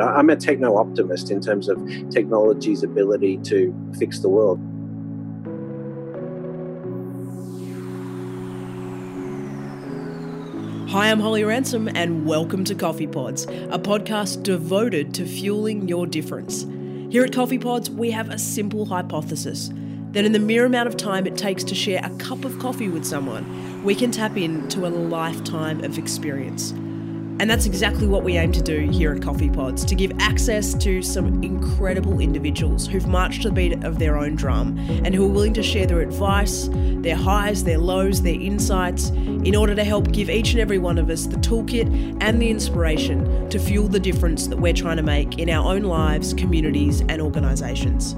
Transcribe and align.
I'm 0.00 0.28
a 0.28 0.34
techno 0.34 0.76
optimist 0.76 1.30
in 1.30 1.40
terms 1.40 1.68
of 1.68 1.78
technology's 2.10 2.82
ability 2.82 3.38
to 3.44 3.72
fix 3.96 4.18
the 4.18 4.28
world. 4.28 4.58
Hi, 10.90 11.10
I'm 11.10 11.20
Holly 11.20 11.44
Ransom, 11.44 11.88
and 11.88 12.26
welcome 12.26 12.64
to 12.64 12.74
Coffee 12.74 13.06
Pods, 13.06 13.44
a 13.44 13.78
podcast 13.78 14.42
devoted 14.42 15.14
to 15.14 15.26
fueling 15.26 15.86
your 15.86 16.06
difference. 16.06 16.66
Here 17.10 17.22
at 17.22 17.32
Coffee 17.32 17.58
Pods, 17.58 17.88
we 17.88 18.10
have 18.10 18.30
a 18.30 18.38
simple 18.38 18.86
hypothesis 18.86 19.70
that 20.10 20.24
in 20.24 20.32
the 20.32 20.40
mere 20.40 20.64
amount 20.64 20.88
of 20.88 20.96
time 20.96 21.24
it 21.26 21.36
takes 21.36 21.62
to 21.64 21.74
share 21.74 22.00
a 22.02 22.10
cup 22.16 22.44
of 22.44 22.58
coffee 22.58 22.88
with 22.88 23.04
someone, 23.04 23.82
we 23.84 23.94
can 23.94 24.10
tap 24.10 24.36
into 24.36 24.86
a 24.86 24.88
lifetime 24.88 25.84
of 25.84 25.98
experience. 25.98 26.74
And 27.40 27.50
that's 27.50 27.66
exactly 27.66 28.06
what 28.06 28.22
we 28.22 28.36
aim 28.36 28.52
to 28.52 28.62
do 28.62 28.88
here 28.90 29.12
at 29.12 29.20
Coffee 29.20 29.50
Pods 29.50 29.84
to 29.86 29.94
give 29.94 30.12
access 30.20 30.72
to 30.74 31.02
some 31.02 31.42
incredible 31.42 32.20
individuals 32.20 32.86
who've 32.86 33.06
marched 33.08 33.42
to 33.42 33.48
the 33.48 33.54
beat 33.54 33.84
of 33.84 33.98
their 33.98 34.16
own 34.16 34.36
drum 34.36 34.78
and 35.04 35.14
who 35.14 35.24
are 35.24 35.28
willing 35.28 35.52
to 35.54 35.62
share 35.62 35.86
their 35.86 36.00
advice, 36.00 36.68
their 36.72 37.16
highs, 37.16 37.64
their 37.64 37.78
lows, 37.78 38.22
their 38.22 38.40
insights 38.40 39.10
in 39.10 39.56
order 39.56 39.74
to 39.74 39.84
help 39.84 40.12
give 40.12 40.30
each 40.30 40.52
and 40.52 40.60
every 40.60 40.78
one 40.78 40.96
of 40.96 41.10
us 41.10 41.26
the 41.26 41.36
toolkit 41.36 42.16
and 42.20 42.40
the 42.40 42.48
inspiration 42.48 43.48
to 43.50 43.58
fuel 43.58 43.88
the 43.88 44.00
difference 44.00 44.46
that 44.46 44.56
we're 44.56 44.72
trying 44.72 44.96
to 44.96 45.02
make 45.02 45.38
in 45.38 45.50
our 45.50 45.74
own 45.74 45.82
lives, 45.82 46.34
communities, 46.34 47.00
and 47.08 47.20
organisations. 47.20 48.16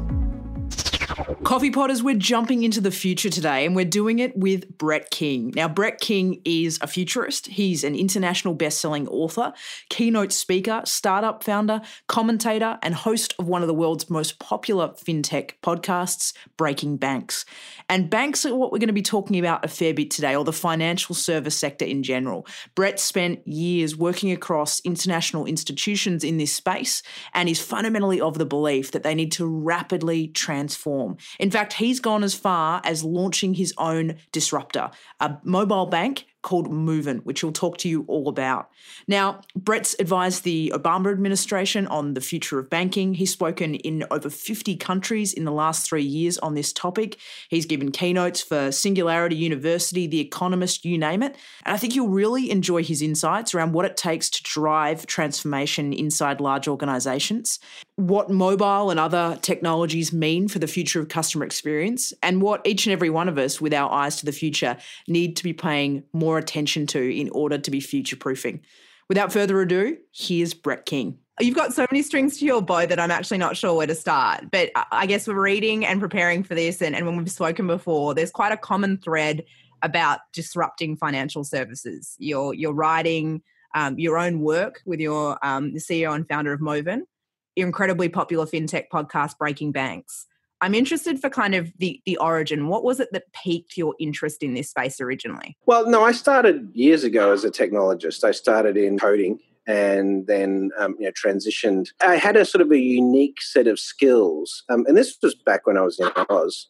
Coffee 1.46 1.70
Potters, 1.70 2.02
we're 2.02 2.16
jumping 2.16 2.64
into 2.64 2.80
the 2.80 2.90
future 2.90 3.30
today 3.30 3.64
and 3.64 3.76
we're 3.76 3.84
doing 3.84 4.18
it 4.18 4.36
with 4.36 4.76
Brett 4.78 5.12
King. 5.12 5.52
Now, 5.54 5.68
Brett 5.68 6.00
King 6.00 6.40
is 6.44 6.76
a 6.82 6.88
futurist. 6.88 7.46
He's 7.46 7.84
an 7.84 7.94
international 7.94 8.52
best-selling 8.52 9.06
author, 9.06 9.52
keynote 9.88 10.32
speaker, 10.32 10.82
startup 10.84 11.44
founder, 11.44 11.82
commentator, 12.08 12.80
and 12.82 12.96
host 12.96 13.32
of 13.38 13.46
one 13.46 13.62
of 13.62 13.68
the 13.68 13.74
world's 13.74 14.10
most 14.10 14.40
popular 14.40 14.88
fintech 14.88 15.52
podcasts, 15.62 16.32
Breaking 16.56 16.96
Banks. 16.96 17.44
And 17.88 18.10
banks 18.10 18.44
are 18.44 18.56
what 18.56 18.72
we're 18.72 18.80
going 18.80 18.88
to 18.88 18.92
be 18.92 19.00
talking 19.00 19.38
about 19.38 19.64
a 19.64 19.68
fair 19.68 19.94
bit 19.94 20.10
today, 20.10 20.34
or 20.34 20.42
the 20.42 20.52
financial 20.52 21.14
service 21.14 21.56
sector 21.56 21.84
in 21.84 22.02
general. 22.02 22.44
Brett 22.74 22.98
spent 22.98 23.46
years 23.46 23.96
working 23.96 24.32
across 24.32 24.80
international 24.80 25.46
institutions 25.46 26.24
in 26.24 26.38
this 26.38 26.52
space 26.52 27.04
and 27.34 27.48
is 27.48 27.62
fundamentally 27.62 28.20
of 28.20 28.36
the 28.36 28.46
belief 28.46 28.90
that 28.90 29.04
they 29.04 29.14
need 29.14 29.30
to 29.30 29.46
rapidly 29.46 30.26
transform. 30.26 31.16
In 31.38 31.50
fact, 31.50 31.74
he's 31.74 32.00
gone 32.00 32.22
as 32.22 32.34
far 32.34 32.80
as 32.84 33.04
launching 33.04 33.54
his 33.54 33.74
own 33.78 34.16
disruptor, 34.32 34.90
a 35.20 35.36
mobile 35.44 35.86
bank 35.86 36.26
called 36.46 36.70
Moven, 36.70 37.18
which 37.24 37.40
he'll 37.40 37.50
talk 37.50 37.76
to 37.78 37.88
you 37.88 38.04
all 38.06 38.28
about. 38.28 38.70
Now, 39.08 39.40
Brett's 39.56 39.96
advised 39.98 40.44
the 40.44 40.72
Obama 40.72 41.10
administration 41.10 41.88
on 41.88 42.14
the 42.14 42.20
future 42.20 42.60
of 42.60 42.70
banking. 42.70 43.14
He's 43.14 43.32
spoken 43.32 43.74
in 43.74 44.04
over 44.12 44.30
50 44.30 44.76
countries 44.76 45.32
in 45.32 45.44
the 45.44 45.50
last 45.50 45.88
three 45.88 46.04
years 46.04 46.38
on 46.38 46.54
this 46.54 46.72
topic. 46.72 47.18
He's 47.48 47.66
given 47.66 47.90
keynotes 47.90 48.42
for 48.42 48.70
Singularity 48.70 49.34
University, 49.34 50.06
The 50.06 50.20
Economist, 50.20 50.84
you 50.84 50.96
name 50.96 51.24
it. 51.24 51.34
And 51.64 51.74
I 51.74 51.78
think 51.78 51.96
you'll 51.96 52.08
really 52.10 52.48
enjoy 52.48 52.84
his 52.84 53.02
insights 53.02 53.52
around 53.52 53.72
what 53.72 53.84
it 53.84 53.96
takes 53.96 54.30
to 54.30 54.42
drive 54.44 55.04
transformation 55.06 55.92
inside 55.92 56.40
large 56.40 56.68
organizations, 56.68 57.58
what 57.96 58.30
mobile 58.30 58.90
and 58.90 59.00
other 59.00 59.36
technologies 59.42 60.12
mean 60.12 60.46
for 60.46 60.60
the 60.60 60.68
future 60.68 61.00
of 61.00 61.08
customer 61.08 61.44
experience, 61.44 62.12
and 62.22 62.40
what 62.40 62.64
each 62.64 62.86
and 62.86 62.92
every 62.92 63.10
one 63.10 63.28
of 63.28 63.36
us 63.36 63.60
with 63.60 63.74
our 63.74 63.90
eyes 63.90 64.14
to 64.16 64.26
the 64.26 64.32
future 64.32 64.76
need 65.08 65.36
to 65.36 65.42
be 65.42 65.52
paying 65.52 66.04
more 66.12 66.35
more 66.36 66.40
attention 66.40 66.86
to 66.86 67.18
in 67.18 67.30
order 67.30 67.56
to 67.56 67.70
be 67.70 67.80
future 67.80 68.16
proofing. 68.16 68.60
Without 69.08 69.32
further 69.32 69.60
ado, 69.62 69.96
here's 70.12 70.52
Brett 70.52 70.84
King. 70.84 71.18
You've 71.40 71.56
got 71.56 71.72
so 71.72 71.86
many 71.90 72.02
strings 72.02 72.38
to 72.38 72.44
your 72.44 72.60
bow 72.60 72.86
that 72.86 73.00
I'm 73.00 73.10
actually 73.10 73.38
not 73.38 73.56
sure 73.56 73.74
where 73.74 73.86
to 73.86 73.94
start. 73.94 74.50
But 74.50 74.70
I 74.92 75.06
guess 75.06 75.26
we're 75.26 75.40
reading 75.40 75.86
and 75.86 76.00
preparing 76.00 76.42
for 76.42 76.54
this, 76.54 76.82
and, 76.82 76.94
and 76.94 77.06
when 77.06 77.16
we've 77.16 77.30
spoken 77.30 77.66
before, 77.66 78.14
there's 78.14 78.30
quite 78.30 78.52
a 78.52 78.56
common 78.56 78.98
thread 78.98 79.44
about 79.82 80.20
disrupting 80.32 80.96
financial 80.96 81.44
services. 81.44 82.16
You're 82.18 82.52
you're 82.54 82.72
writing 82.72 83.42
um, 83.74 83.98
your 83.98 84.18
own 84.18 84.40
work 84.40 84.82
with 84.84 85.00
your 85.00 85.38
um, 85.42 85.72
the 85.72 85.80
CEO 85.80 86.14
and 86.14 86.26
founder 86.28 86.52
of 86.52 86.60
Moven, 86.60 87.06
your 87.54 87.66
incredibly 87.66 88.08
popular 88.08 88.46
fintech 88.46 88.84
podcast 88.92 89.38
Breaking 89.38 89.72
Banks. 89.72 90.26
I'm 90.60 90.74
interested 90.74 91.20
for 91.20 91.28
kind 91.28 91.54
of 91.54 91.72
the 91.78 92.00
the 92.06 92.16
origin. 92.16 92.68
What 92.68 92.84
was 92.84 93.00
it 93.00 93.08
that 93.12 93.32
piqued 93.32 93.76
your 93.76 93.94
interest 93.98 94.42
in 94.42 94.54
this 94.54 94.70
space 94.70 95.00
originally? 95.00 95.56
Well, 95.66 95.88
no, 95.88 96.04
I 96.04 96.12
started 96.12 96.70
years 96.72 97.04
ago 97.04 97.32
as 97.32 97.44
a 97.44 97.50
technologist. 97.50 98.24
I 98.24 98.32
started 98.32 98.76
in 98.76 98.98
coding 98.98 99.38
and 99.66 100.26
then 100.26 100.70
um, 100.78 100.96
you 100.98 101.06
know 101.06 101.12
transitioned. 101.12 101.88
I 102.00 102.16
had 102.16 102.36
a 102.36 102.44
sort 102.44 102.62
of 102.62 102.70
a 102.70 102.78
unique 102.78 103.42
set 103.42 103.66
of 103.66 103.78
skills, 103.78 104.62
um, 104.68 104.84
and 104.86 104.96
this 104.96 105.16
was 105.22 105.34
back 105.34 105.66
when 105.66 105.76
I 105.76 105.82
was 105.82 105.98
in 105.98 106.10
Oz. 106.30 106.68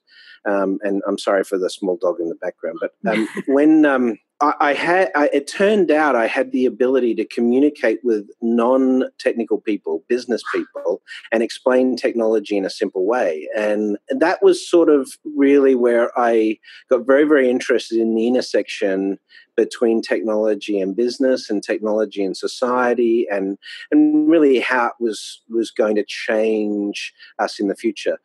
Um, 0.49 0.79
and 0.83 1.03
I'm 1.09 1.19
sorry 1.19 1.43
for 1.43 1.59
the 1.59 1.69
small 1.69 1.97
dog 1.97 2.21
in 2.21 2.29
the 2.29 2.37
background, 2.37 2.79
but 2.81 2.93
um, 3.11 3.29
when 3.49 3.85
um, 3.85 4.17
I, 4.41 4.55
I 4.61 4.75
had, 4.75 5.11
I, 5.15 5.31
it 5.33 5.47
turned 5.47 5.91
out 5.91 6.15
I 6.15 6.27
had 6.27 6.53
the 6.53 6.67
ability 6.67 7.15
to 7.15 7.25
communicate 7.25 8.01
with 8.03 8.29
non-technical 8.43 9.61
people, 9.61 10.05
business 10.09 10.43
people, 10.55 11.01
and 11.33 11.43
explain 11.43 11.97
technology 11.97 12.57
in 12.57 12.65
a 12.65 12.71
simple 12.71 13.07
way, 13.07 13.49
and 13.57 13.97
that 14.11 14.43
was 14.43 14.69
sort 14.69 14.89
of 14.89 15.11
really 15.37 15.75
where 15.75 16.11
I 16.19 16.59
got 16.91 17.07
very, 17.07 17.25
very 17.25 17.49
interested 17.49 17.99
in 17.99 18.15
the 18.15 18.27
intersection 18.27 19.19
between 19.57 20.03
technology 20.03 20.79
and 20.81 20.95
business 20.95 21.49
and 21.49 21.63
technology 21.63 22.23
and 22.23 22.37
society 22.37 23.27
and 23.31 23.57
and 23.91 24.29
really 24.29 24.61
how 24.61 24.87
it 24.89 24.93
was 25.01 25.41
was 25.49 25.71
going 25.71 25.97
to 25.97 26.05
change 26.07 27.15
us 27.39 27.59
in 27.59 27.69
the 27.69 27.75
future. 27.75 28.19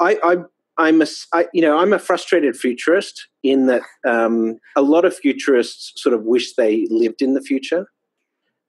I, 0.00 0.18
I 0.24 0.36
I'm 0.76 1.02
a, 1.02 1.06
I, 1.32 1.46
you 1.52 1.62
know, 1.62 1.78
I'm 1.78 1.92
a 1.92 1.98
frustrated 1.98 2.56
futurist 2.56 3.28
in 3.42 3.66
that 3.66 3.82
um, 4.06 4.58
a 4.76 4.82
lot 4.82 5.04
of 5.04 5.16
futurists 5.16 5.92
sort 5.96 6.14
of 6.14 6.24
wish 6.24 6.54
they 6.54 6.86
lived 6.90 7.22
in 7.22 7.34
the 7.34 7.40
future. 7.40 7.86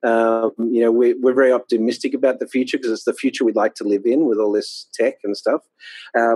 Um, 0.06 0.52
you 0.60 0.82
know, 0.82 0.92
we, 0.92 1.16
we're 1.16 1.34
very 1.34 1.52
optimistic 1.52 2.14
about 2.14 2.40
the 2.40 2.48
future 2.48 2.78
because 2.78 2.92
it's 2.92 3.06
the 3.06 3.14
future 3.14 3.44
we'd 3.44 3.56
like 3.56 3.74
to 3.76 3.84
live 3.84 4.04
in 4.06 4.28
with 4.28 4.38
all 4.38 4.52
this 4.52 4.88
tech 4.94 5.16
and 5.24 5.36
stuff. 5.36 5.62
Uh, 6.18 6.36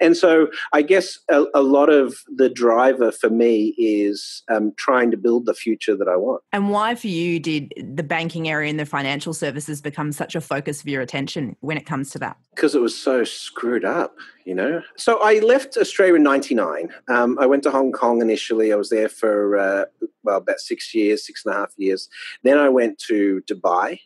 and 0.00 0.16
so 0.16 0.48
I 0.72 0.82
guess 0.82 1.18
a, 1.30 1.44
a, 1.54 1.62
lot 1.62 1.88
of 1.88 2.16
the 2.36 2.48
driver 2.48 3.10
for 3.10 3.30
me 3.30 3.74
is 3.78 4.42
um, 4.48 4.72
trying 4.76 5.10
to 5.10 5.16
build 5.16 5.46
the 5.46 5.54
future 5.54 5.96
that 5.96 6.08
I 6.08 6.16
want. 6.16 6.42
And 6.52 6.70
why 6.70 6.94
for 6.94 7.08
you 7.08 7.40
did 7.40 7.72
the 7.76 8.02
banking 8.02 8.48
area 8.48 8.70
and 8.70 8.78
the 8.78 8.86
financial 8.86 9.32
services 9.32 9.80
become 9.80 10.12
such 10.12 10.34
a 10.34 10.40
focus 10.40 10.80
of 10.80 10.88
your 10.88 11.02
attention 11.02 11.56
when 11.60 11.76
it 11.76 11.86
comes 11.86 12.10
to 12.10 12.18
that? 12.20 12.36
Because 12.54 12.74
it 12.74 12.80
was 12.80 12.96
so 12.96 13.24
screwed 13.24 13.84
up, 13.84 14.16
you 14.44 14.54
know. 14.54 14.82
So 14.96 15.20
I 15.22 15.38
left 15.40 15.76
Australia 15.76 16.16
in 16.16 16.22
'99. 16.22 16.90
Um, 17.08 17.38
I 17.40 17.46
went 17.46 17.62
to 17.64 17.70
Hong 17.70 17.92
Kong 17.92 18.20
initially. 18.20 18.72
I 18.72 18.76
was 18.76 18.90
there 18.90 19.08
for 19.08 19.58
uh, 19.58 19.84
well 20.22 20.38
about 20.38 20.60
six 20.60 20.94
years, 20.94 21.26
six 21.26 21.44
and 21.44 21.54
a 21.54 21.58
half 21.58 21.72
years. 21.76 22.08
Then 22.42 22.58
I 22.58 22.68
went 22.68 22.98
to 23.08 23.42
Dubai. 23.50 24.00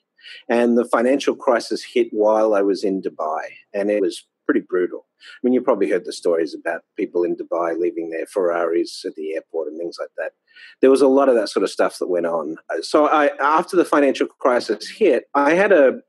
And 0.49 0.78
the 0.78 0.84
financial 0.84 1.34
crisis 1.34 1.83
hit 1.83 2.09
while 2.12 2.55
I 2.55 2.62
was 2.62 2.84
in 2.84 3.03
Dubai, 3.03 3.47
and 3.75 3.91
it 3.91 4.00
was 4.00 4.27
pretty 4.50 4.66
brutal. 4.69 5.06
I 5.21 5.38
mean, 5.44 5.53
you 5.53 5.61
probably 5.61 5.88
heard 5.88 6.05
the 6.05 6.12
stories 6.12 6.55
about 6.55 6.83
people 6.97 7.22
in 7.22 7.37
Dubai 7.37 7.78
leaving 7.78 8.11
their 8.11 8.27
Ferraris 8.27 9.05
at 9.06 9.15
the 9.15 9.34
airport 9.34 9.69
and 9.69 9.78
things 9.78 9.97
like 10.00 10.09
that. 10.19 10.33
There 10.81 10.91
was 10.91 11.03
a 11.03 11.06
lot 11.06 11.28
of 11.28 11.37
that 11.37 11.49
sort 11.49 11.62
of 11.62 11.71
stuff 11.71 12.00
that 12.00 12.09
went 12.09 12.27
on. 12.27 12.56
So, 12.83 13.06
I, 13.06 13.31
after 13.41 13.77
the 13.77 13.84
financial 13.84 14.27
crisis 14.27 14.89
hit, 14.89 15.27
I 15.37 15.55
had 15.55 15.71
a, 15.71 16.00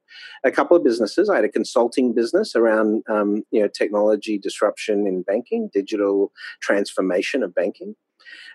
a 0.43 0.49
couple 0.49 0.75
of 0.75 0.83
businesses. 0.83 1.29
I 1.29 1.35
had 1.35 1.45
a 1.45 1.49
consulting 1.49 2.13
business 2.15 2.55
around, 2.55 3.03
um, 3.07 3.43
you 3.51 3.61
know, 3.61 3.67
technology 3.67 4.39
disruption 4.39 5.05
in 5.05 5.21
banking, 5.21 5.69
digital 5.71 6.31
transformation 6.61 7.43
of 7.43 7.53
banking. 7.53 7.95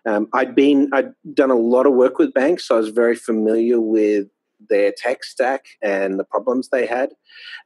Um, 0.05 0.27
I'd 0.33 0.57
been, 0.57 0.91
I'd 0.93 1.13
done 1.33 1.53
a 1.53 1.57
lot 1.57 1.87
of 1.87 1.93
work 1.93 2.19
with 2.19 2.35
banks, 2.35 2.67
so 2.67 2.75
I 2.75 2.79
was 2.79 2.89
very 2.89 3.15
familiar 3.15 3.81
with 3.81 4.27
their 4.69 4.93
tech 4.97 5.25
stack 5.25 5.67
and 5.83 6.19
the 6.19 6.25
problems 6.25 6.69
they 6.69 6.87
had. 6.87 7.11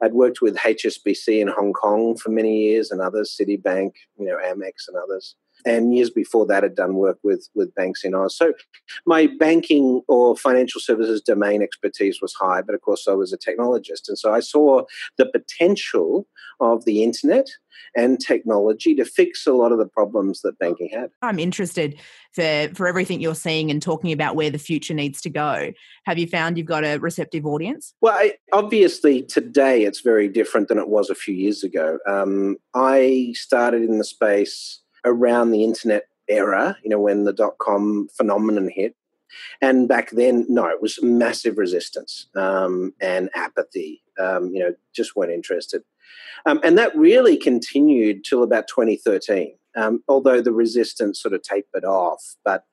I'd 0.01 0.13
worked 0.13 0.41
with 0.41 0.57
HSBC 0.57 1.39
in 1.39 1.47
Hong 1.47 1.73
Kong 1.73 2.17
for 2.17 2.29
many 2.29 2.63
years 2.63 2.91
and 2.91 3.01
others, 3.01 3.35
Citibank, 3.39 3.93
you 4.17 4.25
know, 4.25 4.37
Amex 4.37 4.87
and 4.87 4.97
others. 4.97 5.35
And 5.65 5.95
years 5.95 6.09
before 6.09 6.45
that, 6.47 6.63
had 6.63 6.75
done 6.75 6.95
work 6.95 7.17
with 7.23 7.47
with 7.55 7.73
banks 7.75 8.03
in 8.03 8.15
Oz. 8.15 8.35
So, 8.35 8.53
my 9.05 9.27
banking 9.39 10.01
or 10.07 10.35
financial 10.35 10.81
services 10.81 11.21
domain 11.21 11.61
expertise 11.61 12.21
was 12.21 12.33
high, 12.33 12.61
but 12.61 12.75
of 12.75 12.81
course, 12.81 13.07
I 13.07 13.13
was 13.13 13.33
a 13.33 13.37
technologist, 13.37 14.07
and 14.07 14.17
so 14.17 14.33
I 14.33 14.39
saw 14.39 14.83
the 15.17 15.25
potential 15.25 16.27
of 16.59 16.85
the 16.85 17.03
internet 17.03 17.47
and 17.95 18.19
technology 18.19 18.95
to 18.95 19.05
fix 19.05 19.45
a 19.47 19.53
lot 19.53 19.71
of 19.71 19.77
the 19.77 19.87
problems 19.87 20.41
that 20.41 20.57
banking 20.59 20.89
had. 20.89 21.09
I'm 21.21 21.39
interested 21.39 21.99
for, 22.33 22.69
for 22.73 22.87
everything 22.87 23.19
you're 23.19 23.35
seeing 23.35 23.69
and 23.69 23.81
talking 23.81 24.11
about 24.11 24.35
where 24.35 24.49
the 24.49 24.57
future 24.57 24.93
needs 24.93 25.21
to 25.21 25.29
go. 25.29 25.71
Have 26.05 26.17
you 26.17 26.27
found 26.27 26.57
you've 26.57 26.67
got 26.67 26.85
a 26.85 26.97
receptive 26.97 27.45
audience? 27.45 27.93
Well, 28.01 28.13
I, 28.13 28.35
obviously, 28.53 29.23
today 29.23 29.83
it's 29.83 30.01
very 30.01 30.27
different 30.27 30.67
than 30.67 30.77
it 30.77 30.87
was 30.87 31.09
a 31.09 31.15
few 31.15 31.33
years 31.33 31.63
ago. 31.63 31.97
Um, 32.07 32.57
I 32.73 33.33
started 33.35 33.83
in 33.83 33.97
the 33.97 34.03
space 34.03 34.80
around 35.05 35.51
the 35.51 35.63
internet 35.63 36.07
era, 36.27 36.77
you 36.83 36.89
know, 36.89 36.99
when 36.99 37.23
the 37.23 37.33
dot 37.33 37.57
com 37.57 38.07
phenomenon 38.15 38.69
hit. 38.69 38.95
And 39.61 39.87
back 39.87 40.11
then, 40.11 40.45
no, 40.49 40.67
it 40.67 40.81
was 40.81 41.01
massive 41.01 41.57
resistance 41.57 42.27
um, 42.35 42.93
and 42.99 43.29
apathy. 43.33 44.03
Um, 44.19 44.47
you 44.53 44.59
know, 44.59 44.75
just 44.93 45.15
weren't 45.15 45.31
interested. 45.31 45.83
Um, 46.45 46.59
and 46.63 46.77
that 46.77 46.95
really 46.95 47.37
continued 47.37 48.25
till 48.25 48.43
about 48.43 48.67
2013, 48.67 49.55
um, 49.75 50.03
although 50.07 50.41
the 50.41 50.51
resistance 50.51 51.21
sort 51.21 51.33
of 51.33 51.41
tapered 51.43 51.85
off. 51.85 52.35
But 52.43 52.65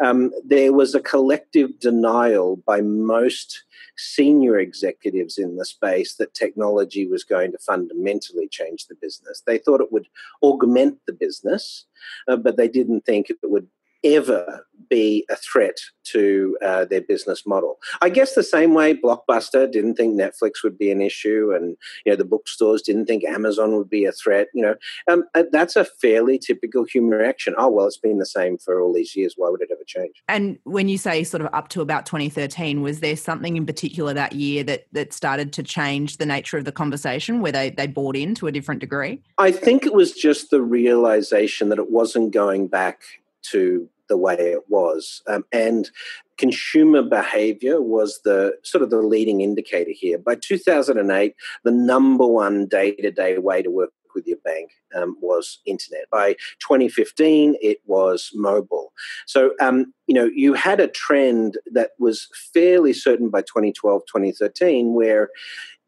um, 0.00 0.32
there 0.44 0.72
was 0.72 0.94
a 0.94 1.00
collective 1.00 1.78
denial 1.78 2.56
by 2.66 2.80
most 2.80 3.64
senior 3.96 4.58
executives 4.58 5.38
in 5.38 5.56
the 5.56 5.64
space 5.64 6.14
that 6.16 6.34
technology 6.34 7.06
was 7.06 7.24
going 7.24 7.52
to 7.52 7.58
fundamentally 7.58 8.48
change 8.48 8.86
the 8.86 8.94
business. 8.94 9.42
They 9.46 9.58
thought 9.58 9.80
it 9.80 9.92
would 9.92 10.06
augment 10.42 10.98
the 11.06 11.12
business, 11.12 11.86
uh, 12.28 12.36
but 12.36 12.56
they 12.56 12.68
didn't 12.68 13.06
think 13.06 13.30
it 13.30 13.38
would 13.42 13.68
ever 14.04 14.66
be 14.88 15.24
a 15.30 15.36
threat 15.36 15.76
to 16.04 16.56
uh, 16.62 16.84
their 16.84 17.00
business 17.00 17.46
model. 17.46 17.78
I 18.00 18.08
guess 18.08 18.34
the 18.34 18.42
same 18.42 18.74
way 18.74 18.94
Blockbuster 18.94 19.70
didn't 19.70 19.94
think 19.94 20.18
Netflix 20.18 20.62
would 20.62 20.78
be 20.78 20.90
an 20.90 21.00
issue, 21.00 21.52
and 21.54 21.76
you 22.04 22.12
know 22.12 22.16
the 22.16 22.24
bookstores 22.24 22.82
didn't 22.82 23.06
think 23.06 23.24
Amazon 23.24 23.76
would 23.76 23.90
be 23.90 24.04
a 24.04 24.12
threat. 24.12 24.48
You 24.54 24.62
know, 24.62 24.74
um, 25.10 25.24
uh, 25.34 25.44
that's 25.50 25.76
a 25.76 25.84
fairly 25.84 26.38
typical 26.38 26.84
human 26.84 27.18
reaction. 27.18 27.54
Oh 27.58 27.68
well, 27.68 27.86
it's 27.86 27.96
been 27.96 28.18
the 28.18 28.26
same 28.26 28.58
for 28.58 28.80
all 28.80 28.92
these 28.92 29.16
years. 29.16 29.34
Why 29.36 29.50
would 29.50 29.62
it 29.62 29.70
ever 29.72 29.82
change? 29.86 30.22
And 30.28 30.58
when 30.64 30.88
you 30.88 30.98
say 30.98 31.24
sort 31.24 31.42
of 31.42 31.48
up 31.52 31.68
to 31.68 31.80
about 31.80 32.06
2013, 32.06 32.82
was 32.82 33.00
there 33.00 33.16
something 33.16 33.56
in 33.56 33.66
particular 33.66 34.14
that 34.14 34.32
year 34.32 34.62
that 34.64 34.86
that 34.92 35.12
started 35.12 35.52
to 35.54 35.62
change 35.62 36.18
the 36.18 36.26
nature 36.26 36.58
of 36.58 36.64
the 36.64 36.72
conversation, 36.72 37.40
where 37.40 37.52
they 37.52 37.70
they 37.70 37.86
bought 37.86 38.16
in 38.16 38.34
to 38.36 38.46
a 38.46 38.52
different 38.52 38.80
degree? 38.80 39.20
I 39.38 39.50
think 39.50 39.84
it 39.84 39.94
was 39.94 40.12
just 40.12 40.50
the 40.50 40.62
realization 40.62 41.68
that 41.70 41.78
it 41.78 41.90
wasn't 41.90 42.32
going 42.32 42.68
back 42.68 43.02
to 43.50 43.88
the 44.08 44.16
way 44.16 44.34
it 44.34 44.62
was. 44.68 45.22
Um, 45.26 45.44
and 45.52 45.90
consumer 46.38 47.02
behavior 47.02 47.80
was 47.80 48.20
the 48.24 48.56
sort 48.62 48.82
of 48.82 48.90
the 48.90 48.98
leading 48.98 49.40
indicator 49.40 49.92
here. 49.92 50.18
By 50.18 50.36
2008, 50.36 51.34
the 51.64 51.70
number 51.70 52.26
one 52.26 52.66
day 52.66 52.94
to 52.96 53.10
day 53.10 53.38
way 53.38 53.62
to 53.62 53.70
work 53.70 53.90
with 54.14 54.26
your 54.26 54.38
bank 54.38 54.70
um, 54.96 55.16
was 55.20 55.60
internet. 55.66 56.10
By 56.10 56.32
2015, 56.60 57.56
it 57.60 57.78
was 57.84 58.30
mobile. 58.34 58.92
So, 59.26 59.52
um, 59.60 59.92
you 60.06 60.14
know, 60.14 60.30
you 60.34 60.54
had 60.54 60.80
a 60.80 60.88
trend 60.88 61.58
that 61.72 61.90
was 61.98 62.28
fairly 62.52 62.92
certain 62.92 63.28
by 63.28 63.42
2012, 63.42 64.02
2013, 64.06 64.94
where 64.94 65.28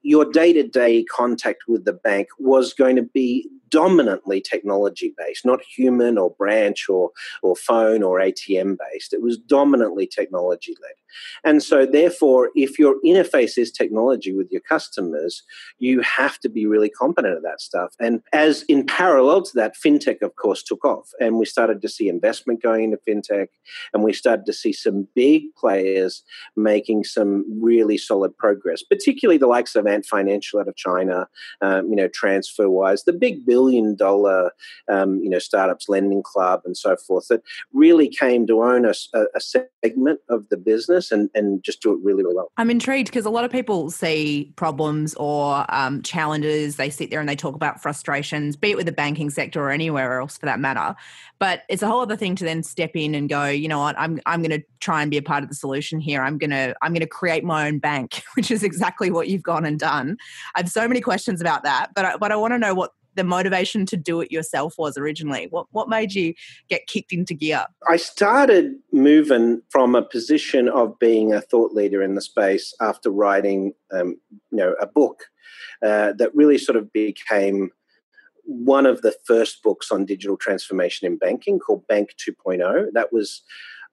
your 0.08 0.24
day 0.24 0.54
to 0.54 0.66
day 0.66 1.04
contact 1.04 1.64
with 1.68 1.84
the 1.84 1.92
bank 1.92 2.28
was 2.38 2.72
going 2.72 2.96
to 2.96 3.02
be 3.02 3.46
dominantly 3.68 4.40
technology 4.40 5.14
based, 5.18 5.44
not 5.44 5.60
human 5.62 6.16
or 6.16 6.30
branch 6.30 6.88
or, 6.88 7.10
or 7.42 7.54
phone 7.54 8.02
or 8.02 8.18
ATM 8.18 8.78
based. 8.90 9.12
It 9.12 9.20
was 9.20 9.36
dominantly 9.36 10.06
technology 10.06 10.74
led. 10.80 10.94
And 11.44 11.62
so, 11.62 11.86
therefore, 11.86 12.50
if 12.54 12.78
your 12.78 12.96
interface 13.04 13.58
is 13.58 13.70
technology 13.70 14.34
with 14.34 14.50
your 14.50 14.60
customers, 14.60 15.42
you 15.78 16.00
have 16.00 16.38
to 16.40 16.48
be 16.48 16.66
really 16.66 16.90
competent 16.90 17.36
at 17.36 17.42
that 17.42 17.60
stuff. 17.60 17.94
And 18.00 18.22
as 18.32 18.62
in 18.62 18.86
parallel 18.86 19.42
to 19.42 19.52
that, 19.54 19.76
fintech, 19.76 20.22
of 20.22 20.36
course, 20.36 20.62
took 20.62 20.84
off. 20.84 21.10
And 21.20 21.38
we 21.38 21.44
started 21.46 21.82
to 21.82 21.88
see 21.88 22.08
investment 22.08 22.62
going 22.62 22.84
into 22.84 22.98
fintech. 23.08 23.48
And 23.92 24.02
we 24.02 24.12
started 24.12 24.46
to 24.46 24.52
see 24.52 24.72
some 24.72 25.08
big 25.14 25.54
players 25.56 26.22
making 26.56 27.04
some 27.04 27.44
really 27.62 27.98
solid 27.98 28.36
progress, 28.36 28.82
particularly 28.82 29.38
the 29.38 29.46
likes 29.46 29.74
of 29.74 29.86
Ant 29.86 30.06
Financial 30.06 30.60
out 30.60 30.68
of 30.68 30.76
China, 30.76 31.28
um, 31.60 31.88
you 31.88 31.96
know, 31.96 32.08
TransferWise, 32.08 33.04
the 33.04 33.12
big 33.12 33.46
billion 33.46 33.94
dollar, 33.94 34.52
um, 34.88 35.20
you 35.22 35.30
know, 35.30 35.38
startups 35.38 35.88
lending 35.88 36.22
club 36.22 36.62
and 36.64 36.76
so 36.76 36.96
forth 36.96 37.28
that 37.28 37.42
really 37.72 38.08
came 38.08 38.46
to 38.46 38.62
own 38.62 38.84
a, 38.84 38.94
a 39.34 39.40
segment 39.40 40.20
of 40.28 40.48
the 40.48 40.56
business 40.56 40.97
business 40.98 41.12
and, 41.12 41.30
and 41.34 41.62
just 41.62 41.80
do 41.82 41.92
it 41.92 41.98
really, 42.02 42.22
really 42.22 42.34
well. 42.34 42.50
I'm 42.56 42.70
intrigued 42.70 43.08
because 43.08 43.26
a 43.26 43.30
lot 43.30 43.44
of 43.44 43.50
people 43.50 43.90
see 43.90 44.52
problems 44.56 45.14
or 45.14 45.64
um, 45.68 46.02
challenges. 46.02 46.76
They 46.76 46.90
sit 46.90 47.10
there 47.10 47.20
and 47.20 47.28
they 47.28 47.36
talk 47.36 47.54
about 47.54 47.80
frustrations, 47.80 48.56
be 48.56 48.70
it 48.70 48.76
with 48.76 48.86
the 48.86 48.92
banking 48.92 49.30
sector 49.30 49.62
or 49.62 49.70
anywhere 49.70 50.20
else 50.20 50.38
for 50.38 50.46
that 50.46 50.60
matter. 50.60 50.94
But 51.38 51.62
it's 51.68 51.82
a 51.82 51.86
whole 51.86 52.00
other 52.00 52.16
thing 52.16 52.34
to 52.36 52.44
then 52.44 52.62
step 52.62 52.92
in 52.94 53.14
and 53.14 53.28
go, 53.28 53.46
you 53.46 53.68
know 53.68 53.78
what, 53.78 53.98
I'm 53.98 54.20
I'm 54.26 54.42
going 54.42 54.60
to 54.60 54.66
try 54.80 55.02
and 55.02 55.10
be 55.10 55.16
a 55.16 55.22
part 55.22 55.42
of 55.42 55.48
the 55.48 55.54
solution 55.54 56.00
here. 56.00 56.22
I'm 56.22 56.38
going 56.38 56.50
to 56.50 56.74
I'm 56.82 56.92
going 56.92 57.00
to 57.00 57.06
create 57.06 57.44
my 57.44 57.68
own 57.68 57.78
bank, 57.78 58.22
which 58.34 58.50
is 58.50 58.62
exactly 58.62 59.10
what 59.10 59.28
you've 59.28 59.42
gone 59.42 59.64
and 59.64 59.78
done. 59.78 60.16
I 60.54 60.60
have 60.60 60.70
so 60.70 60.88
many 60.88 61.00
questions 61.00 61.40
about 61.40 61.62
that, 61.64 61.90
but 61.94 62.04
I, 62.04 62.16
but 62.16 62.32
I 62.32 62.36
want 62.36 62.54
to 62.54 62.58
know 62.58 62.74
what 62.74 62.92
the 63.18 63.24
motivation 63.24 63.84
to 63.84 63.96
do 63.96 64.20
it 64.20 64.32
yourself 64.32 64.76
was 64.78 64.96
originally? 64.96 65.48
What 65.50 65.66
what 65.72 65.88
made 65.88 66.14
you 66.14 66.34
get 66.70 66.86
kicked 66.86 67.12
into 67.12 67.34
gear? 67.34 67.66
I 67.88 67.96
started 67.96 68.76
moving 68.92 69.60
from 69.68 69.94
a 69.94 70.02
position 70.02 70.68
of 70.68 70.98
being 70.98 71.34
a 71.34 71.40
thought 71.40 71.72
leader 71.72 72.02
in 72.02 72.14
the 72.14 72.22
space 72.22 72.72
after 72.80 73.10
writing, 73.10 73.74
um, 73.92 74.16
you 74.50 74.58
know, 74.58 74.74
a 74.80 74.86
book 74.86 75.24
uh, 75.82 76.12
that 76.18 76.34
really 76.34 76.58
sort 76.58 76.76
of 76.76 76.92
became 76.92 77.70
one 78.44 78.86
of 78.86 79.02
the 79.02 79.14
first 79.26 79.62
books 79.62 79.90
on 79.90 80.06
digital 80.06 80.36
transformation 80.36 81.06
in 81.06 81.18
banking 81.18 81.58
called 81.58 81.86
Bank 81.86 82.14
2.0. 82.16 82.86
That 82.94 83.12
was 83.12 83.42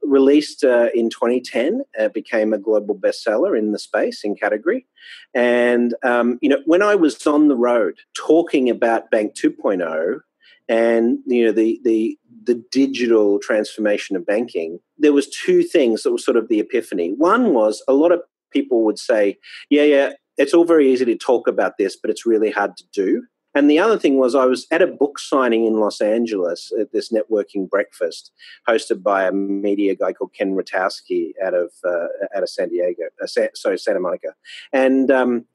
released 0.08 0.64
uh, 0.64 0.90
in 0.94 1.10
2010, 1.10 1.82
uh, 2.00 2.10
became 2.10 2.54
a 2.54 2.58
global 2.58 2.96
bestseller 2.96 3.58
in 3.58 3.72
the 3.72 3.80
space 3.80 4.24
in 4.24 4.36
category. 4.36 4.86
And, 5.34 5.96
um, 6.04 6.40
you 6.42 6.50
know, 6.50 6.62
when 6.66 6.82
I 6.82 6.96
was 6.96 7.26
on 7.28 7.48
the 7.48 7.56
road 7.56 8.00
talking 8.16 8.70
about 8.70 9.12
Bank 9.12 9.36
2.0 9.36 10.20
and, 10.68 11.20
you 11.26 11.46
know, 11.46 11.52
the, 11.52 11.80
the, 11.84 12.18
the 12.44 12.64
digital 12.72 13.40
transformation 13.40 14.16
of 14.16 14.26
banking, 14.26 14.80
there 14.98 15.14
was 15.14 15.30
two 15.30 15.64
things 15.64 16.04
that 16.04 16.12
were 16.12 16.18
sort 16.18 16.38
of 16.38 16.48
the 16.48 16.60
epiphany. 16.60 17.14
One 17.18 17.54
was 17.54 17.84
a 17.88 17.94
lot 17.94 18.12
of 18.12 18.22
people 18.52 18.84
would 18.86 19.00
say, 19.00 19.38
yeah, 19.70 19.84
yeah, 19.84 20.14
it's 20.38 20.54
all 20.54 20.66
very 20.66 20.92
easy 20.92 21.06
to 21.06 21.16
talk 21.16 21.48
about 21.48 21.78
this, 21.78 21.96
but 21.96 22.10
it's 22.10 22.26
really 22.26 22.52
hard 22.52 22.78
to 22.78 22.84
do. 22.94 23.24
And 23.56 23.70
the 23.70 23.80
other 23.80 23.98
thing 23.98 24.18
was, 24.18 24.36
I 24.36 24.46
was 24.46 24.68
at 24.70 24.82
a 24.82 24.88
book 24.88 25.18
signing 25.18 25.66
in 25.66 25.80
Los 25.80 26.02
Angeles 26.02 26.72
at 26.80 26.92
this 26.92 27.12
networking 27.12 27.70
breakfast 27.70 28.32
hosted 28.68 29.02
by 29.02 29.24
a 29.24 29.32
media 29.32 29.96
guy 29.96 30.12
called 30.12 30.34
Ken 30.34 30.56
Rutkowski 30.56 31.32
out 31.44 31.54
of 31.54 31.72
uh, 31.88 32.08
out 32.36 32.44
of 32.44 32.50
San 32.50 32.70
Diego, 32.70 33.04
uh, 33.24 33.28
sorry, 33.56 33.80
Santa 33.80 34.00
Monica, 34.00 34.34
and. 34.72 35.10
Um, 35.10 35.46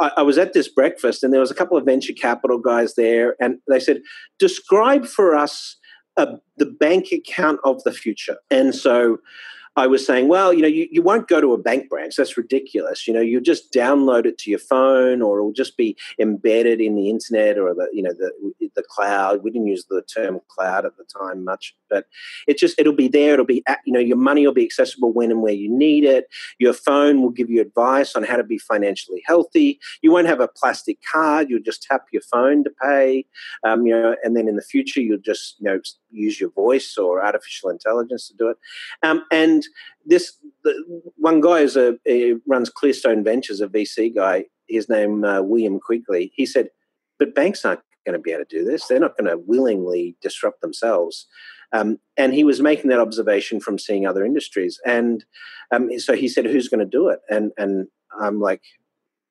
I, 0.00 0.12
I 0.18 0.22
was 0.22 0.38
at 0.38 0.52
this 0.52 0.68
breakfast, 0.68 1.24
and 1.24 1.32
there 1.32 1.40
was 1.40 1.50
a 1.50 1.56
couple 1.56 1.76
of 1.76 1.84
venture 1.84 2.12
capital 2.12 2.58
guys 2.58 2.94
there, 2.94 3.34
and 3.40 3.58
they 3.68 3.80
said, 3.80 4.00
"Describe 4.38 5.06
for 5.06 5.34
us 5.34 5.76
uh, 6.16 6.36
the 6.56 6.66
bank 6.66 7.10
account 7.10 7.58
of 7.64 7.82
the 7.82 7.92
future." 7.92 8.36
And 8.48 8.74
so, 8.74 9.18
I 9.78 9.86
was 9.86 10.04
saying, 10.04 10.26
well, 10.26 10.52
you 10.52 10.60
know, 10.60 10.68
you, 10.68 10.88
you 10.90 11.02
won't 11.02 11.28
go 11.28 11.40
to 11.40 11.52
a 11.52 11.58
bank 11.58 11.88
branch. 11.88 12.16
That's 12.16 12.36
ridiculous. 12.36 13.06
You 13.06 13.14
know, 13.14 13.20
you 13.20 13.40
just 13.40 13.72
download 13.72 14.26
it 14.26 14.36
to 14.38 14.50
your 14.50 14.58
phone 14.58 15.22
or 15.22 15.38
it'll 15.38 15.52
just 15.52 15.76
be 15.76 15.96
embedded 16.18 16.80
in 16.80 16.96
the 16.96 17.08
internet 17.08 17.58
or 17.58 17.74
the, 17.74 17.88
you 17.92 18.02
know, 18.02 18.12
the, 18.12 18.32
the 18.74 18.82
cloud. 18.82 19.44
We 19.44 19.52
didn't 19.52 19.68
use 19.68 19.84
the 19.88 20.02
term 20.02 20.40
cloud 20.48 20.84
at 20.84 20.96
the 20.96 21.04
time 21.04 21.44
much, 21.44 21.76
but 21.88 22.06
it 22.48 22.58
just, 22.58 22.76
it'll 22.76 22.92
be 22.92 23.06
there. 23.06 23.34
It'll 23.34 23.46
be, 23.46 23.62
you 23.86 23.92
know, 23.92 24.00
your 24.00 24.16
money 24.16 24.44
will 24.44 24.52
be 24.52 24.64
accessible 24.64 25.12
when 25.12 25.30
and 25.30 25.42
where 25.42 25.52
you 25.52 25.70
need 25.70 26.02
it. 26.02 26.26
Your 26.58 26.72
phone 26.72 27.22
will 27.22 27.30
give 27.30 27.48
you 27.48 27.60
advice 27.60 28.16
on 28.16 28.24
how 28.24 28.36
to 28.36 28.44
be 28.44 28.58
financially 28.58 29.22
healthy. 29.26 29.78
You 30.02 30.10
won't 30.10 30.26
have 30.26 30.40
a 30.40 30.48
plastic 30.48 30.98
card. 31.10 31.48
You'll 31.48 31.62
just 31.62 31.84
tap 31.84 32.06
your 32.12 32.22
phone 32.22 32.64
to 32.64 32.70
pay, 32.82 33.26
um, 33.62 33.86
you 33.86 33.94
know, 33.94 34.16
and 34.24 34.36
then 34.36 34.48
in 34.48 34.56
the 34.56 34.62
future, 34.62 35.00
you'll 35.00 35.18
just, 35.18 35.60
you 35.60 35.66
know, 35.66 35.80
use 36.10 36.40
your 36.40 36.50
voice 36.50 36.96
or 36.96 37.24
artificial 37.24 37.70
intelligence 37.70 38.28
to 38.28 38.34
do 38.36 38.48
it. 38.48 38.56
Um, 39.02 39.24
and 39.30 39.62
this 40.04 40.36
the, 40.64 41.02
one 41.16 41.40
guy 41.40 41.60
is 41.60 41.76
a, 41.76 41.98
runs 42.46 42.70
Clearstone 42.70 43.24
Ventures, 43.24 43.60
a 43.60 43.68
VC 43.68 44.14
guy. 44.14 44.44
His 44.68 44.88
name 44.88 45.24
uh, 45.24 45.40
William 45.42 45.80
Quigley. 45.80 46.32
He 46.34 46.44
said, 46.44 46.68
"But 47.18 47.34
banks 47.34 47.64
aren't 47.64 47.80
going 48.04 48.18
to 48.18 48.22
be 48.22 48.32
able 48.32 48.44
to 48.44 48.58
do 48.58 48.64
this. 48.64 48.86
They're 48.86 49.00
not 49.00 49.16
going 49.16 49.30
to 49.30 49.38
willingly 49.38 50.16
disrupt 50.20 50.60
themselves." 50.60 51.26
Um, 51.72 51.98
and 52.16 52.32
he 52.32 52.44
was 52.44 52.60
making 52.60 52.90
that 52.90 53.00
observation 53.00 53.60
from 53.60 53.78
seeing 53.78 54.06
other 54.06 54.24
industries. 54.24 54.80
And 54.86 55.24
um, 55.70 55.90
so 55.98 56.14
he 56.14 56.28
said, 56.28 56.46
"Who's 56.46 56.68
going 56.68 56.80
to 56.80 56.86
do 56.86 57.08
it?" 57.08 57.20
And 57.30 57.52
and 57.56 57.88
I'm 58.20 58.40
like, 58.40 58.62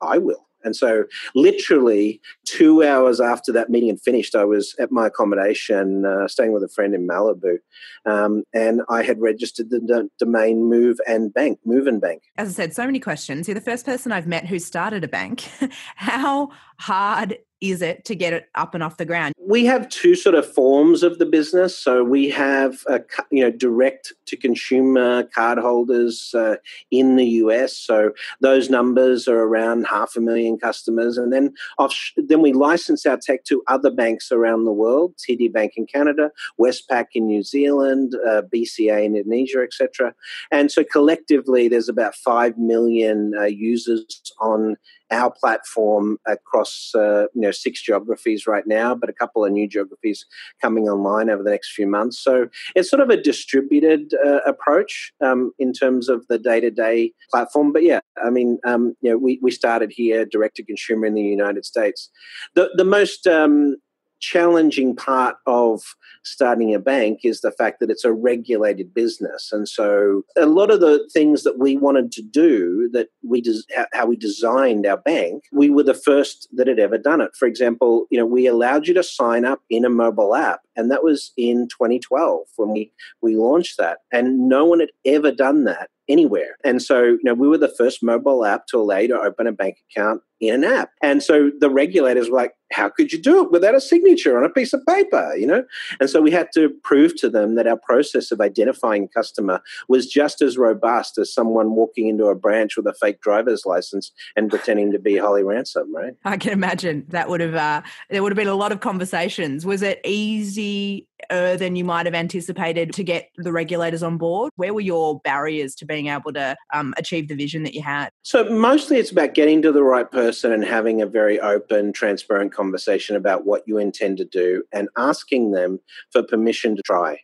"I 0.02 0.18
will." 0.18 0.47
And 0.68 0.76
so, 0.76 1.06
literally, 1.34 2.22
two 2.46 2.84
hours 2.84 3.20
after 3.20 3.52
that 3.54 3.70
meeting 3.70 3.90
had 3.90 4.02
finished, 4.02 4.36
I 4.36 4.46
was 4.46 4.76
at 4.80 4.92
my 4.92 5.08
accommodation, 5.08 6.06
uh, 6.06 6.28
staying 6.28 6.54
with 6.54 6.62
a 6.62 6.68
friend 6.68 6.94
in 6.94 7.08
Malibu, 7.08 7.58
um, 8.06 8.44
and 8.54 8.82
I 8.90 9.02
had 9.02 9.20
registered 9.20 9.70
the 9.70 9.80
d- 9.80 10.10
domain 10.20 10.70
Movenbank, 10.70 11.58
Move 11.66 11.88
and 11.88 12.00
Bank. 12.00 12.24
As 12.38 12.50
I 12.50 12.52
said, 12.52 12.74
so 12.74 12.86
many 12.86 13.00
questions. 13.00 13.48
You're 13.48 13.56
the 13.56 13.62
first 13.62 13.86
person 13.86 14.12
I've 14.12 14.28
met 14.28 14.46
who 14.46 14.60
started 14.60 15.04
a 15.04 15.08
bank. 15.08 15.50
How 15.96 16.50
hard 16.80 17.38
is 17.60 17.82
it 17.82 18.06
to 18.06 18.16
get 18.16 18.34
it 18.34 18.50
up 18.56 18.76
and 18.76 18.84
off 18.84 18.98
the 18.98 19.06
ground? 19.06 19.34
We 19.40 19.66
have 19.66 19.90
two 19.90 20.16
sort 20.16 20.36
of 20.36 20.52
forms 20.52 21.02
of 21.02 21.18
the 21.18 21.26
business. 21.26 21.76
So 21.76 22.04
we 22.04 22.30
have, 22.30 22.84
a, 22.88 23.02
you 23.32 23.44
know, 23.44 23.50
direct 23.50 24.14
to 24.28 24.38
consumer 24.38 25.24
cardholders 25.24 26.36
uh, 26.36 26.58
in 26.92 27.16
the 27.16 27.26
US. 27.26 27.76
So 27.76 28.12
those 28.42 28.70
numbers 28.70 29.28
are 29.28 29.40
around 29.40 29.88
half 29.88 30.16
a 30.16 30.22
million 30.22 30.60
customers, 30.60 31.18
and 31.18 31.34
then 31.34 31.54
off, 31.80 31.96
then 32.18 32.42
we 32.42 32.54
license 32.54 33.06
our 33.06 33.18
tech 33.18 33.44
to 33.46 33.64
other 33.68 33.90
banks 33.90 34.32
around 34.32 34.66
the 34.66 34.72
world: 34.72 35.16
TD 35.18 35.52
Bank 35.52 35.74
in 35.78 35.88
Canada, 35.88 36.32
Westpac 36.60 37.08
in 37.16 37.26
New 37.26 37.44
Zealand, 37.44 38.16
uh, 38.28 38.44
BCA 38.54 39.04
in 39.06 39.16
Indonesia, 39.16 39.64
etc. 39.64 40.14
And 40.52 40.72
so 40.72 40.84
collectively, 40.84 41.68
there's 41.68 41.90
about 41.90 42.16
five 42.16 42.58
million 42.58 43.34
uh, 43.40 43.46
users 43.46 44.22
on 44.40 44.78
our 45.12 45.32
platform 45.32 46.18
across 46.28 46.92
uh, 46.96 47.26
you 47.34 47.42
know 47.42 47.52
six 47.52 47.82
geographies 47.82 48.48
right 48.48 48.66
now, 48.68 48.96
but 48.96 49.10
a 49.10 49.14
couple 49.14 49.46
of 49.46 49.52
new 49.52 49.68
geographies 49.68 50.26
coming 50.62 50.90
online 50.90 51.30
over 51.30 51.44
the 51.44 51.52
next 51.52 51.74
few 51.74 51.88
months. 51.88 52.20
So 52.20 52.48
it's 52.76 52.90
sort 52.90 53.02
of 53.02 53.10
a 53.10 53.22
distributed 53.22 54.14
uh, 54.26 54.40
approach 54.46 55.12
um, 55.24 55.52
in 55.60 55.74
terms 55.74 56.10
of 56.10 56.26
the 56.28 56.38
day 56.40 56.60
to 56.60 56.72
day 56.72 57.14
platform. 57.32 57.72
But 57.72 57.84
yeah, 57.84 58.00
I 58.24 58.30
mean, 58.30 58.60
um, 58.66 58.96
you 59.02 59.12
know, 59.12 59.18
we 59.18 59.40
we 59.42 59.52
started 59.52 59.92
here 59.96 60.26
direct 60.26 60.56
to 60.58 60.64
consumer 60.64 61.06
in 61.06 61.14
the 61.14 61.22
United 61.22 61.66
States. 61.66 62.10
The 62.56 62.70
the 62.76 62.86
most 62.86 63.28
um, 63.28 63.78
challenging 64.20 64.96
part 64.96 65.36
of 65.46 65.82
starting 66.24 66.74
a 66.74 66.80
bank 66.80 67.22
is 67.24 67.42
the 67.42 67.52
fact 67.52 67.80
that 67.80 67.90
it's 67.90 68.04
a 68.04 68.12
regulated 68.12 68.94
business 68.94 69.52
and 69.52 69.68
so 69.68 70.24
a 70.38 70.46
lot 70.46 70.72
of 70.72 70.80
the 70.80 71.08
things 71.14 71.44
that 71.44 71.60
we 71.60 71.78
wanted 71.78 72.12
to 72.12 72.22
do 72.22 72.90
that 72.92 73.08
we 73.24 73.42
des- 73.42 73.86
how 73.94 74.06
we 74.06 74.16
designed 74.16 74.86
our 74.86 74.98
bank 74.98 75.44
we 75.52 75.70
were 75.70 75.84
the 75.84 75.94
first 75.94 76.48
that 76.54 76.68
had 76.68 76.80
ever 76.80 76.98
done 76.98 77.22
it 77.22 77.32
for 77.38 77.48
example 77.48 78.06
you 78.10 78.18
know 78.18 78.26
we 78.26 78.48
allowed 78.48 78.88
you 78.88 78.94
to 78.94 79.04
sign 79.04 79.46
up 79.46 79.60
in 79.70 79.86
a 79.86 79.90
mobile 79.90 80.36
app 80.36 80.62
and 80.76 80.92
that 80.92 81.04
was 81.04 81.32
in 81.38 81.68
2012 81.70 82.42
when 82.58 82.72
we 82.72 82.92
we 83.22 83.36
launched 83.36 83.78
that 83.78 84.00
and 84.12 84.50
no 84.50 84.66
one 84.66 84.80
had 84.80 84.92
ever 85.06 85.32
done 85.32 85.64
that 85.64 85.90
anywhere. 86.10 86.58
And 86.64 86.82
so, 86.82 87.04
you 87.04 87.20
know, 87.24 87.34
we 87.34 87.48
were 87.48 87.58
the 87.58 87.74
first 87.78 88.02
mobile 88.02 88.46
app 88.46 88.68
to 88.68 88.78
allow 88.78 88.98
you 88.98 89.10
to 89.10 89.20
open 89.20 89.48
a 89.48 89.52
bank 89.52 89.78
account 89.92 90.22
in 90.40 90.64
an 90.64 90.64
app. 90.64 90.92
And 91.02 91.24
so 91.24 91.52
the 91.60 91.70
regulators 91.70 92.30
were 92.30 92.38
like, 92.38 92.54
how 92.72 92.90
could 92.90 93.14
you 93.14 93.22
do 93.22 93.44
it 93.44 93.52
without 93.52 93.76
a 93.76 93.82
signature 93.82 94.38
on 94.38 94.44
a 94.44 94.50
piece 94.50 94.74
of 94.74 94.86
paper, 94.86 95.34
you 95.36 95.48
know? 95.48 95.64
And 96.00 96.10
so 96.10 96.22
we 96.22 96.32
had 96.32 96.50
to 96.54 96.70
prove 96.84 97.16
to 97.18 97.30
them 97.30 97.56
that 97.56 97.66
our 97.66 97.78
process 97.78 98.32
of 98.32 98.42
identifying 98.42 99.08
customer 99.08 99.62
was 99.88 100.06
just 100.06 100.42
as 100.42 100.58
robust 100.58 101.18
as 101.18 101.34
someone 101.34 101.72
walking 101.72 102.08
into 102.08 102.26
a 102.26 102.36
branch 102.36 102.76
with 102.76 102.86
a 102.86 102.94
fake 102.94 103.22
driver's 103.22 103.66
license 103.66 104.12
and 104.36 104.50
pretending 104.58 104.92
to 104.92 105.00
be 105.00 105.18
Holly 105.18 105.44
Ransom, 105.44 105.96
right? 105.96 106.14
I 106.26 106.38
can 106.38 106.52
imagine 106.52 107.06
that 107.10 107.30
would 107.30 107.42
have 107.42 107.56
uh, 107.56 107.82
there 108.10 108.22
would 108.22 108.32
have 108.32 108.38
been 108.38 108.48
a 108.48 108.56
lot 108.56 108.72
of 108.72 108.82
conversations. 108.82 109.66
Was 109.66 109.82
it 109.82 110.02
easier 110.04 111.02
than 111.30 111.76
you 111.76 111.84
might 111.84 112.06
have 112.06 112.16
anticipated 112.16 112.94
to 112.94 113.04
get 113.04 113.30
the 113.38 113.52
regulators 113.52 114.04
on 114.04 114.18
board? 114.18 114.52
Where 114.56 114.74
were 114.74 114.82
your 114.82 115.20
barriers 115.22 115.74
to 115.76 115.86
being 115.86 116.08
able 116.08 116.34
to 116.34 116.56
um, 116.74 116.94
achieve 116.98 117.28
the 117.28 117.36
vision 117.36 117.64
that 117.64 117.74
you 117.74 117.82
had? 117.82 118.10
So, 118.24 118.44
mostly 118.50 118.98
it's 118.98 119.12
about 119.12 119.34
getting 119.34 119.62
to 119.62 119.72
the 119.72 119.84
right 119.84 120.10
person 120.10 120.27
and 120.44 120.64
having 120.64 121.02
a 121.02 121.06
very 121.06 121.40
open, 121.40 121.94
transparent 121.94 122.54
conversation 122.54 123.16
about 123.16 123.46
what 123.46 123.64
you 123.66 123.78
intend 123.78 124.18
to 124.18 124.26
do 124.26 124.64
and 124.72 124.90
asking 124.98 125.52
them 125.52 125.80
for 126.12 126.24
permission 126.24 126.76
to 126.76 126.82
try 126.84 127.20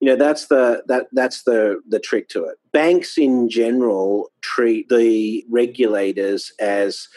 you 0.00 0.06
know 0.06 0.16
that's 0.16 0.48
the 0.48 0.82
that 0.88 1.06
that's 1.12 1.44
the 1.44 1.80
the 1.88 1.98
trick 1.98 2.28
to 2.28 2.44
it 2.44 2.58
banks 2.70 3.16
in 3.16 3.48
general 3.48 4.30
treat 4.42 4.86
the 4.90 5.42
regulators 5.48 6.52
as 6.60 7.08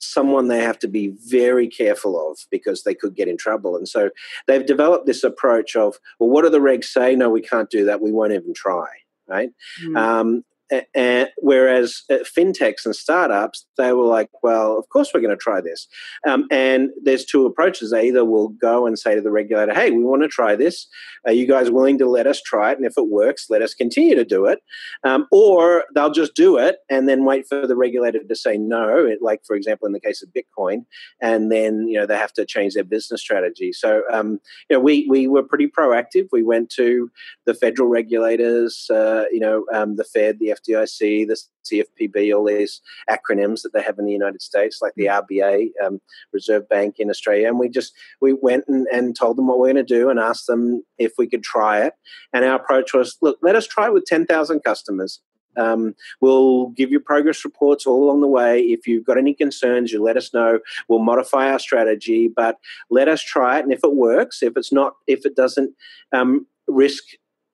someone 0.00 0.48
they 0.48 0.60
have 0.60 0.78
to 0.80 0.88
be 0.88 1.14
very 1.26 1.68
careful 1.68 2.30
of 2.30 2.38
because 2.50 2.82
they 2.82 2.94
could 2.94 3.14
get 3.14 3.28
in 3.28 3.36
trouble. 3.36 3.76
And 3.76 3.88
so 3.88 4.10
they've 4.46 4.66
developed 4.66 5.06
this 5.06 5.24
approach 5.24 5.76
of, 5.76 5.98
well, 6.18 6.30
what 6.30 6.42
do 6.42 6.50
the 6.50 6.58
regs 6.58 6.84
say? 6.84 7.14
No, 7.14 7.30
we 7.30 7.40
can't 7.40 7.70
do 7.70 7.84
that. 7.84 8.00
We 8.00 8.12
won't 8.12 8.32
even 8.32 8.54
try. 8.54 8.86
Right. 9.28 9.50
Mm. 9.84 9.98
Um, 9.98 10.44
and 10.94 11.28
whereas 11.38 12.02
fintechs 12.10 12.84
and 12.84 12.96
startups, 12.96 13.66
they 13.76 13.92
were 13.92 14.06
like, 14.06 14.30
well, 14.42 14.78
of 14.78 14.88
course 14.88 15.10
we're 15.12 15.20
going 15.20 15.30
to 15.30 15.36
try 15.36 15.60
this. 15.60 15.86
Um, 16.26 16.46
and 16.50 16.90
there's 17.02 17.24
two 17.24 17.46
approaches. 17.46 17.90
They 17.90 18.08
either 18.08 18.24
will 18.24 18.48
go 18.48 18.86
and 18.86 18.98
say 18.98 19.14
to 19.14 19.20
the 19.20 19.30
regulator, 19.30 19.74
hey, 19.74 19.90
we 19.90 20.02
want 20.02 20.22
to 20.22 20.28
try 20.28 20.56
this. 20.56 20.88
Are 21.24 21.32
you 21.32 21.46
guys 21.46 21.70
willing 21.70 21.98
to 21.98 22.08
let 22.08 22.26
us 22.26 22.40
try 22.42 22.72
it? 22.72 22.78
And 22.78 22.86
if 22.86 22.94
it 22.96 23.08
works, 23.08 23.46
let 23.48 23.62
us 23.62 23.74
continue 23.74 24.14
to 24.14 24.24
do 24.24 24.46
it. 24.46 24.60
Um, 25.04 25.26
or 25.30 25.84
they'll 25.94 26.12
just 26.12 26.34
do 26.34 26.56
it 26.56 26.78
and 26.90 27.08
then 27.08 27.24
wait 27.24 27.46
for 27.48 27.66
the 27.66 27.76
regulator 27.76 28.20
to 28.22 28.36
say 28.36 28.58
no, 28.58 29.14
like, 29.20 29.42
for 29.46 29.54
example, 29.54 29.86
in 29.86 29.92
the 29.92 30.00
case 30.00 30.22
of 30.22 30.30
Bitcoin. 30.30 30.84
And 31.20 31.52
then, 31.52 31.86
you 31.86 31.98
know, 31.98 32.06
they 32.06 32.16
have 32.16 32.32
to 32.34 32.44
change 32.44 32.74
their 32.74 32.84
business 32.84 33.20
strategy. 33.20 33.72
So, 33.72 34.02
um, 34.10 34.40
you 34.68 34.76
know, 34.76 34.80
we, 34.80 35.06
we 35.08 35.28
were 35.28 35.42
pretty 35.42 35.68
proactive. 35.68 36.28
We 36.32 36.42
went 36.42 36.70
to 36.70 37.10
the 37.44 37.54
federal 37.54 37.88
regulators, 37.88 38.88
uh, 38.90 39.24
you 39.30 39.40
know, 39.40 39.64
um, 39.72 39.96
the 39.96 40.04
Fed, 40.04 40.38
the 40.38 40.55
FDIC, 40.56 41.26
the 41.26 41.40
CFPB, 41.64 42.36
all 42.36 42.44
these 42.44 42.80
acronyms 43.10 43.62
that 43.62 43.72
they 43.72 43.82
have 43.82 43.98
in 43.98 44.06
the 44.06 44.12
United 44.12 44.42
States, 44.42 44.78
like 44.80 44.92
the 44.96 45.06
mm. 45.06 45.22
RBA, 45.22 45.68
um, 45.84 46.00
Reserve 46.32 46.68
Bank 46.68 46.96
in 46.98 47.10
Australia. 47.10 47.48
And 47.48 47.58
we 47.58 47.68
just 47.68 47.92
we 48.20 48.32
went 48.32 48.64
and, 48.68 48.86
and 48.92 49.16
told 49.16 49.36
them 49.36 49.48
what 49.48 49.58
we're 49.58 49.72
going 49.72 49.76
to 49.76 49.82
do 49.82 50.10
and 50.10 50.18
asked 50.18 50.46
them 50.46 50.84
if 50.98 51.12
we 51.18 51.28
could 51.28 51.42
try 51.42 51.82
it. 51.82 51.94
And 52.32 52.44
our 52.44 52.56
approach 52.56 52.92
was, 52.94 53.16
look, 53.20 53.38
let 53.42 53.56
us 53.56 53.66
try 53.66 53.86
it 53.86 53.92
with 53.92 54.04
10,000 54.04 54.60
customers. 54.60 55.20
Um, 55.56 55.94
we'll 56.20 56.68
give 56.68 56.90
you 56.90 57.00
progress 57.00 57.44
reports 57.44 57.86
all 57.86 58.04
along 58.04 58.20
the 58.20 58.26
way. 58.26 58.60
If 58.60 58.86
you've 58.86 59.06
got 59.06 59.18
any 59.18 59.34
concerns, 59.34 59.92
you 59.92 60.02
let 60.02 60.16
us 60.16 60.34
know. 60.34 60.60
We'll 60.88 60.98
modify 60.98 61.50
our 61.50 61.58
strategy, 61.58 62.28
but 62.34 62.58
let 62.90 63.08
us 63.08 63.22
try 63.22 63.58
it. 63.58 63.64
And 63.64 63.72
if 63.72 63.80
it 63.82 63.94
works, 63.94 64.42
if 64.42 64.56
it's 64.56 64.72
not, 64.72 64.94
if 65.06 65.24
it 65.24 65.34
doesn't 65.34 65.74
um, 66.12 66.46
risk 66.68 67.04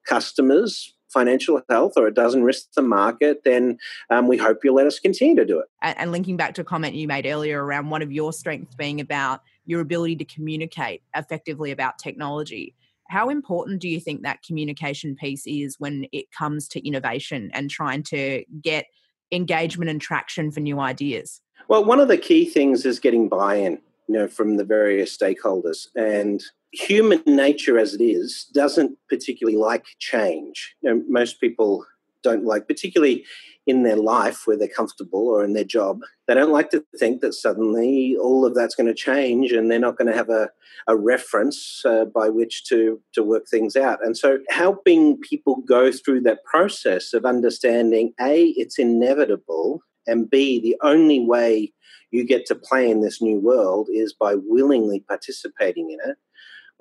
customers 0.06 0.94
financial 1.12 1.61
health 1.69 1.92
or 1.97 2.07
it 2.09 2.14
doesn't 2.14 2.42
risk 2.42 2.73
the 2.75 2.83
market, 2.83 3.42
then 3.45 3.78
um, 4.11 4.26
we 4.26 4.37
hope 4.37 4.59
you'll 4.64 4.75
let 4.75 4.87
us 4.87 4.99
continue 4.99 5.37
to 5.37 5.45
do 5.45 5.59
it. 5.59 5.66
And, 5.83 5.99
and 5.99 6.12
linking 6.12 6.37
back 6.37 6.54
to 6.54 6.62
a 6.62 6.64
comment 6.64 6.95
you 6.95 7.07
made 7.07 7.26
earlier 7.26 7.64
around 7.64 7.90
one 7.90 8.02
of 8.02 8.12
your 8.12 8.33
strengths 8.33 8.75
being 8.75 9.00
about 9.00 9.40
your 9.64 9.81
ability 9.81 10.16
to 10.16 10.25
communicate 10.25 11.02
effectively 11.14 11.71
about 11.71 11.99
technology. 11.99 12.75
How 13.09 13.28
important 13.28 13.81
do 13.81 13.88
you 13.88 14.00
think 14.00 14.23
that 14.23 14.42
communication 14.42 15.14
piece 15.14 15.47
is 15.47 15.76
when 15.78 16.07
it 16.12 16.31
comes 16.31 16.66
to 16.69 16.87
innovation 16.87 17.50
and 17.52 17.69
trying 17.69 18.02
to 18.04 18.45
get 18.62 18.87
engagement 19.31 19.90
and 19.90 20.00
traction 20.00 20.50
for 20.50 20.61
new 20.61 20.81
ideas? 20.81 21.40
Well, 21.69 21.85
one 21.85 22.00
of 22.00 22.09
the 22.09 22.19
key 22.19 22.47
things 22.47 22.87
is 22.87 22.99
getting 22.99 23.28
buy-in, 23.28 23.78
you 24.09 24.14
know, 24.14 24.28
from 24.28 24.57
the 24.57 24.64
various 24.64 25.16
stakeholders. 25.16 25.88
And 25.95 26.42
human 26.73 27.23
nature 27.26 27.79
as 27.79 27.95
it 27.95 28.02
is 28.02 28.47
doesn't 28.55 28.99
particularly 29.09 29.59
like 29.59 29.85
change. 29.99 30.75
You 30.83 30.95
know, 30.95 31.02
most 31.09 31.41
people 31.41 31.85
don't 32.23 32.45
like, 32.45 32.67
particularly 32.67 33.25
in 33.67 33.83
their 33.85 33.97
life 33.97 34.47
where 34.47 34.57
they're 34.57 34.69
comfortable 34.69 35.29
or 35.29 35.45
in 35.45 35.52
their 35.52 35.64
job, 35.64 36.00
they 36.26 36.35
don't 36.35 36.50
like 36.50 36.71
to 36.71 36.85
think 36.99 37.21
that 37.21 37.35
suddenly 37.35 38.17
all 38.21 38.45
of 38.45 38.55
that's 38.55 38.75
going 38.75 38.87
to 38.87 38.95
change 38.95 39.52
and 39.52 39.71
they're 39.71 39.79
not 39.79 39.97
going 39.97 40.11
to 40.11 40.17
have 40.17 40.31
a, 40.31 40.49
a 40.88 40.97
reference 40.97 41.83
uh, 41.85 42.05
by 42.07 42.29
which 42.29 42.64
to, 42.64 43.00
to 43.12 43.23
work 43.23 43.47
things 43.47 43.76
out. 43.76 44.05
And 44.05 44.17
so 44.17 44.38
helping 44.49 45.19
people 45.19 45.57
go 45.57 45.93
through 45.93 46.23
that 46.23 46.45
process 46.45 47.12
of 47.12 47.25
understanding 47.25 48.12
A, 48.21 48.47
it's 48.57 48.79
inevitable, 48.79 49.83
and 50.07 50.29
B, 50.29 50.61
the 50.61 50.76
only 50.83 51.21
way 51.21 51.73
you 52.11 52.25
get 52.25 52.47
to 52.47 52.55
play 52.55 52.91
in 52.91 53.00
this 53.00 53.23
new 53.23 53.38
world 53.38 53.88
is 53.93 54.12
by 54.12 54.35
willingly 54.35 55.00
participating 55.00 55.91
in 55.91 55.99
it 56.11 56.17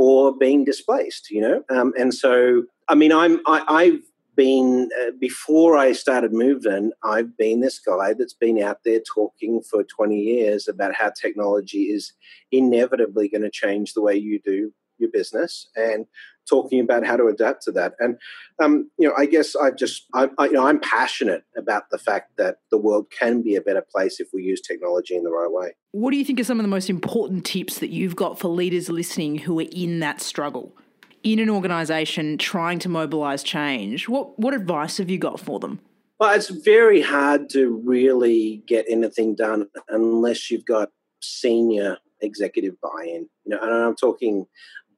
or 0.01 0.35
being 0.35 0.65
displaced, 0.65 1.29
you 1.29 1.39
know? 1.39 1.63
Um, 1.69 1.93
and 1.95 2.11
so, 2.11 2.63
I 2.87 2.95
mean, 2.95 3.13
I'm, 3.13 3.39
I, 3.45 3.63
I've 3.67 4.01
been, 4.35 4.89
uh, 4.99 5.11
before 5.19 5.77
I 5.77 5.91
started 5.91 6.33
Moven, 6.33 6.91
I've 7.03 7.37
been 7.37 7.61
this 7.61 7.77
guy 7.77 8.13
that's 8.13 8.33
been 8.33 8.59
out 8.59 8.79
there 8.83 8.99
talking 9.01 9.61
for 9.61 9.83
20 9.83 10.19
years 10.19 10.67
about 10.67 10.95
how 10.95 11.11
technology 11.11 11.83
is 11.83 12.13
inevitably 12.51 13.29
going 13.29 13.43
to 13.43 13.51
change 13.51 13.93
the 13.93 14.01
way 14.01 14.15
you 14.15 14.39
do 14.39 14.73
your 14.97 15.11
business 15.11 15.69
and 15.75 16.07
talking 16.49 16.79
about 16.79 17.05
how 17.05 17.15
to 17.15 17.27
adapt 17.27 17.63
to 17.63 17.71
that. 17.71 17.93
And 17.99 18.17
um, 18.61 18.89
you 18.97 19.07
know, 19.07 19.15
I 19.17 19.25
guess 19.25 19.55
I 19.55 19.71
just 19.71 20.05
I, 20.13 20.29
I, 20.37 20.45
you 20.45 20.53
know 20.53 20.67
I'm 20.67 20.79
passionate 20.79 21.43
about 21.57 21.89
the 21.91 21.97
fact 21.97 22.37
that 22.37 22.57
the 22.69 22.77
world 22.77 23.07
can 23.11 23.41
be 23.41 23.55
a 23.55 23.61
better 23.61 23.83
place 23.91 24.19
if 24.19 24.29
we 24.33 24.43
use 24.43 24.61
technology 24.61 25.15
in 25.15 25.23
the 25.23 25.31
right 25.31 25.51
way. 25.51 25.73
What 25.91 26.11
do 26.11 26.17
you 26.17 26.25
think 26.25 26.39
are 26.39 26.43
some 26.43 26.59
of 26.59 26.63
the 26.63 26.69
most 26.69 26.89
important 26.89 27.45
tips 27.45 27.79
that 27.79 27.89
you've 27.89 28.15
got 28.15 28.39
for 28.39 28.47
leaders 28.47 28.89
listening 28.89 29.39
who 29.39 29.59
are 29.59 29.67
in 29.71 29.99
that 29.99 30.21
struggle? 30.21 30.75
In 31.23 31.37
an 31.37 31.51
organization 31.51 32.39
trying 32.39 32.79
to 32.79 32.89
mobilize 32.89 33.43
change, 33.43 34.09
what, 34.09 34.39
what 34.39 34.55
advice 34.55 34.97
have 34.97 35.07
you 35.07 35.19
got 35.19 35.39
for 35.39 35.59
them? 35.59 35.79
Well, 36.19 36.33
it's 36.33 36.49
very 36.49 37.01
hard 37.01 37.49
to 37.49 37.81
really 37.85 38.63
get 38.65 38.85
anything 38.89 39.35
done 39.35 39.67
unless 39.89 40.49
you've 40.49 40.65
got 40.65 40.89
senior 41.19 41.97
executive 42.21 42.79
buy-in. 42.81 43.29
You 43.45 43.55
know, 43.55 43.59
and 43.59 43.71
I'm 43.71 43.95
talking 43.95 44.47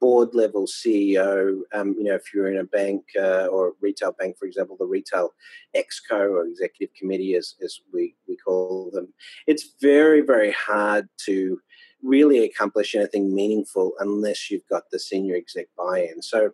board 0.00 0.34
level 0.34 0.66
CEO, 0.66 1.60
um, 1.72 1.94
you 1.98 2.04
know, 2.04 2.14
if 2.14 2.32
you're 2.32 2.50
in 2.50 2.58
a 2.58 2.64
bank 2.64 3.04
uh, 3.18 3.46
or 3.46 3.68
a 3.68 3.72
retail 3.80 4.12
bank, 4.12 4.36
for 4.38 4.46
example, 4.46 4.76
the 4.78 4.86
retail 4.86 5.32
exco 5.76 6.30
or 6.30 6.46
executive 6.46 6.94
committee, 6.94 7.34
as, 7.34 7.54
as 7.62 7.80
we, 7.92 8.14
we 8.28 8.36
call 8.36 8.90
them, 8.92 9.12
it's 9.46 9.74
very, 9.80 10.20
very 10.20 10.52
hard 10.52 11.08
to 11.26 11.60
really 12.04 12.44
accomplish 12.44 12.94
anything 12.94 13.34
meaningful 13.34 13.92
unless 13.98 14.50
you've 14.50 14.66
got 14.68 14.84
the 14.90 14.98
senior 14.98 15.34
exec 15.34 15.66
buy-in. 15.76 16.22
So, 16.22 16.50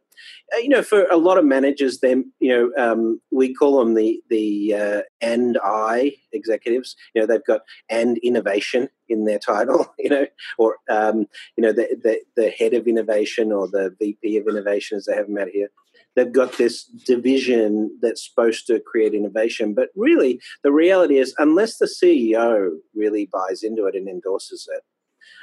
uh, 0.55 0.59
you 0.59 0.69
know, 0.69 0.83
for 0.83 1.05
a 1.11 1.17
lot 1.17 1.39
of 1.39 1.45
managers, 1.45 1.99
then 2.01 2.33
you 2.39 2.49
know, 2.49 2.73
um, 2.83 3.21
we 3.31 3.53
call 3.53 3.79
them 3.79 3.95
the 3.95 4.23
the 4.31 4.75
uh, 4.75 5.03
and 5.21 5.59
I 5.63 6.17
executives. 6.33 6.97
You 7.15 7.21
know, 7.23 7.27
they've 7.27 7.45
got 7.45 7.63
and 7.89 8.19
innovation 8.19 8.89
in 9.09 9.25
their 9.25 9.39
title. 9.39 9.87
You 9.99 10.09
know, 10.09 10.27
or 10.57 10.77
um, 10.89 11.27
you 11.57 11.63
know, 11.63 11.73
the, 11.73 11.89
the 12.03 12.21
the 12.35 12.51
head 12.51 12.73
of 12.73 12.89
innovation 12.89 13.53
or 13.53 13.69
the 13.69 13.95
VP 13.99 14.39
of 14.39 14.49
innovation, 14.49 14.97
as 14.97 15.05
they 15.05 15.15
have 15.15 15.27
them 15.27 15.37
out 15.37 15.49
here 15.49 15.69
they've 16.17 16.33
got 16.33 16.59
this 16.59 16.85
division 16.85 17.97
that's 18.03 18.29
supposed 18.29 18.67
to 18.67 18.81
create 18.81 19.15
innovation. 19.15 19.75
But 19.75 19.91
really, 19.95 20.41
the 20.63 20.73
reality 20.73 21.19
is, 21.19 21.35
unless 21.39 21.79
the 21.79 21.87
CEO 21.87 22.71
really 22.95 23.29
buys 23.33 23.63
into 23.63 23.87
it 23.87 23.95
and 23.95 24.09
endorses 24.09 24.69
it, 24.75 24.83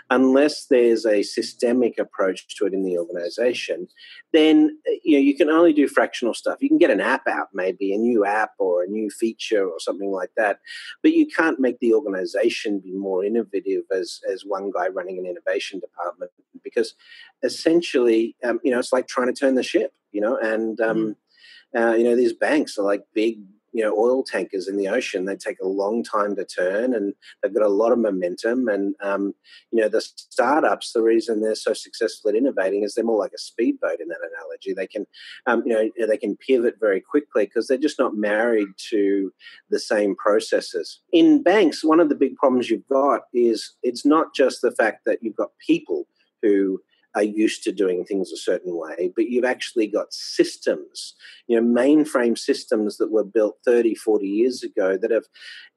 unless 0.09 0.65
there's 0.67 1.05
a 1.05 1.21
systemic 1.21 1.99
approach 1.99 2.55
to 2.55 2.65
it 2.65 2.73
in 2.73 2.83
the 2.83 2.97
organization, 2.97 3.87
then 4.33 4.77
you 5.03 5.17
know 5.17 5.21
you 5.21 5.35
can 5.35 5.49
only 5.49 5.73
do 5.73 5.87
fractional 5.87 6.33
stuff. 6.33 6.61
You 6.61 6.69
can 6.69 6.77
get 6.77 6.91
an 6.91 7.01
app 7.01 7.27
out, 7.27 7.47
maybe 7.53 7.93
a 7.93 7.97
new 7.97 8.25
app 8.25 8.51
or 8.57 8.83
a 8.83 8.87
new 8.87 9.09
feature 9.09 9.67
or 9.67 9.79
something 9.79 10.11
like 10.11 10.31
that, 10.37 10.59
but 11.03 11.13
you 11.13 11.27
can't 11.27 11.59
make 11.59 11.79
the 11.79 11.93
organization 11.93 12.79
be 12.79 12.93
more 12.93 13.23
innovative 13.23 13.83
as 13.91 14.21
as 14.31 14.43
one 14.45 14.71
guy 14.71 14.87
running 14.87 15.17
an 15.17 15.25
innovation 15.25 15.79
department 15.79 16.31
because 16.63 16.93
essentially, 17.43 18.35
um, 18.43 18.59
you 18.63 18.71
know, 18.71 18.79
it's 18.79 18.93
like 18.93 19.07
trying 19.07 19.27
to 19.27 19.39
turn 19.39 19.55
the 19.55 19.63
ship, 19.63 19.93
you 20.11 20.21
know, 20.21 20.37
and 20.37 20.79
um, 20.81 20.97
mm-hmm. 21.73 21.77
uh, 21.77 21.93
you 21.93 22.03
know 22.03 22.15
these 22.15 22.33
banks 22.33 22.77
are 22.77 22.85
like 22.85 23.03
big 23.13 23.39
you 23.73 23.83
know 23.83 23.95
oil 23.97 24.23
tankers 24.23 24.67
in 24.67 24.77
the 24.77 24.87
ocean 24.87 25.25
they 25.25 25.35
take 25.35 25.59
a 25.61 25.67
long 25.67 26.03
time 26.03 26.35
to 26.35 26.45
turn 26.45 26.93
and 26.93 27.13
they've 27.41 27.53
got 27.53 27.63
a 27.63 27.67
lot 27.67 27.91
of 27.91 27.99
momentum 27.99 28.67
and 28.67 28.95
um, 29.01 29.33
you 29.71 29.81
know 29.81 29.89
the 29.89 30.01
startups 30.01 30.93
the 30.93 31.01
reason 31.01 31.41
they're 31.41 31.55
so 31.55 31.73
successful 31.73 32.29
at 32.29 32.35
innovating 32.35 32.83
is 32.83 32.93
they're 32.93 33.03
more 33.03 33.19
like 33.19 33.33
a 33.33 33.37
speedboat 33.37 33.99
in 33.99 34.07
that 34.07 34.19
analogy. 34.31 34.73
They 34.73 34.87
can 34.87 35.05
um, 35.45 35.63
you 35.65 35.73
know 35.73 36.07
they 36.07 36.17
can 36.17 36.37
pivot 36.37 36.75
very 36.79 37.01
quickly 37.01 37.45
because 37.45 37.67
they're 37.67 37.77
just 37.77 37.99
not 37.99 38.15
married 38.15 38.69
to 38.89 39.31
the 39.69 39.79
same 39.79 40.15
processes. 40.15 41.01
In 41.11 41.43
banks 41.43 41.83
one 41.83 41.99
of 41.99 42.09
the 42.09 42.15
big 42.15 42.35
problems 42.35 42.69
you've 42.69 42.87
got 42.87 43.23
is 43.33 43.75
it's 43.83 44.05
not 44.05 44.33
just 44.35 44.61
the 44.61 44.71
fact 44.71 45.05
that 45.05 45.19
you've 45.21 45.35
got 45.35 45.51
people 45.65 46.07
who 46.41 46.79
are 47.17 47.23
used 47.23 47.63
to 47.63 47.71
doing 47.71 48.05
things 48.05 48.31
a 48.31 48.37
certain 48.37 48.77
way, 48.77 49.11
but 49.15 49.27
you've 49.27 49.43
actually 49.43 49.87
got 49.87 50.13
systems, 50.13 51.15
you 51.47 51.59
know, 51.59 51.81
mainframe 51.81 52.37
systems 52.37 52.97
that 52.97 53.11
were 53.11 53.23
built 53.23 53.57
30, 53.65 53.95
40 53.95 54.27
years 54.27 54.61
ago 54.61 54.97
that 54.97 55.09
have 55.09 55.25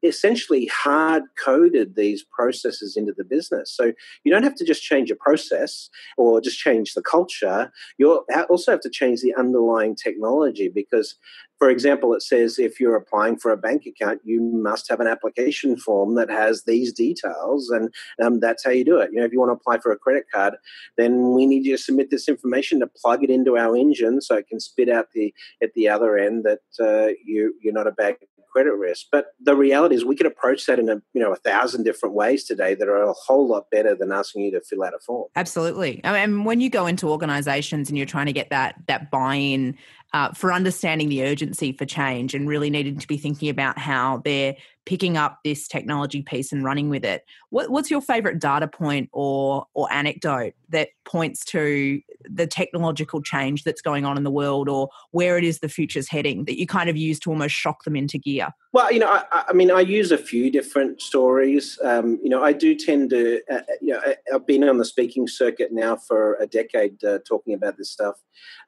essentially 0.02 0.66
hard 0.66 1.23
coded 1.42 1.97
these 1.97 2.23
processes 2.23 2.94
into 2.94 3.14
the 3.16 3.25
business. 3.25 3.73
So 3.73 3.92
you 4.23 4.30
don't 4.30 4.42
have 4.42 4.54
to 4.56 4.64
just 4.66 4.82
change 4.82 5.11
a 5.11 5.16
process 5.16 5.88
or 6.18 6.42
just 6.42 6.59
change 6.59 6.92
the 6.92 7.02
culture. 7.02 7.73
You 7.97 8.25
also 8.50 8.70
have 8.73 8.82
to 8.82 8.90
change 8.90 9.20
the 9.20 9.35
underlying 9.35 9.97
technology 9.97 10.68
because 10.68 11.16
for 11.61 11.69
example, 11.69 12.14
it 12.14 12.23
says 12.23 12.59
if 12.59 12.81
you're 12.81 12.97
applying 12.97 13.37
for 13.37 13.52
a 13.52 13.57
bank 13.57 13.85
account, 13.85 14.23
you 14.25 14.40
must 14.40 14.88
have 14.88 14.99
an 14.99 15.07
application 15.07 15.76
form 15.76 16.14
that 16.14 16.31
has 16.31 16.64
these 16.64 16.90
details, 16.90 17.69
and 17.69 17.93
um, 18.25 18.40
that's 18.40 18.64
how 18.64 18.71
you 18.71 18.83
do 18.83 18.99
it. 18.99 19.11
You 19.12 19.21
know, 19.21 19.26
if 19.26 19.33
you 19.33 19.38
want 19.38 19.50
to 19.50 19.61
apply 19.61 19.79
for 19.79 19.93
a 19.93 19.99
credit 19.99 20.25
card, 20.33 20.55
then 20.97 21.35
we 21.35 21.45
need 21.45 21.67
you 21.67 21.76
to 21.76 21.83
submit 21.83 22.11
this 22.11 22.31
information 22.31 22.81
to 22.81 22.87
plug 22.87 23.23
it 23.23 23.29
into 23.29 23.59
our 23.59 23.76
engine 23.76 24.23
so 24.23 24.37
it 24.37 24.49
can 24.49 24.59
spit 24.59 24.88
out 24.88 25.09
the 25.14 25.35
at 25.62 25.75
the 25.75 25.87
other 25.87 26.17
end 26.17 26.45
that 26.45 26.61
uh, 26.81 27.12
you 27.23 27.55
you're 27.62 27.75
not 27.75 27.87
a 27.87 27.93
bad 27.93 28.17
credit 28.50 28.75
risk. 28.75 29.07
But 29.12 29.26
the 29.40 29.55
reality 29.55 29.95
is, 29.95 30.05
we 30.05 30.17
could 30.17 30.26
approach 30.26 30.67
that 30.67 30.79
in 30.79 30.88
a 30.88 30.97
you 31.12 31.21
know 31.21 31.33
a 31.33 31.37
thousand 31.37 31.85
different 31.85 32.14
ways 32.14 32.45
today 32.45 32.75
that 32.75 32.88
are 32.88 33.02
a 33.02 33.12
whole 33.12 33.47
lot 33.47 33.71
better 33.71 33.95
than 33.95 34.12
asking 34.12 34.43
you 34.43 34.50
to 34.52 34.61
fill 34.61 34.83
out 34.83 34.95
a 34.95 34.99
form. 34.99 35.29
Absolutely. 35.37 36.00
I 36.05 36.26
mean, 36.26 36.45
when 36.45 36.61
you 36.61 36.71
go 36.71 36.87
into 36.87 37.09
organisations 37.09 37.88
and 37.88 37.97
you're 37.97 38.07
trying 38.07 38.26
to 38.26 38.33
get 38.33 38.50
that 38.50 38.76
that 38.88 39.11
buy-in 39.11 39.76
uh, 40.12 40.33
for 40.33 40.52
understanding 40.52 41.09
the 41.09 41.25
urgency 41.25 41.73
for 41.73 41.87
change 41.87 42.35
and 42.35 42.49
really 42.49 42.71
needing 42.71 42.99
to 42.99 43.07
be 43.07 43.17
thinking 43.17 43.49
about 43.49 43.79
how 43.79 44.21
they're 44.25 44.57
picking 44.87 45.16
up 45.16 45.38
this 45.44 45.68
technology 45.68 46.22
piece 46.22 46.52
and 46.52 46.64
running 46.64 46.88
with 46.88 47.04
it. 47.04 47.25
What, 47.50 47.70
what's 47.70 47.90
your 47.90 48.00
favorite 48.00 48.38
data 48.38 48.66
point 48.66 49.08
or 49.12 49.66
or 49.75 49.92
anecdote 49.92 50.54
that 50.70 50.88
points 51.04 51.44
to 51.46 52.00
the 52.25 52.46
technological 52.46 53.20
change 53.20 53.64
that's 53.64 53.82
going 53.82 54.04
on 54.04 54.16
in 54.16 54.25
the 54.25 54.30
world 54.30 54.68
or 54.68 54.88
where 55.10 55.37
it 55.37 55.44
is 55.44 55.58
the 55.58 55.68
future's 55.68 56.08
heading 56.08 56.44
that 56.44 56.58
you 56.58 56.66
kind 56.66 56.88
of 56.88 56.96
use 56.96 57.18
to 57.20 57.30
almost 57.30 57.54
shock 57.54 57.84
them 57.84 57.96
into 57.96 58.18
gear? 58.18 58.49
Well, 58.72 58.92
you 58.92 59.00
know, 59.00 59.08
I, 59.10 59.44
I 59.49 59.52
mean, 59.52 59.70
I 59.70 59.80
use 59.80 60.12
a 60.12 60.18
few 60.18 60.50
different 60.50 61.02
stories. 61.02 61.78
Um, 61.82 62.20
you 62.22 62.30
know, 62.30 62.42
I 62.42 62.52
do 62.52 62.75
tend 62.76 63.10
to, 63.10 63.40
uh, 63.50 63.56
uh 63.56 63.62
you 63.80 63.94
know, 63.94 64.00
I've 64.32 64.46
been 64.46 64.68
on 64.68 64.78
the 64.78 64.84
speaking 64.84 65.26
circuit 65.26 65.73
now 65.73 65.97
for 65.97 66.34
a 66.34 66.47
decade 66.47 67.02
uh, 67.04 67.19
talking 67.26 67.54
about 67.54 67.76
this 67.76 67.90
stuff 67.90 68.16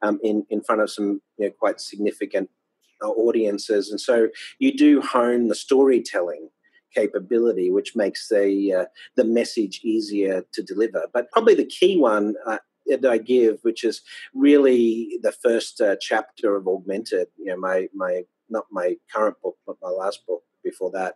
um, 0.01 0.19
in 0.23 0.45
in 0.49 0.61
front 0.61 0.81
of 0.81 0.89
some 0.89 1.21
you 1.37 1.47
know 1.47 1.51
quite 1.57 1.79
significant 1.79 2.49
audiences, 3.09 3.89
and 3.89 3.99
so 3.99 4.29
you 4.59 4.75
do 4.75 5.01
hone 5.01 5.47
the 5.47 5.55
storytelling 5.55 6.49
capability, 6.93 7.71
which 7.71 7.95
makes 7.95 8.29
the 8.29 8.73
uh, 8.73 8.85
the 9.15 9.23
message 9.23 9.81
easier 9.83 10.43
to 10.53 10.63
deliver. 10.63 11.07
But 11.13 11.31
probably 11.31 11.55
the 11.55 11.65
key 11.65 11.97
one. 11.97 12.35
Uh, 12.45 12.59
that 12.85 13.05
I 13.05 13.17
give, 13.17 13.59
which 13.61 13.85
is 13.85 14.01
really 14.33 15.17
the 15.21 15.31
first 15.31 15.79
uh, 15.79 15.95
chapter 16.01 16.57
of 16.57 16.67
Augmented, 16.67 17.27
you 17.37 17.45
know, 17.45 17.57
my 17.57 17.87
my 17.93 18.23
not 18.49 18.65
my 18.71 18.97
current 19.13 19.37
book, 19.41 19.57
but 19.65 19.77
my 19.81 19.89
last 19.89 20.25
book, 20.27 20.43
before 20.63 20.91
that, 20.91 21.15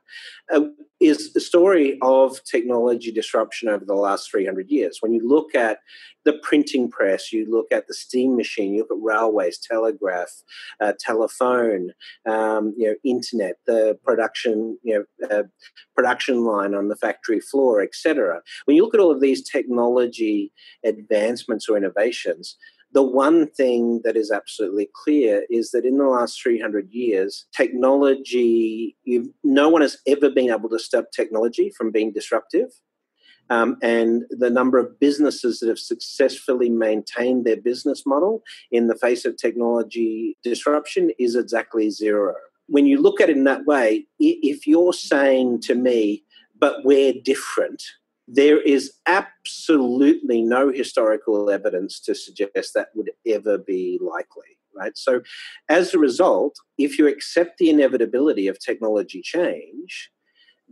uh, 0.54 0.62
is 1.00 1.34
the 1.34 1.40
story 1.40 1.98
of 2.02 2.44
technology 2.44 3.12
disruption 3.12 3.70
over 3.70 3.86
the 3.86 3.94
last 3.94 4.30
300 4.32 4.70
years. 4.70 4.98
When 5.02 5.14
you 5.14 5.28
look 5.28 5.56
at 5.56 5.80
the 6.26 6.34
printing 6.44 6.90
press, 6.90 7.32
you 7.32 7.50
look 7.50 7.68
at 7.72 7.88
the 7.88 7.94
steam 7.94 8.36
machine, 8.36 8.74
you 8.74 8.82
look 8.82 8.92
at 8.92 9.04
railways, 9.04 9.58
telegraph, 9.58 10.30
uh, 10.82 10.94
telephone, 11.00 11.92
um, 12.28 12.74
you 12.78 12.90
know, 12.90 12.96
internet, 13.04 13.56
the 13.66 13.98
production, 14.04 14.78
you 14.84 15.06
know, 15.22 15.30
uh, 15.30 15.44
production 15.96 16.44
line 16.44 16.74
on 16.74 16.90
the 16.90 16.96
factory 16.96 17.40
floor, 17.40 17.82
etc. 17.82 18.42
When 18.66 18.76
you 18.76 18.84
look 18.84 18.94
at 18.94 19.00
all 19.00 19.12
of 19.12 19.22
these 19.22 19.48
technology 19.48 20.52
advancements 20.84 21.70
or 21.70 21.78
innovations, 21.78 22.58
the 22.94 23.04
one 23.04 23.50
thing 23.52 24.02
that 24.04 24.16
is 24.16 24.32
absolutely 24.32 24.90
clear 25.04 25.46
is 25.50 25.72
that 25.72 25.86
in 25.86 25.98
the 25.98 26.06
last 26.06 26.42
300 26.42 26.90
years, 26.90 27.46
technology, 27.56 28.96
no 29.44 29.70
one 29.70 29.82
has 29.82 29.98
ever 30.08 30.30
been 30.30 30.50
able 30.50 30.70
to 30.70 30.80
stop 30.80 31.06
technology 31.14 31.72
from 31.78 31.92
being 31.92 32.14
disruptive. 32.14 32.70
Um, 33.50 33.78
and 33.82 34.24
the 34.30 34.50
number 34.50 34.78
of 34.78 35.00
businesses 35.00 35.60
that 35.60 35.70
have 35.70 35.80
successfully 35.80 36.70
maintained 36.70 37.46
their 37.46 37.58
business 37.58 38.04
model 38.06 38.44
in 38.72 38.88
the 38.88 38.96
face 38.96 39.26
of 39.26 39.38
technology 39.38 40.38
disruption 40.44 41.12
is 41.18 41.36
exactly 41.36 41.90
zero. 41.90 42.34
When 42.68 42.86
you 42.86 43.02
look 43.02 43.22
at 43.22 43.30
it 43.30 43.38
in 43.38 43.46
that 43.46 43.66
way, 43.66 44.06
if 44.20 44.68
you're 44.68 44.92
saying 44.92 45.62
to 45.62 45.76
me, 45.76 46.24
but 46.60 46.84
we're 46.84 47.14
different, 47.24 47.82
there 48.28 48.62
is 48.62 48.94
absolutely 49.06 50.42
no 50.42 50.72
historical 50.72 51.50
evidence 51.50 52.00
to 52.02 52.14
suggest 52.14 52.74
that 52.74 52.90
would 52.94 53.12
ever 53.26 53.58
be 53.58 54.00
likely, 54.02 54.58
right? 54.76 54.98
So, 54.98 55.22
as 55.70 55.94
a 55.94 56.00
result, 56.00 56.58
if 56.78 57.00
you 57.00 57.08
accept 57.08 57.58
the 57.58 57.70
inevitability 57.70 58.48
of 58.48 58.60
technology 58.60 59.22
change, 59.22 60.12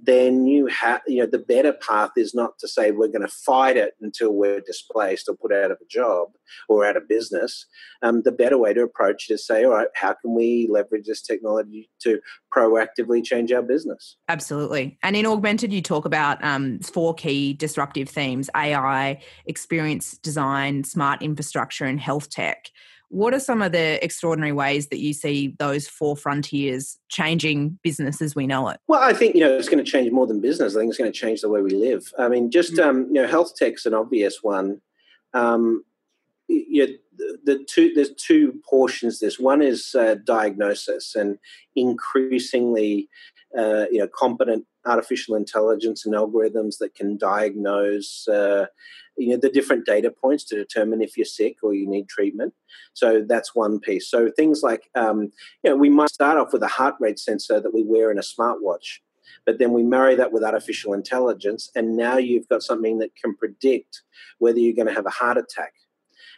then 0.02 0.46
you 0.46 0.68
have, 0.68 1.02
you 1.08 1.20
know, 1.20 1.26
the 1.26 1.40
better 1.40 1.72
path 1.72 2.12
is 2.18 2.34
not 2.34 2.60
to 2.60 2.68
say 2.68 2.92
we're 2.92 3.08
going 3.08 3.22
to 3.22 3.28
fight 3.28 3.78
it 3.78 3.94
until 4.02 4.34
we're 4.34 4.60
displaced 4.60 5.30
or 5.30 5.36
put 5.36 5.54
out 5.54 5.72
of 5.72 5.78
a 5.82 5.86
job 5.90 6.30
or 6.68 6.86
out 6.86 6.98
of 6.98 7.08
business. 7.08 7.66
Um, 8.02 8.22
the 8.24 8.32
better 8.32 8.58
way 8.58 8.74
to 8.74 8.84
approach 8.84 9.30
it 9.30 9.36
is 9.36 9.48
say, 9.48 9.64
all 9.64 9.72
right, 9.72 9.88
how 9.96 10.14
can 10.14 10.36
we 10.36 10.68
leverage 10.70 11.06
this 11.08 11.22
technology 11.22 11.90
to 12.02 12.20
proactively 12.56 13.24
change 13.24 13.52
our 13.52 13.62
business? 13.62 14.18
Absolutely. 14.28 14.98
And 15.02 15.16
in 15.16 15.26
Augmented, 15.26 15.72
you 15.72 15.82
talk 15.82 16.06
about 16.06 16.44
um, 16.44 16.80
four 16.80 17.14
key 17.14 17.54
disruptive 17.54 18.10
themes 18.10 18.50
AI, 18.56 19.22
experience 19.46 20.18
design, 20.18 20.84
smart 20.84 21.22
infrastructure, 21.22 21.86
and 21.86 22.00
health 22.00 22.30
tech. 22.30 22.70
What 23.10 23.34
are 23.34 23.40
some 23.40 23.62
of 23.62 23.72
the 23.72 24.04
extraordinary 24.04 24.52
ways 24.52 24.88
that 24.88 25.00
you 25.00 25.14
see 25.14 25.56
those 25.60 25.88
four 25.88 26.18
frontiers 26.18 26.98
changing 27.10 27.80
business 27.84 28.22
as 28.22 28.36
we 28.36 28.48
know 28.48 28.70
it? 28.70 28.80
Well, 28.88 29.02
I 29.02 29.14
think 29.14 29.36
you 29.36 29.42
know 29.42 29.56
it's 29.56 29.70
going 29.70 29.84
to 29.84 29.90
change 29.90 30.12
more 30.12 30.28
than 30.28 30.42
business. 30.42 30.76
I 30.76 30.80
think 30.80 30.90
it's 30.90 30.98
going 30.98 31.12
to 31.12 31.18
change 31.18 31.42
the 31.42 31.50
way 31.50 31.62
we 31.62 31.72
live. 31.72 32.12
I 32.18 32.28
mean, 32.28 32.52
just 32.52 32.74
mm-hmm. 32.74 32.90
um, 32.90 33.08
you 33.08 33.22
know, 33.22 33.28
health 33.28 33.56
tech's 33.56 33.86
an 33.86 33.94
obvious 33.94 34.40
one. 34.42 34.82
Um, 35.34 35.84
you 36.48 36.88
know, 36.88 36.94
the, 37.44 37.66
two 37.70 37.94
there's 37.94 38.14
two 38.16 38.62
portions. 38.68 39.20
This 39.20 39.40
one 39.40 39.62
is 39.62 39.96
uh, 39.96 40.16
diagnosis 40.24 41.16
and 41.16 41.38
increasingly, 41.76 43.10
uh, 43.58 43.86
you 43.92 44.00
know, 44.00 44.08
competent 44.08 44.66
artificial 44.86 45.36
intelligence 45.36 46.06
and 46.06 46.14
algorithms 46.14 46.78
that 46.80 46.94
can 46.94 47.18
diagnose 47.18 48.28
uh, 48.28 48.66
you 49.18 49.30
know 49.30 49.38
the 49.38 49.50
different 49.50 49.86
data 49.86 50.12
points 50.12 50.44
to 50.44 50.56
determine 50.56 51.02
if 51.02 51.18
you're 51.18 51.26
sick 51.26 51.58
or 51.64 51.74
you 51.74 51.88
need 51.88 52.08
treatment 52.08 52.54
so 52.94 53.24
that's 53.28 53.56
one 53.56 53.80
piece 53.80 54.08
so 54.10 54.30
things 54.36 54.62
like 54.62 54.90
um, 54.96 55.32
you 55.64 55.70
know 55.70 55.76
we 55.76 55.90
might 55.90 56.10
start 56.10 56.38
off 56.38 56.54
with 56.54 56.62
a 56.62 56.68
heart 56.68 56.96
rate 57.00 57.18
sensor 57.18 57.60
that 57.60 57.74
we 57.74 57.84
wear 57.84 58.12
in 58.12 58.20
a 58.20 58.22
smartwatch 58.22 59.00
but 59.46 59.60
then 59.60 59.72
we 59.74 59.84
marry 59.84 60.16
that 60.16 60.32
with 60.32 60.44
artificial 60.44 60.94
intelligence, 60.94 61.70
and 61.76 61.96
now 61.96 62.18
you've 62.18 62.48
got 62.48 62.64
something 62.64 62.98
that 63.00 63.16
can 63.16 63.36
predict 63.36 64.02
whether 64.40 64.60
you're 64.60 64.76
going 64.76 64.88
to 64.88 64.94
have 64.94 65.06
a 65.06 65.12
heart 65.12 65.38
attack. 65.38 65.74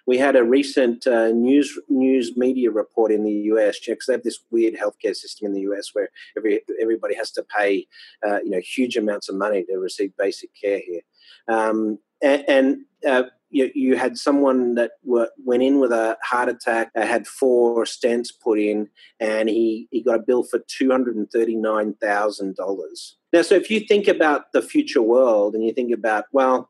We 0.08 0.18
had 0.18 0.36
a 0.36 0.44
recent 0.44 1.06
uh, 1.06 1.30
news 1.30 1.78
news 1.90 2.36
media 2.36 2.72
report 2.72 3.12
in 3.12 3.24
the 3.24 3.34
US 3.54 3.80
because 3.80 4.08
they 4.08 4.14
have 4.14 4.24
this 4.24 4.40
weird 4.50 4.74
healthcare 4.74 5.16
system 5.16 5.48
in 5.48 5.54
the 5.54 5.72
US 5.72 5.92
where 5.94 6.10
every 6.36 6.62
everybody 6.82 7.16
has 7.16 7.30
to 7.32 7.44
pay 7.44 7.86
uh, 8.26 8.40
you 8.44 8.50
know 8.50 8.62
huge 8.62 8.98
amounts 8.98 9.30
of 9.30 9.36
money 9.36 9.64
to 9.66 9.78
receive 9.78 10.18
basic 10.18 10.50
care 10.60 10.80
here, 10.80 11.02
um, 11.48 12.00
and, 12.24 12.44
and 12.48 12.78
uh, 13.08 13.24
you, 13.50 13.72
you 13.74 13.96
had 13.96 14.18
someone 14.18 14.76
that 14.76 14.92
were, 15.04 15.32
went 15.44 15.64
in 15.64 15.80
with 15.80 15.92
a 15.92 16.16
heart 16.24 16.50
attack, 16.50 16.92
uh, 16.96 17.04
had 17.06 17.26
four 17.28 17.84
stents 17.86 18.28
put 18.42 18.60
in, 18.60 18.90
and 19.20 19.50
he, 19.50 19.88
he 19.92 20.02
got 20.02 20.16
a 20.16 20.24
bill 20.24 20.44
for 20.44 20.60
$239,000. 20.60 23.14
Now, 23.34 23.42
so 23.42 23.56
if 23.56 23.70
you 23.72 23.82
think 23.82 24.08
about 24.08 24.54
the 24.54 24.62
future 24.62 25.02
world 25.02 25.56
and 25.56 25.64
you 25.64 25.74
think 25.74 25.92
about, 25.94 26.26
well, 26.32 26.70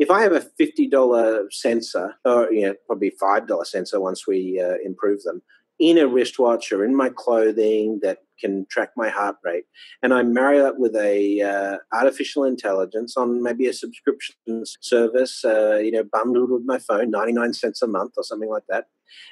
if 0.00 0.10
I 0.10 0.22
have 0.22 0.32
a 0.32 0.40
$50 0.40 1.52
sensor, 1.52 2.14
or 2.24 2.50
you 2.50 2.62
know, 2.62 2.74
probably 2.86 3.12
$5 3.22 3.66
sensor 3.66 4.00
once 4.00 4.26
we 4.26 4.58
uh, 4.58 4.76
improve 4.84 5.22
them, 5.22 5.42
in 5.78 5.98
a 5.98 6.06
wristwatch 6.06 6.72
or 6.72 6.84
in 6.84 6.94
my 6.94 7.08
clothing 7.08 8.00
that 8.02 8.18
can 8.38 8.66
track 8.70 8.90
my 8.96 9.08
heart 9.08 9.36
rate, 9.44 9.64
and 10.02 10.14
I 10.14 10.22
marry 10.22 10.58
that 10.58 10.78
with 10.78 10.96
a 10.96 11.42
uh, 11.42 11.76
artificial 11.94 12.44
intelligence 12.44 13.16
on 13.16 13.42
maybe 13.42 13.66
a 13.66 13.72
subscription 13.74 14.64
service, 14.80 15.44
uh, 15.44 15.76
you 15.76 15.92
know, 15.92 16.04
bundled 16.10 16.50
with 16.50 16.62
my 16.64 16.78
phone, 16.78 17.10
ninety 17.10 17.32
nine 17.32 17.52
cents 17.52 17.82
a 17.82 17.86
month 17.86 18.14
or 18.16 18.24
something 18.24 18.48
like 18.48 18.64
that, 18.70 18.86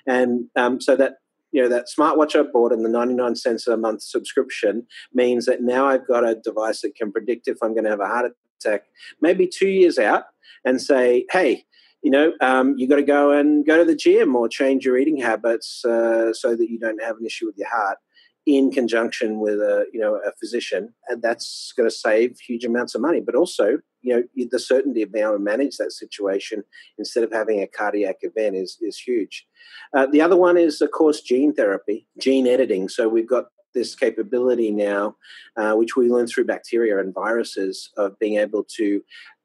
and 0.07 0.46
um, 0.57 0.81
so 0.81 0.96
that 0.96 1.16
you 1.52 1.62
know 1.62 1.68
that 1.68 1.87
smartwatch 1.87 2.38
I 2.38 2.42
bought 2.50 2.72
and 2.72 2.85
the 2.85 2.90
99 2.90 3.37
cents 3.37 3.66
a 3.66 3.76
month 3.76 4.02
subscription 4.02 4.87
means 5.14 5.46
that 5.46 5.62
now 5.62 5.87
I've 5.87 6.07
got 6.07 6.28
a 6.28 6.35
device 6.35 6.83
that 6.83 6.94
can 6.94 7.11
predict 7.11 7.48
if 7.48 7.57
I'm 7.62 7.72
going 7.72 7.85
to 7.85 7.90
have 7.90 8.00
a 8.00 8.07
heart 8.07 8.33
attack 8.58 8.84
maybe 9.20 9.46
two 9.46 9.68
years 9.68 9.98
out 9.98 10.24
and 10.64 10.80
say, 10.80 11.24
hey, 11.30 11.64
you 12.02 12.10
know, 12.10 12.32
um, 12.40 12.74
you 12.76 12.88
got 12.88 12.96
to 12.96 13.02
go 13.02 13.32
and 13.32 13.66
go 13.66 13.78
to 13.78 13.84
the 13.84 13.96
gym 13.96 14.36
or 14.36 14.48
change 14.48 14.84
your 14.84 14.96
eating 14.96 15.16
habits 15.16 15.84
uh, 15.84 16.32
so 16.32 16.54
that 16.54 16.70
you 16.70 16.78
don't 16.78 17.02
have 17.02 17.16
an 17.18 17.26
issue 17.26 17.46
with 17.46 17.56
your 17.56 17.68
heart 17.68 17.98
in 18.46 18.70
conjunction 18.70 19.40
with 19.40 19.58
a 19.58 19.84
you 19.92 20.00
know 20.00 20.14
a 20.26 20.32
physician. 20.40 20.94
And 21.08 21.20
that's 21.20 21.72
going 21.76 21.88
to 21.88 21.94
save 21.94 22.38
huge 22.38 22.64
amounts 22.64 22.94
of 22.94 23.02
money. 23.02 23.20
But 23.20 23.34
also 23.34 23.78
you 24.00 24.14
know 24.14 24.22
the 24.50 24.58
certainty 24.58 25.02
of 25.02 25.12
being 25.12 25.24
able 25.24 25.34
to 25.34 25.40
manage 25.40 25.76
that 25.76 25.92
situation 25.92 26.62
instead 26.98 27.24
of 27.24 27.32
having 27.32 27.60
a 27.60 27.66
cardiac 27.66 28.16
event 28.22 28.56
is 28.56 28.78
is 28.80 28.98
huge. 28.98 29.46
Uh, 29.94 30.06
the 30.06 30.22
other 30.22 30.36
one 30.36 30.56
is 30.56 30.80
of 30.80 30.92
course 30.92 31.20
gene 31.20 31.52
therapy 31.52 32.06
gene 32.18 32.46
editing. 32.46 32.88
So 32.88 33.08
we've 33.08 33.28
got 33.28 33.46
this 33.78 33.94
capability 33.94 34.70
now 34.70 35.16
uh, 35.56 35.74
which 35.74 35.96
we 35.96 36.08
learned 36.08 36.28
through 36.28 36.44
bacteria 36.44 36.98
and 36.98 37.14
viruses 37.14 37.90
of 37.96 38.18
being 38.18 38.38
able 38.38 38.64
to 38.64 39.02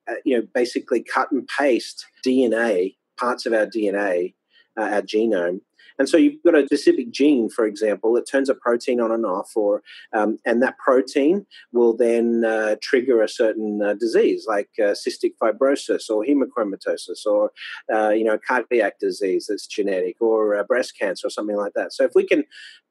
uh, 0.09 0.15
you 0.25 0.35
know, 0.35 0.45
basically 0.53 1.01
cut 1.01 1.31
and 1.31 1.47
paste 1.47 2.05
DNA, 2.25 2.95
parts 3.17 3.45
of 3.45 3.53
our 3.53 3.65
DNA, 3.65 4.33
uh, 4.77 4.83
our 4.83 5.01
genome. 5.01 5.61
And 5.99 6.09
so 6.09 6.17
you've 6.17 6.41
got 6.43 6.55
a 6.55 6.65
specific 6.65 7.11
gene, 7.11 7.49
for 7.49 7.65
example, 7.65 8.13
that 8.13 8.29
turns 8.29 8.49
a 8.49 8.55
protein 8.55 8.99
on 8.99 9.11
and 9.11 9.25
off, 9.25 9.51
or 9.55 9.81
um, 10.13 10.37
and 10.45 10.61
that 10.61 10.77
protein 10.77 11.45
will 11.71 11.95
then 11.95 12.43
uh, 12.45 12.75
trigger 12.81 13.21
a 13.21 13.29
certain 13.29 13.81
uh, 13.81 13.93
disease 13.93 14.45
like 14.47 14.69
uh, 14.79 14.93
cystic 14.93 15.33
fibrosis 15.41 16.09
or 16.09 16.23
hemochromatosis 16.23 17.25
or 17.25 17.51
uh, 17.93 18.09
you 18.09 18.23
know 18.23 18.37
cardiac 18.37 18.99
disease 18.99 19.47
that's 19.47 19.67
genetic 19.67 20.17
or 20.19 20.55
uh, 20.55 20.63
breast 20.63 20.97
cancer 20.97 21.27
or 21.27 21.29
something 21.29 21.57
like 21.57 21.73
that. 21.73 21.93
So 21.93 22.03
if 22.03 22.11
we 22.15 22.25
can 22.25 22.43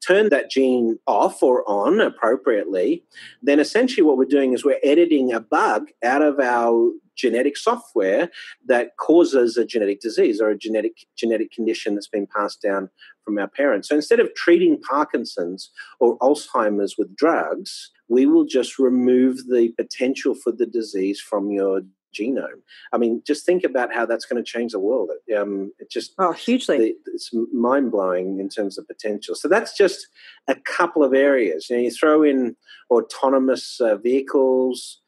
turn 0.05 0.29
that 0.31 0.51
gene 0.51 0.99
off 1.07 1.43
or 1.43 1.69
on 1.69 2.01
appropriately, 2.01 3.05
then 3.43 3.61
essentially 3.61 4.03
what 4.03 4.17
we're 4.17 4.25
doing 4.25 4.53
is 4.53 4.65
we're 4.65 4.81
editing 4.83 5.33
a 5.33 5.41
bug 5.41 5.89
out 6.03 6.23
of 6.23 6.41
our 6.41 6.93
genetic 7.17 7.57
software 7.57 8.31
that 8.67 8.97
causes 8.99 9.57
a 9.57 9.65
genetic 9.65 10.01
disease 10.01 10.41
or 10.41 10.51
a 10.51 10.59
genetic 10.59 11.07
genetic 11.17 11.53
condition 11.53 11.95
that's 11.95 12.09
been 12.09 12.27
passed 12.27 12.63
down 12.63 12.89
from 13.25 13.39
our 13.39 13.49
parents. 13.49 13.89
So 13.89 13.95
instead 13.95 14.21
of 14.21 14.35
treating 14.35 14.81
Parkinson's 14.81 15.71
or 16.01 16.19
Alzheimer's 16.19 16.97
with 16.99 17.15
drugs, 17.17 17.91
we 18.09 18.27
will 18.27 18.45
just 18.45 18.79
remove 18.79 19.49
the 19.49 19.73
potential 19.79 20.35
for 20.35 20.53
the 20.53 20.67
disease 20.67 21.21
from 21.21 21.51
your 21.51 21.83
genome. 22.13 22.61
I 22.93 22.99
mean, 22.99 23.23
just 23.27 23.45
think 23.45 23.65
about 23.65 23.93
how 23.93 24.07
that's 24.07 24.27
going 24.27 24.43
to 24.43 24.49
change 24.49 24.73
the 24.73 24.79
world. 24.79 25.11
Um, 25.37 25.73
it 25.79 25.91
just 25.91 26.13
oh 26.19 26.33
hugely. 26.33 26.95
it's 27.07 27.31
mind 27.53 27.91
blowing 27.91 28.39
in 28.39 28.49
terms 28.49 28.79
of 28.79 28.87
potential. 28.87 29.35
So 29.35 29.49
that's 29.49 29.77
just 29.77 30.07
a 30.49 30.55
couple 30.55 31.03
of 31.03 31.15
areas. 31.15 31.69
You 31.69 31.77
know, 31.77 31.83
you 31.83 31.91
throw 31.91 32.23
in 32.23 32.57
autonomous 32.91 33.81
uh, 33.81 33.97
vehicles, 33.97 35.01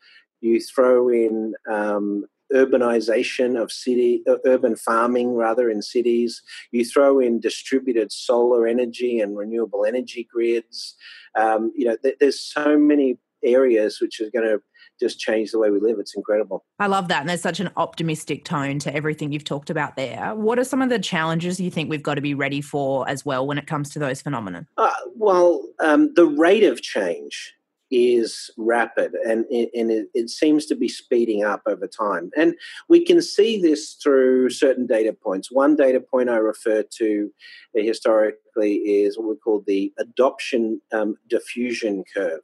you 0.45 0.61
throw 0.61 1.09
in 1.09 1.55
um, 1.71 2.25
urbanization 2.53 3.61
of 3.61 3.73
city, 3.73 4.23
uh, 4.29 4.37
urban 4.45 4.77
farming 4.77 5.35
rather 5.35 5.71
in 5.71 5.81
cities. 5.81 6.43
You 6.71 6.85
throw 6.85 7.19
in 7.19 7.41
distributed 7.41 8.13
solar 8.13 8.67
energy 8.67 9.21
and 9.21 9.37
renewable 9.37 9.85
energy 9.85 10.29
grids. 10.31 10.95
Um, 11.35 11.73
you 11.75 11.87
know, 11.87 11.97
th- 11.97 12.17
there's 12.21 12.39
so 12.39 12.77
many 12.79 13.19
areas 13.43 14.01
which 14.01 14.21
are 14.21 14.31
going 14.31 14.47
to 14.47 14.63
just 15.01 15.19
change 15.19 15.51
the 15.51 15.59
way 15.59 15.71
we 15.71 15.81
live. 15.81 15.99
It's 15.99 16.15
incredible. 16.15 16.65
I 16.79 16.87
love 16.87 17.09
that. 17.09 17.21
And 17.21 17.29
there's 17.29 17.43
such 17.43 17.61
an 17.61 17.71
optimistic 17.77 18.45
tone 18.45 18.79
to 18.81 18.95
everything 18.95 19.33
you've 19.33 19.45
talked 19.45 19.71
about 19.71 19.97
there. 19.97 20.35
What 20.35 20.59
are 20.59 20.65
some 20.65 20.83
of 20.83 20.89
the 20.89 20.99
challenges 20.99 21.59
you 21.59 21.71
think 21.71 21.91
we've 21.91 22.03
got 22.03 22.15
to 22.15 22.21
be 22.21 22.35
ready 22.35 22.61
for 22.61 23.09
as 23.09 23.25
well 23.25 23.47
when 23.47 23.59
it 23.59 23.67
comes 23.67 23.91
to 23.91 23.99
those 23.99 24.23
phenomena? 24.23 24.67
Uh, 24.77 24.91
well, 25.17 25.67
um, 25.81 26.13
the 26.15 26.27
rate 26.27 26.65
of 26.65 26.81
change 26.81 27.55
is 27.91 28.51
rapid 28.57 29.13
and, 29.27 29.45
and 29.47 29.91
it, 29.91 30.09
it, 30.15 30.31
seems 30.31 30.67
to 30.67 30.75
be 30.75 30.89
speeding 30.89 31.45
up 31.45 31.63
over 31.67 31.87
time. 31.87 32.31
And 32.37 32.55
we 32.89 33.05
can 33.05 33.21
see 33.21 33.61
this 33.61 33.95
through 33.95 34.51
certain 34.51 34.87
data 34.87 35.13
points. 35.13 35.53
One 35.53 35.77
data 35.77 36.01
point 36.01 36.31
I 36.31 36.37
refer 36.37 36.83
to 36.83 37.33
historically 37.75 38.75
is 38.77 39.19
what 39.19 39.29
we 39.29 39.37
call 39.37 39.63
the 39.67 39.93
adoption 39.99 40.81
um, 40.93 41.17
diffusion 41.29 42.05
curve. 42.15 42.41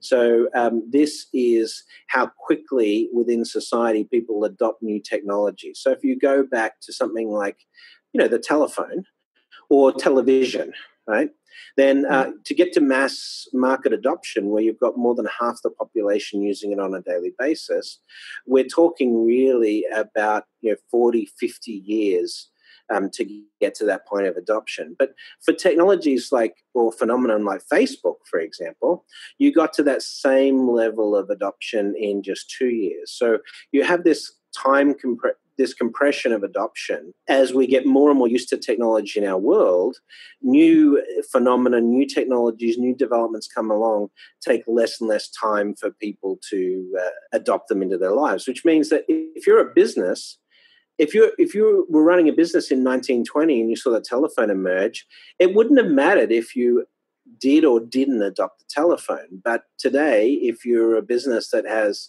So, 0.00 0.48
um, 0.54 0.88
this 0.90 1.26
is 1.34 1.84
how 2.06 2.30
quickly 2.38 3.10
within 3.12 3.44
society 3.44 4.04
people 4.04 4.44
adopt 4.44 4.82
new 4.82 5.00
technology. 5.00 5.72
So, 5.74 5.90
if 5.90 6.02
you 6.02 6.18
go 6.18 6.42
back 6.42 6.80
to 6.82 6.92
something 6.92 7.28
like, 7.28 7.58
you 8.12 8.18
know, 8.18 8.28
the 8.28 8.38
telephone 8.38 9.04
or 9.68 9.92
television, 9.92 10.72
right? 11.08 11.30
Then 11.76 12.04
uh, 12.06 12.30
to 12.44 12.54
get 12.54 12.72
to 12.74 12.80
mass 12.80 13.48
market 13.52 13.92
adoption, 13.92 14.50
where 14.50 14.62
you've 14.62 14.78
got 14.78 14.98
more 14.98 15.14
than 15.14 15.26
half 15.40 15.62
the 15.62 15.70
population 15.70 16.42
using 16.42 16.70
it 16.72 16.78
on 16.78 16.94
a 16.94 17.00
daily 17.00 17.32
basis, 17.38 17.98
we're 18.46 18.64
talking 18.64 19.24
really 19.24 19.84
about 19.94 20.44
you 20.60 20.70
know 20.70 20.76
40, 20.90 21.28
50 21.40 21.72
years 21.72 22.50
um, 22.90 23.10
to 23.10 23.42
get 23.60 23.74
to 23.76 23.84
that 23.86 24.06
point 24.06 24.26
of 24.26 24.36
adoption. 24.36 24.96
But 24.98 25.14
for 25.44 25.52
technologies 25.52 26.30
like 26.30 26.56
or 26.74 26.92
phenomenon 26.92 27.44
like 27.44 27.62
Facebook, 27.72 28.16
for 28.30 28.38
example, 28.38 29.04
you 29.38 29.52
got 29.52 29.72
to 29.74 29.82
that 29.84 30.02
same 30.02 30.68
level 30.68 31.16
of 31.16 31.30
adoption 31.30 31.94
in 31.98 32.22
just 32.22 32.50
two 32.50 32.68
years. 32.68 33.10
So 33.12 33.38
you 33.72 33.82
have 33.84 34.04
this 34.04 34.32
time 34.56 34.94
compre- 34.94 35.32
this 35.58 35.74
compression 35.74 36.32
of 36.32 36.42
adoption 36.42 37.12
as 37.28 37.52
we 37.52 37.66
get 37.66 37.84
more 37.84 38.10
and 38.10 38.18
more 38.18 38.28
used 38.28 38.48
to 38.48 38.56
technology 38.56 39.20
in 39.20 39.26
our 39.26 39.38
world 39.38 39.96
new 40.40 41.02
phenomena 41.30 41.80
new 41.80 42.06
technologies 42.06 42.78
new 42.78 42.94
developments 42.94 43.48
come 43.48 43.70
along 43.70 44.08
take 44.40 44.62
less 44.66 45.00
and 45.00 45.08
less 45.08 45.28
time 45.30 45.74
for 45.74 45.90
people 45.90 46.38
to 46.48 46.88
uh, 47.00 47.10
adopt 47.32 47.68
them 47.68 47.82
into 47.82 47.98
their 47.98 48.12
lives 48.12 48.46
which 48.46 48.64
means 48.64 48.88
that 48.88 49.04
if 49.08 49.46
you're 49.46 49.60
a 49.60 49.74
business 49.74 50.38
if 50.96 51.14
you 51.14 51.32
if 51.38 51.54
you 51.54 51.86
were 51.90 52.02
running 52.02 52.28
a 52.28 52.32
business 52.32 52.70
in 52.70 52.78
1920 52.78 53.60
and 53.60 53.70
you 53.70 53.76
saw 53.76 53.90
the 53.90 54.00
telephone 54.00 54.50
emerge 54.50 55.06
it 55.38 55.54
wouldn't 55.54 55.78
have 55.78 55.90
mattered 55.90 56.32
if 56.32 56.56
you 56.56 56.86
did 57.38 57.64
or 57.64 57.80
didn't 57.80 58.22
adopt 58.22 58.60
the 58.60 58.64
telephone. 58.68 59.42
But 59.44 59.64
today 59.78 60.32
if 60.32 60.64
you're 60.64 60.96
a 60.96 61.02
business 61.02 61.50
that 61.50 61.66
has 61.66 62.08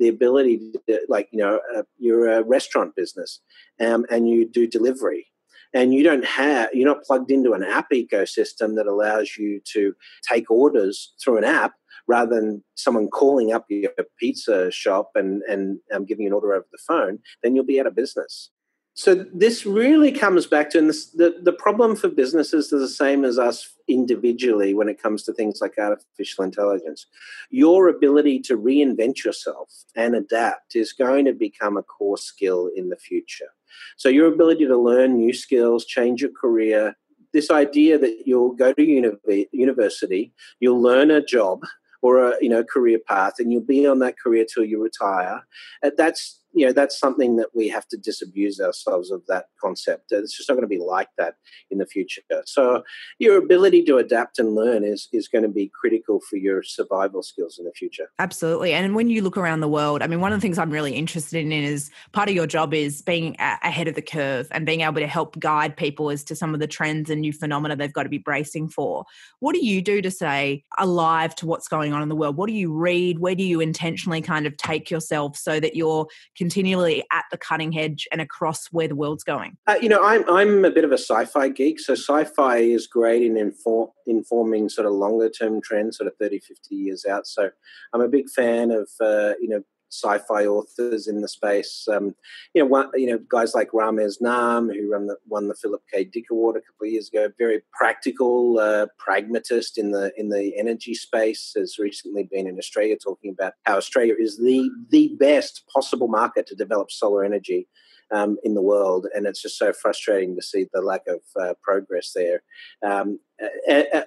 the 0.00 0.08
ability 0.08 0.72
to, 0.88 1.00
like, 1.08 1.28
you 1.30 1.38
know, 1.38 1.60
uh, 1.76 1.82
you're 1.98 2.28
a 2.28 2.42
restaurant 2.42 2.96
business 2.96 3.40
um, 3.80 4.04
and 4.10 4.28
you 4.28 4.48
do 4.48 4.66
delivery 4.66 5.26
and 5.72 5.94
you 5.94 6.02
don't 6.02 6.24
have, 6.24 6.70
you're 6.72 6.88
not 6.88 7.04
plugged 7.04 7.30
into 7.30 7.52
an 7.52 7.62
app 7.62 7.90
ecosystem 7.92 8.74
that 8.76 8.86
allows 8.86 9.36
you 9.36 9.60
to 9.72 9.94
take 10.28 10.50
orders 10.50 11.12
through 11.22 11.38
an 11.38 11.44
app 11.44 11.74
rather 12.08 12.34
than 12.34 12.64
someone 12.74 13.08
calling 13.08 13.52
up 13.52 13.66
your 13.68 13.92
pizza 14.18 14.70
shop 14.70 15.10
and, 15.14 15.42
and 15.42 15.78
um, 15.94 16.04
giving 16.04 16.26
an 16.26 16.32
order 16.32 16.54
over 16.54 16.66
the 16.72 16.78
phone, 16.88 17.18
then 17.42 17.54
you'll 17.54 17.64
be 17.64 17.78
out 17.78 17.86
of 17.86 17.94
business. 17.94 18.50
So 18.94 19.14
this 19.32 19.64
really 19.64 20.12
comes 20.12 20.46
back 20.46 20.70
to, 20.70 20.78
and 20.78 20.88
this, 20.88 21.06
the, 21.06 21.36
the 21.42 21.52
problem 21.52 21.96
for 21.96 22.08
businesses 22.08 22.72
is 22.72 22.80
the 22.80 22.88
same 22.88 23.24
as 23.24 23.38
us 23.38 23.72
individually 23.88 24.74
when 24.74 24.88
it 24.88 25.00
comes 25.00 25.22
to 25.24 25.32
things 25.32 25.60
like 25.60 25.78
artificial 25.78 26.44
intelligence. 26.44 27.06
Your 27.50 27.88
ability 27.88 28.40
to 28.40 28.58
reinvent 28.58 29.24
yourself 29.24 29.70
and 29.94 30.14
adapt 30.14 30.76
is 30.76 30.92
going 30.92 31.24
to 31.26 31.32
become 31.32 31.76
a 31.76 31.82
core 31.82 32.18
skill 32.18 32.68
in 32.74 32.88
the 32.88 32.96
future. 32.96 33.48
So 33.96 34.08
your 34.08 34.26
ability 34.26 34.66
to 34.66 34.76
learn 34.76 35.16
new 35.16 35.32
skills, 35.32 35.84
change 35.84 36.20
your 36.20 36.32
career, 36.32 36.96
this 37.32 37.50
idea 37.50 37.96
that 37.96 38.24
you'll 38.26 38.52
go 38.52 38.72
to 38.72 39.46
university, 39.52 40.32
you'll 40.58 40.82
learn 40.82 41.10
a 41.10 41.24
job, 41.24 41.60
or 42.02 42.30
a 42.30 42.34
you 42.40 42.48
know 42.48 42.64
career 42.64 42.98
path, 42.98 43.34
and 43.38 43.52
you'll 43.52 43.60
be 43.60 43.86
on 43.86 43.98
that 44.00 44.18
career 44.18 44.44
till 44.44 44.64
you 44.64 44.82
retire. 44.82 45.42
Uh, 45.82 45.90
that's 45.96 46.39
you 46.52 46.66
know 46.66 46.72
that's 46.72 46.98
something 46.98 47.36
that 47.36 47.48
we 47.54 47.68
have 47.68 47.86
to 47.88 47.96
disabuse 47.96 48.60
ourselves 48.60 49.10
of 49.10 49.22
that 49.28 49.46
concept. 49.60 50.12
Uh, 50.12 50.18
it's 50.18 50.36
just 50.36 50.48
not 50.48 50.54
going 50.54 50.62
to 50.62 50.68
be 50.68 50.78
like 50.78 51.08
that 51.18 51.34
in 51.70 51.78
the 51.78 51.86
future. 51.86 52.22
So 52.44 52.82
your 53.18 53.38
ability 53.38 53.84
to 53.84 53.96
adapt 53.96 54.38
and 54.38 54.54
learn 54.54 54.84
is 54.84 55.08
is 55.12 55.28
going 55.28 55.42
to 55.42 55.48
be 55.48 55.70
critical 55.78 56.20
for 56.28 56.36
your 56.36 56.62
survival 56.62 57.22
skills 57.22 57.58
in 57.58 57.64
the 57.64 57.72
future. 57.72 58.10
Absolutely. 58.18 58.72
And 58.72 58.94
when 58.94 59.08
you 59.08 59.22
look 59.22 59.36
around 59.36 59.60
the 59.60 59.68
world 59.68 60.02
i 60.02 60.06
mean 60.06 60.20
one 60.20 60.32
of 60.32 60.38
the 60.38 60.40
things 60.40 60.58
i'm 60.58 60.70
really 60.70 60.92
interested 60.92 61.38
in 61.38 61.52
is 61.52 61.90
part 62.12 62.28
of 62.28 62.34
your 62.34 62.46
job 62.46 62.74
is 62.74 63.02
being 63.02 63.36
ahead 63.38 63.88
of 63.88 63.94
the 63.94 64.02
curve 64.02 64.48
and 64.50 64.66
being 64.66 64.80
able 64.80 65.00
to 65.00 65.06
help 65.06 65.38
guide 65.38 65.76
people 65.76 66.10
as 66.10 66.24
to 66.24 66.34
some 66.34 66.54
of 66.54 66.60
the 66.60 66.66
trends 66.66 67.10
and 67.10 67.20
new 67.20 67.32
phenomena 67.32 67.76
they've 67.76 67.92
got 67.92 68.04
to 68.04 68.08
be 68.08 68.18
bracing 68.18 68.68
for. 68.68 69.04
What 69.40 69.54
do 69.54 69.64
you 69.64 69.82
do 69.82 70.02
to 70.02 70.10
stay 70.10 70.64
alive 70.78 71.34
to 71.36 71.46
what's 71.46 71.68
going 71.68 71.92
on 71.92 72.02
in 72.02 72.08
the 72.08 72.16
world? 72.16 72.36
What 72.36 72.48
do 72.48 72.52
you 72.52 72.72
read? 72.72 73.18
Where 73.18 73.34
do 73.34 73.42
you 73.42 73.60
intentionally 73.60 74.20
kind 74.20 74.46
of 74.46 74.56
take 74.56 74.90
yourself 74.90 75.36
so 75.36 75.60
that 75.60 75.76
you're 75.76 76.06
continually 76.40 77.04
at 77.12 77.26
the 77.30 77.36
cutting 77.36 77.78
edge 77.78 78.08
and 78.10 78.18
across 78.18 78.68
where 78.68 78.88
the 78.88 78.96
world's 78.96 79.22
going? 79.22 79.58
Uh, 79.66 79.74
you 79.78 79.90
know, 79.90 80.02
I'm, 80.02 80.24
I'm 80.30 80.64
a 80.64 80.70
bit 80.70 80.84
of 80.84 80.90
a 80.90 80.96
sci 80.96 81.26
fi 81.26 81.50
geek. 81.50 81.78
So 81.78 81.92
sci 81.92 82.24
fi 82.24 82.56
is 82.56 82.86
great 82.86 83.22
in 83.22 83.36
inform, 83.36 83.90
informing 84.06 84.70
sort 84.70 84.86
of 84.86 84.94
longer 84.94 85.28
term 85.28 85.60
trends, 85.60 85.98
sort 85.98 86.06
of 86.06 86.14
30, 86.18 86.38
50 86.38 86.74
years 86.74 87.04
out. 87.04 87.26
So 87.26 87.50
I'm 87.92 88.00
a 88.00 88.08
big 88.08 88.30
fan 88.30 88.70
of, 88.70 88.88
uh, 89.02 89.34
you 89.38 89.50
know, 89.50 89.62
sci-fi 89.90 90.46
authors 90.46 91.06
in 91.06 91.20
the 91.20 91.28
space. 91.28 91.86
Um, 91.90 92.14
you 92.54 92.62
know, 92.62 92.66
one, 92.66 92.90
you 92.94 93.06
know, 93.06 93.18
guys 93.28 93.54
like 93.54 93.70
Ramez 93.72 94.20
Naam, 94.22 94.74
who 94.74 94.90
run 94.90 95.06
the, 95.06 95.16
won 95.26 95.48
the 95.48 95.54
Philip 95.54 95.82
K. 95.92 96.04
Dick 96.04 96.26
Award 96.30 96.56
a 96.56 96.60
couple 96.60 96.86
of 96.86 96.92
years 96.92 97.08
ago. 97.08 97.28
Very 97.38 97.62
practical, 97.72 98.58
uh, 98.58 98.86
pragmatist 98.98 99.78
in 99.78 99.90
the 99.90 100.12
in 100.16 100.30
the 100.30 100.52
energy 100.56 100.94
space. 100.94 101.52
Has 101.56 101.78
recently 101.78 102.28
been 102.30 102.46
in 102.46 102.58
Australia 102.58 102.96
talking 102.96 103.30
about 103.30 103.54
how 103.64 103.76
Australia 103.76 104.14
is 104.18 104.38
the 104.38 104.70
the 104.90 105.16
best 105.18 105.64
possible 105.72 106.08
market 106.08 106.46
to 106.46 106.54
develop 106.54 106.90
solar 106.90 107.24
energy 107.24 107.68
um, 108.12 108.36
in 108.42 108.54
the 108.54 108.62
world, 108.62 109.06
and 109.14 109.26
it's 109.26 109.42
just 109.42 109.58
so 109.58 109.72
frustrating 109.72 110.34
to 110.36 110.42
see 110.42 110.66
the 110.72 110.80
lack 110.80 111.02
of 111.06 111.20
uh, 111.40 111.54
progress 111.62 112.12
there. 112.14 112.42
Um, 112.84 113.20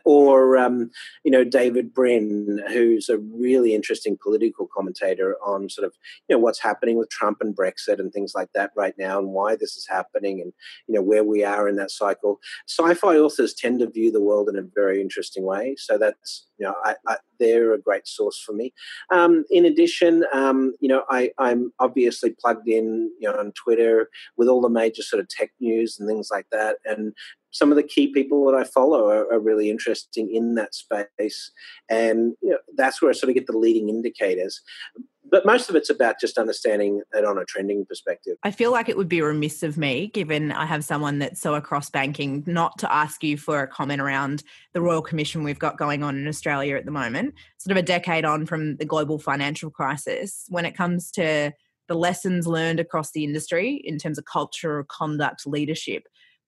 or 0.05 0.57
um, 0.57 0.89
you 1.23 1.31
know 1.31 1.43
David 1.43 1.93
Brin, 1.93 2.61
who's 2.69 3.09
a 3.09 3.17
really 3.17 3.73
interesting 3.73 4.17
political 4.21 4.67
commentator 4.67 5.37
on 5.45 5.69
sort 5.69 5.85
of 5.85 5.93
you 6.27 6.35
know 6.35 6.39
what's 6.39 6.59
happening 6.59 6.97
with 6.97 7.09
Trump 7.09 7.37
and 7.41 7.55
Brexit 7.55 7.99
and 7.99 8.11
things 8.11 8.33
like 8.35 8.49
that 8.53 8.71
right 8.75 8.93
now, 8.97 9.19
and 9.19 9.29
why 9.29 9.55
this 9.55 9.75
is 9.75 9.87
happening, 9.89 10.41
and 10.41 10.53
you 10.87 10.95
know 10.95 11.01
where 11.01 11.23
we 11.23 11.43
are 11.43 11.67
in 11.67 11.75
that 11.77 11.91
cycle. 11.91 12.39
Sci-fi 12.67 13.17
authors 13.17 13.53
tend 13.53 13.79
to 13.79 13.89
view 13.89 14.11
the 14.11 14.21
world 14.21 14.49
in 14.49 14.57
a 14.57 14.67
very 14.75 15.01
interesting 15.01 15.43
way, 15.43 15.75
so 15.77 15.97
that's 15.97 16.47
you 16.57 16.65
know 16.65 16.75
I, 16.83 16.95
I, 17.07 17.17
they're 17.39 17.73
a 17.73 17.81
great 17.81 18.07
source 18.07 18.41
for 18.41 18.53
me. 18.53 18.73
Um, 19.11 19.45
in 19.49 19.65
addition, 19.65 20.25
um, 20.33 20.73
you 20.79 20.89
know 20.89 21.03
I, 21.09 21.31
I'm 21.37 21.71
obviously 21.79 22.35
plugged 22.39 22.67
in 22.67 23.11
you 23.19 23.29
know 23.29 23.37
on 23.37 23.51
Twitter 23.53 24.09
with 24.37 24.47
all 24.47 24.61
the 24.61 24.69
major 24.69 25.01
sort 25.01 25.19
of 25.19 25.29
tech 25.29 25.51
news 25.59 25.99
and 25.99 26.07
things 26.07 26.29
like 26.31 26.47
that, 26.51 26.77
and 26.85 27.13
some 27.53 27.71
of 27.71 27.77
the 27.77 27.83
key 27.83 28.07
people 28.07 28.45
that 28.45 28.57
I 28.57 28.63
follow 28.63 29.07
are, 29.07 29.31
are 29.31 29.39
really 29.39 29.69
interesting 29.69 30.33
in 30.33 30.55
that 30.55 30.75
space, 30.75 31.51
and 31.89 32.33
you 32.41 32.49
know, 32.49 32.57
that's 32.75 33.01
where 33.01 33.09
I 33.09 33.13
sort 33.13 33.29
of 33.29 33.35
get 33.35 33.47
the 33.47 33.57
leading 33.57 33.89
indicators. 33.89 34.61
But 35.31 35.45
most 35.45 35.69
of 35.69 35.75
it's 35.75 35.89
about 35.89 36.19
just 36.19 36.37
understanding 36.37 37.01
it 37.13 37.25
on 37.25 37.37
a 37.37 37.45
trending 37.45 37.85
perspective. 37.85 38.37
I 38.43 38.51
feel 38.51 38.71
like 38.71 38.89
it 38.89 38.97
would 38.97 39.07
be 39.07 39.21
remiss 39.21 39.63
of 39.63 39.77
me, 39.77 40.07
given 40.07 40.51
I 40.51 40.65
have 40.65 40.83
someone 40.83 41.19
that's 41.19 41.39
so 41.39 41.55
across 41.55 41.89
banking, 41.89 42.43
not 42.45 42.77
to 42.79 42.93
ask 42.93 43.23
you 43.23 43.37
for 43.37 43.61
a 43.61 43.67
comment 43.67 44.01
around 44.01 44.43
the 44.73 44.81
Royal 44.81 45.01
Commission 45.01 45.43
we've 45.43 45.57
got 45.57 45.77
going 45.77 46.03
on 46.03 46.17
in 46.17 46.27
Australia 46.27 46.75
at 46.75 46.85
the 46.85 46.91
moment, 46.91 47.35
sort 47.57 47.71
of 47.71 47.77
a 47.77 47.85
decade 47.85 48.25
on 48.25 48.45
from 48.45 48.75
the 48.75 48.85
global 48.85 49.17
financial 49.17 49.69
crisis. 49.69 50.45
When 50.49 50.65
it 50.65 50.75
comes 50.75 51.09
to 51.11 51.51
the 51.87 51.95
lessons 51.95 52.47
learned 52.47 52.79
across 52.79 53.11
the 53.11 53.23
industry 53.23 53.81
in 53.83 53.97
terms 53.97 54.17
of 54.17 54.25
culture, 54.25 54.85
conduct, 54.89 55.47
leadership, 55.47 56.03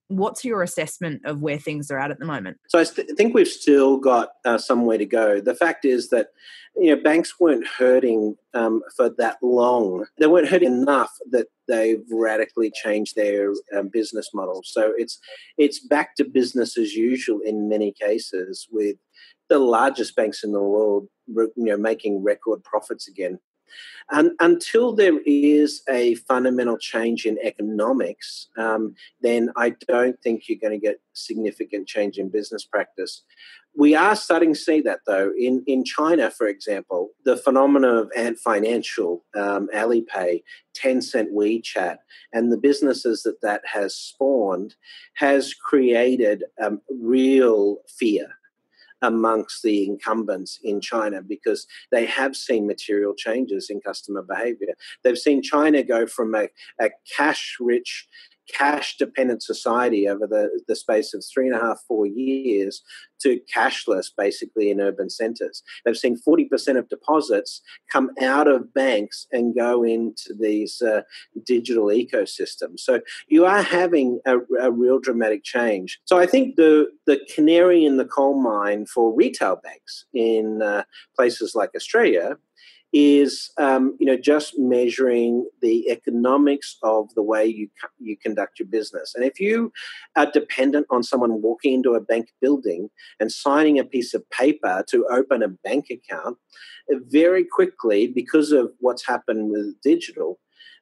what's 0.08 0.44
your 0.44 0.62
assessment 0.62 1.22
of 1.24 1.42
where 1.42 1.58
things 1.58 1.90
are 1.90 1.98
at 1.98 2.10
at 2.10 2.18
the 2.18 2.24
moment? 2.24 2.58
So 2.68 2.78
I 2.78 2.84
th- 2.84 3.08
think 3.16 3.34
we've 3.34 3.48
still 3.48 3.98
got 3.98 4.30
uh, 4.44 4.58
some 4.58 4.86
way 4.86 4.98
to 4.98 5.06
go. 5.06 5.40
The 5.40 5.54
fact 5.54 5.84
is 5.84 6.10
that 6.10 6.28
you 6.76 6.94
know 6.94 7.02
banks 7.02 7.34
weren't 7.40 7.66
hurting 7.66 8.36
um, 8.54 8.82
for 8.96 9.10
that 9.18 9.38
long. 9.42 10.06
They 10.18 10.26
weren't 10.26 10.48
hurting 10.48 10.72
enough 10.72 11.10
that 11.30 11.46
they've 11.68 12.02
radically 12.10 12.70
changed 12.70 13.16
their 13.16 13.52
um, 13.76 13.88
business 13.88 14.30
model. 14.32 14.62
So 14.64 14.92
it's 14.96 15.18
it's 15.58 15.80
back 15.80 16.14
to 16.16 16.24
business 16.24 16.78
as 16.78 16.94
usual 16.94 17.40
in 17.44 17.68
many 17.68 17.92
cases 17.92 18.66
with 18.70 18.96
the 19.48 19.58
largest 19.58 20.16
banks 20.16 20.42
in 20.42 20.52
the 20.52 20.62
world 20.62 21.08
you 21.28 21.50
know 21.56 21.76
making 21.76 22.22
record 22.22 22.62
profits 22.64 23.08
again 23.08 23.38
and 24.10 24.30
until 24.40 24.94
there 24.94 25.18
is 25.26 25.82
a 25.88 26.14
fundamental 26.14 26.78
change 26.78 27.26
in 27.26 27.38
economics, 27.42 28.48
um, 28.56 28.94
then 29.20 29.50
I 29.56 29.74
don't 29.88 30.20
think 30.22 30.48
you're 30.48 30.58
going 30.60 30.78
to 30.78 30.84
get 30.86 31.00
significant 31.12 31.88
change 31.88 32.18
in 32.18 32.28
business 32.28 32.64
practice. 32.64 33.22
We 33.78 33.94
are 33.94 34.16
starting 34.16 34.54
to 34.54 34.58
see 34.58 34.80
that 34.82 35.00
though. 35.06 35.32
In 35.38 35.62
in 35.66 35.84
China, 35.84 36.30
for 36.30 36.46
example, 36.46 37.10
the 37.24 37.36
phenomenon 37.36 37.96
of 37.96 38.10
Ant 38.16 38.38
Financial, 38.38 39.22
um, 39.34 39.68
Alipay, 39.74 40.42
Tencent, 40.74 41.30
WeChat, 41.32 41.98
and 42.32 42.50
the 42.50 42.56
businesses 42.56 43.22
that 43.24 43.42
that 43.42 43.60
has 43.66 43.94
spawned 43.94 44.76
has 45.14 45.52
created 45.52 46.44
um, 46.62 46.80
real 46.88 47.78
fear 47.98 48.28
amongst 49.06 49.62
the 49.62 49.84
incumbents 49.84 50.58
in 50.64 50.80
China 50.80 51.22
because 51.22 51.66
they 51.92 52.04
have 52.06 52.34
seen 52.34 52.66
material 52.66 53.14
changes 53.14 53.70
in 53.70 53.80
customer 53.80 54.22
behavior. 54.22 54.74
They've 55.02 55.18
seen 55.18 55.42
China 55.42 55.82
go 55.82 56.06
from 56.06 56.34
a, 56.34 56.48
a 56.80 56.90
cash 57.16 57.56
rich 57.60 58.08
cash 58.52 58.96
dependent 58.96 59.42
society 59.42 60.08
over 60.08 60.26
the, 60.26 60.60
the 60.68 60.76
space 60.76 61.14
of 61.14 61.24
three 61.24 61.46
and 61.46 61.56
a 61.56 61.60
half, 61.60 61.80
four 61.86 62.06
years 62.06 62.82
to 63.20 63.40
cashless 63.54 64.06
basically 64.16 64.70
in 64.70 64.80
urban 64.80 65.10
centers. 65.10 65.62
They've 65.84 65.96
seen 65.96 66.20
40% 66.26 66.78
of 66.78 66.88
deposits 66.88 67.62
come 67.90 68.10
out 68.20 68.48
of 68.48 68.72
banks 68.74 69.26
and 69.32 69.54
go 69.54 69.82
into 69.82 70.34
these 70.38 70.82
uh, 70.82 71.02
digital 71.44 71.86
ecosystems. 71.86 72.80
So 72.80 73.00
you 73.28 73.44
are 73.46 73.62
having 73.62 74.20
a, 74.26 74.38
a, 74.60 74.70
real 74.70 74.98
dramatic 74.98 75.42
change. 75.42 75.98
So 76.04 76.18
I 76.18 76.26
think 76.26 76.56
the, 76.56 76.88
the 77.06 77.20
canary 77.34 77.84
in 77.84 77.96
the 77.96 78.04
coal 78.04 78.40
mine 78.40 78.86
for 78.86 79.14
retail 79.14 79.56
banks 79.62 80.04
in 80.12 80.60
uh, 80.62 80.84
places 81.16 81.54
like 81.54 81.70
Australia 81.74 82.36
is 82.92 83.50
um, 83.58 83.96
you 83.98 84.06
know 84.06 84.16
just 84.16 84.58
measuring 84.58 85.46
the 85.60 85.90
economics 85.90 86.76
of 86.82 87.12
the 87.14 87.22
way 87.22 87.44
you 87.44 87.68
you 87.98 88.16
conduct 88.16 88.58
your 88.58 88.68
business. 88.68 89.14
And 89.14 89.24
if 89.24 89.40
you 89.40 89.72
are 90.16 90.30
dependent 90.30 90.86
on 90.90 91.02
someone 91.02 91.42
walking 91.42 91.74
into 91.74 91.94
a 91.94 92.00
bank 92.00 92.28
building 92.40 92.88
and 93.20 93.30
signing 93.30 93.78
a 93.78 93.84
piece 93.84 94.14
of 94.14 94.28
paper 94.30 94.84
to 94.88 95.06
open 95.10 95.42
a 95.42 95.48
bank 95.48 95.86
account, 95.90 96.38
very 96.88 97.44
quickly 97.44 98.06
because 98.06 98.52
of 98.52 98.72
what's 98.78 99.06
happened 99.06 99.50
with 99.50 99.80
digital, 99.82 100.38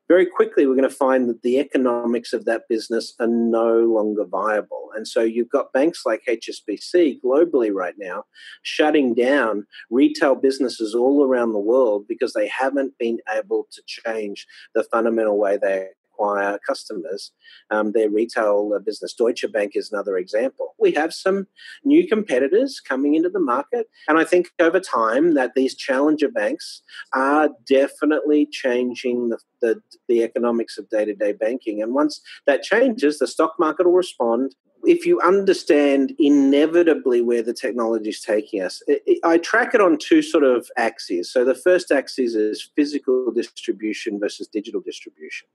very 0.09 0.27
quickly 0.27 0.67
we're 0.67 0.77
going 0.77 0.89
to 0.89 0.95
find 0.95 1.29
that 1.29 1.43
the 1.43 1.59
economics 1.59 2.33
of 2.33 2.45
that 2.45 2.63
business 2.69 3.15
are 3.21 3.27
no 3.27 3.79
longer 3.79 4.25
viable. 4.25 4.91
And 4.95 5.09
so 5.09 5.23
you've 5.23 5.51
got 5.51 5.73
banks 5.73 6.03
like 6.05 6.23
HSBC 6.29 7.21
globally 7.25 7.73
right 7.73 7.95
now 7.99 8.25
shutting 8.63 9.15
down 9.15 9.67
retail 9.91 10.35
businesses 10.35 10.95
all 10.95 11.25
around 11.25 11.53
the 11.53 11.59
world 11.59 12.07
because 12.09 12.33
they 12.33 12.49
haven't 12.49 12.97
been 12.99 13.19
able 13.35 13.67
to 13.73 13.83
change 13.87 14.47
the 14.75 14.85
fundamental 14.85 15.39
way 15.39 15.59
they 15.61 15.89
acquire 16.15 16.59
customers. 16.67 17.33
Um, 17.71 17.93
their 17.93 18.11
retail 18.11 18.73
uh, 18.75 18.79
business, 18.79 19.15
Deutsche 19.15 19.45
Bank, 19.53 19.73
is 19.75 19.93
another 19.93 20.17
example. 20.17 20.75
We 20.79 20.93
have 20.93 21.13
some 21.13 21.47
new 21.85 22.07
competitors 22.07 22.81
coming 22.81 23.15
into 23.15 23.29
the 23.29 23.41
market, 23.41 23.89
and 24.09 24.19
I 24.19 24.25
think 24.25 24.51
over 24.59 24.81
time 24.81 25.35
that 25.35 25.55
these 25.55 25.75
challenger 25.75 26.29
banks 26.29 26.83
are 27.13 27.51
definitely 27.67 28.47
changing 28.47 29.31
the, 29.31 29.39
the, 29.61 29.83
the 30.09 30.23
economics 30.23 30.79
of 30.79 30.89
day 30.89 31.05
to 31.05 31.15
day 31.15 31.33
banking. 31.33 31.83
And 31.83 31.95
once 31.95 32.21
that 32.47 32.63
changes, 32.63 33.19
the 33.19 33.27
stock 33.27 33.55
market 33.59 33.87
will 33.87 33.93
respond 33.93 34.55
if 34.87 35.07
you 35.07 35.21
understand 35.21 36.15
inevitably 36.19 37.23
where 37.23 37.43
the 37.43 37.55
technology 37.55 38.11
is 38.11 38.21
taking 38.21 38.61
us, 38.61 38.83
I 39.25 39.39
track 39.39 39.75
it 39.75 39.81
on 39.81 39.99
two 39.99 40.23
sort 40.23 40.45
of 40.45 40.69
axes. 40.77 41.33
So 41.33 41.45
the 41.45 41.55
first 41.55 41.91
axis 41.91 42.35
is 42.35 42.71
physical 42.77 43.31
distribution 43.33 44.19
versus 44.21 44.47
digital 44.47 44.81
distribution. 44.81 45.49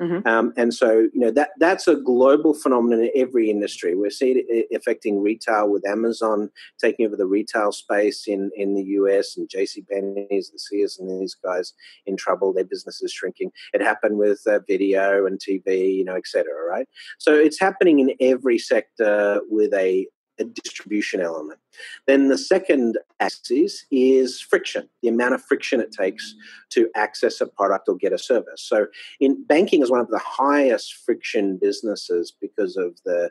Mm-hmm. 0.00 0.26
Um, 0.26 0.52
and 0.56 0.72
so, 0.72 1.08
you 1.12 1.20
know, 1.20 1.30
that 1.32 1.50
that's 1.58 1.86
a 1.86 1.96
global 1.96 2.54
phenomenon 2.54 3.04
in 3.04 3.10
every 3.14 3.50
industry. 3.50 3.94
We're 3.94 4.10
seeing 4.10 4.42
it 4.48 4.66
affecting 4.74 5.20
retail 5.20 5.68
with 5.68 5.86
Amazon 5.86 6.50
taking 6.80 7.06
over 7.06 7.16
the 7.16 7.26
retail 7.26 7.70
space 7.70 8.26
in, 8.26 8.50
in 8.56 8.74
the 8.74 8.82
US 8.82 9.36
and 9.36 9.48
J.C. 9.48 9.84
Penney's 9.90 10.50
and 10.50 10.60
Sears 10.60 10.98
and 10.98 11.10
these 11.20 11.34
guys 11.34 11.74
in 12.06 12.16
trouble. 12.16 12.52
Their 12.52 12.64
business 12.64 13.02
is 13.02 13.12
shrinking. 13.12 13.52
It 13.74 13.82
happened 13.82 14.16
with 14.16 14.40
uh, 14.46 14.60
video 14.66 15.26
and 15.26 15.38
TV, 15.38 15.94
you 15.96 16.04
know, 16.04 16.16
et 16.16 16.26
cetera, 16.26 16.66
right? 16.68 16.88
So 17.18 17.34
it's 17.34 17.60
happening 17.60 18.00
in 18.00 18.14
every 18.20 18.58
sector 18.58 19.40
with 19.50 19.74
a, 19.74 20.06
a 20.40 20.44
distribution 20.44 21.20
element. 21.20 21.60
Then 22.06 22.28
the 22.28 22.38
second 22.38 22.98
axis 23.20 23.84
is 23.90 24.40
friction, 24.40 24.88
the 25.02 25.08
amount 25.08 25.34
of 25.34 25.42
friction 25.42 25.80
it 25.80 25.92
takes 25.92 26.34
to 26.70 26.88
access 26.96 27.40
a 27.40 27.46
product 27.46 27.88
or 27.88 27.96
get 27.96 28.12
a 28.12 28.18
service. 28.18 28.62
So, 28.62 28.86
in 29.20 29.44
banking 29.44 29.82
is 29.82 29.90
one 29.90 30.00
of 30.00 30.08
the 30.08 30.18
highest 30.18 30.94
friction 30.94 31.58
businesses 31.58 32.32
because 32.40 32.76
of 32.76 32.98
the 33.04 33.30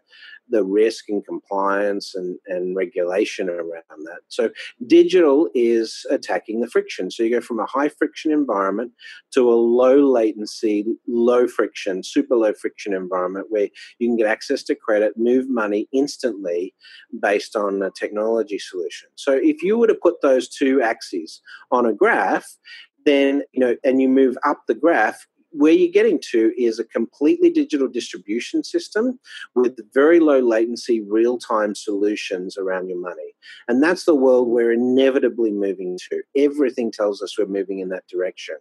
the 0.50 0.64
risk 0.64 1.10
and 1.10 1.26
compliance 1.26 2.16
and, 2.16 2.38
and 2.48 2.76
regulation 2.76 3.50
around 3.50 4.06
that. 4.06 4.22
So, 4.28 4.50
digital 4.88 5.50
is 5.54 6.06
attacking 6.10 6.62
the 6.62 6.68
friction. 6.68 7.12
So, 7.12 7.24
you 7.24 7.30
go 7.30 7.42
from 7.42 7.60
a 7.60 7.66
high 7.66 7.90
friction 7.90 8.32
environment 8.32 8.92
to 9.32 9.50
a 9.50 9.54
low 9.54 9.98
latency, 9.98 10.86
low 11.08 11.48
friction, 11.48 12.04
super 12.04 12.36
low 12.36 12.54
friction 12.54 12.94
environment 12.94 13.48
where 13.50 13.70
you 14.00 14.08
can 14.08 14.18
get 14.18 14.28
access 14.28 14.64
to 14.64 14.76
credit, 14.76 15.18
move 15.18 15.50
money 15.50 15.88
instantly 15.92 16.74
based 17.22 17.56
on 17.56 17.82
a 17.82 17.92
technology 17.92 18.60
solution. 18.60 19.10
So, 19.16 19.34
if 19.34 19.62
you 19.64 19.78
were 19.78 19.88
to 19.88 19.96
put 19.96 20.22
those 20.22 20.48
two 20.48 20.82
axes 20.82 21.42
on 21.72 21.86
a 21.86 21.94
graph, 21.94 22.58
then 23.06 23.44
you 23.54 23.60
know, 23.60 23.76
and 23.84 24.02
you 24.02 24.10
move 24.10 24.38
up 24.46 24.64
the 24.68 24.76
graph, 24.76 25.28
where 25.52 25.74
you're 25.74 25.92
getting 25.92 26.20
to 26.32 26.54
is 26.58 26.80
a 26.80 26.84
completely 26.84 27.50
digital 27.50 27.88
distribution 27.88 28.64
system 28.64 29.20
with 29.56 29.80
very 29.94 30.20
low 30.20 30.40
latency, 30.40 31.02
real 31.02 31.38
time 31.38 31.76
solutions 31.76 32.58
around 32.58 32.90
your 32.90 33.00
money. 33.00 33.34
And 33.68 33.82
that's 33.82 34.06
the 34.06 34.16
world 34.16 34.48
we're 34.48 34.72
inevitably 34.72 35.52
moving 35.52 35.98
to. 36.10 36.22
Everything 36.38 36.92
tells 36.92 37.22
us 37.22 37.38
we're 37.38 37.46
moving 37.46 37.80
in 37.80 37.90
that 37.90 38.08
direction. 38.08 38.58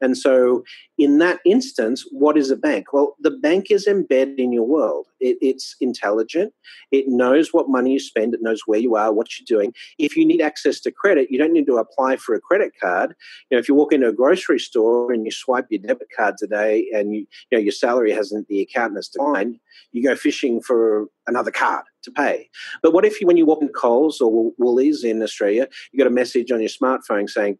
And 0.00 0.16
so, 0.16 0.64
in 0.96 1.18
that 1.18 1.40
instance, 1.44 2.04
what 2.10 2.36
is 2.36 2.50
a 2.50 2.56
bank? 2.56 2.92
Well, 2.92 3.16
the 3.20 3.30
bank 3.30 3.70
is 3.70 3.86
embedded 3.86 4.38
in 4.38 4.52
your 4.52 4.66
world. 4.66 5.06
It, 5.20 5.38
it's 5.40 5.76
intelligent. 5.80 6.52
It 6.92 7.06
knows 7.08 7.52
what 7.52 7.68
money 7.68 7.92
you 7.92 8.00
spend. 8.00 8.34
It 8.34 8.42
knows 8.42 8.62
where 8.66 8.78
you 8.78 8.96
are, 8.96 9.12
what 9.12 9.28
you're 9.38 9.58
doing. 9.58 9.72
If 9.98 10.16
you 10.16 10.24
need 10.24 10.40
access 10.40 10.80
to 10.80 10.90
credit, 10.90 11.30
you 11.30 11.38
don't 11.38 11.52
need 11.52 11.66
to 11.66 11.76
apply 11.76 12.16
for 12.16 12.34
a 12.34 12.40
credit 12.40 12.72
card. 12.80 13.14
You 13.50 13.56
know, 13.56 13.58
if 13.58 13.68
you 13.68 13.74
walk 13.74 13.92
into 13.92 14.08
a 14.08 14.12
grocery 14.12 14.58
store 14.58 15.12
and 15.12 15.24
you 15.24 15.30
swipe 15.30 15.66
your 15.70 15.80
debit 15.80 16.08
card 16.16 16.36
today, 16.38 16.88
and 16.94 17.14
you, 17.14 17.26
you 17.50 17.58
know 17.58 17.58
your 17.58 17.72
salary 17.72 18.12
hasn't, 18.12 18.48
the 18.48 18.60
account 18.60 18.96
has 18.96 19.08
declined, 19.08 19.58
you 19.92 20.02
go 20.02 20.14
fishing 20.16 20.60
for 20.60 21.06
another 21.26 21.50
card 21.50 21.84
to 22.02 22.10
pay. 22.10 22.48
But 22.82 22.92
what 22.92 23.04
if 23.04 23.20
you, 23.20 23.26
when 23.26 23.36
you 23.36 23.46
walk 23.46 23.62
in 23.62 23.68
Coles 23.68 24.20
or 24.20 24.52
Woolies 24.58 25.04
in 25.04 25.22
Australia, 25.22 25.68
you 25.92 25.98
get 25.98 26.06
a 26.06 26.10
message 26.10 26.50
on 26.50 26.60
your 26.60 26.68
smartphone 26.68 27.28
saying, 27.28 27.58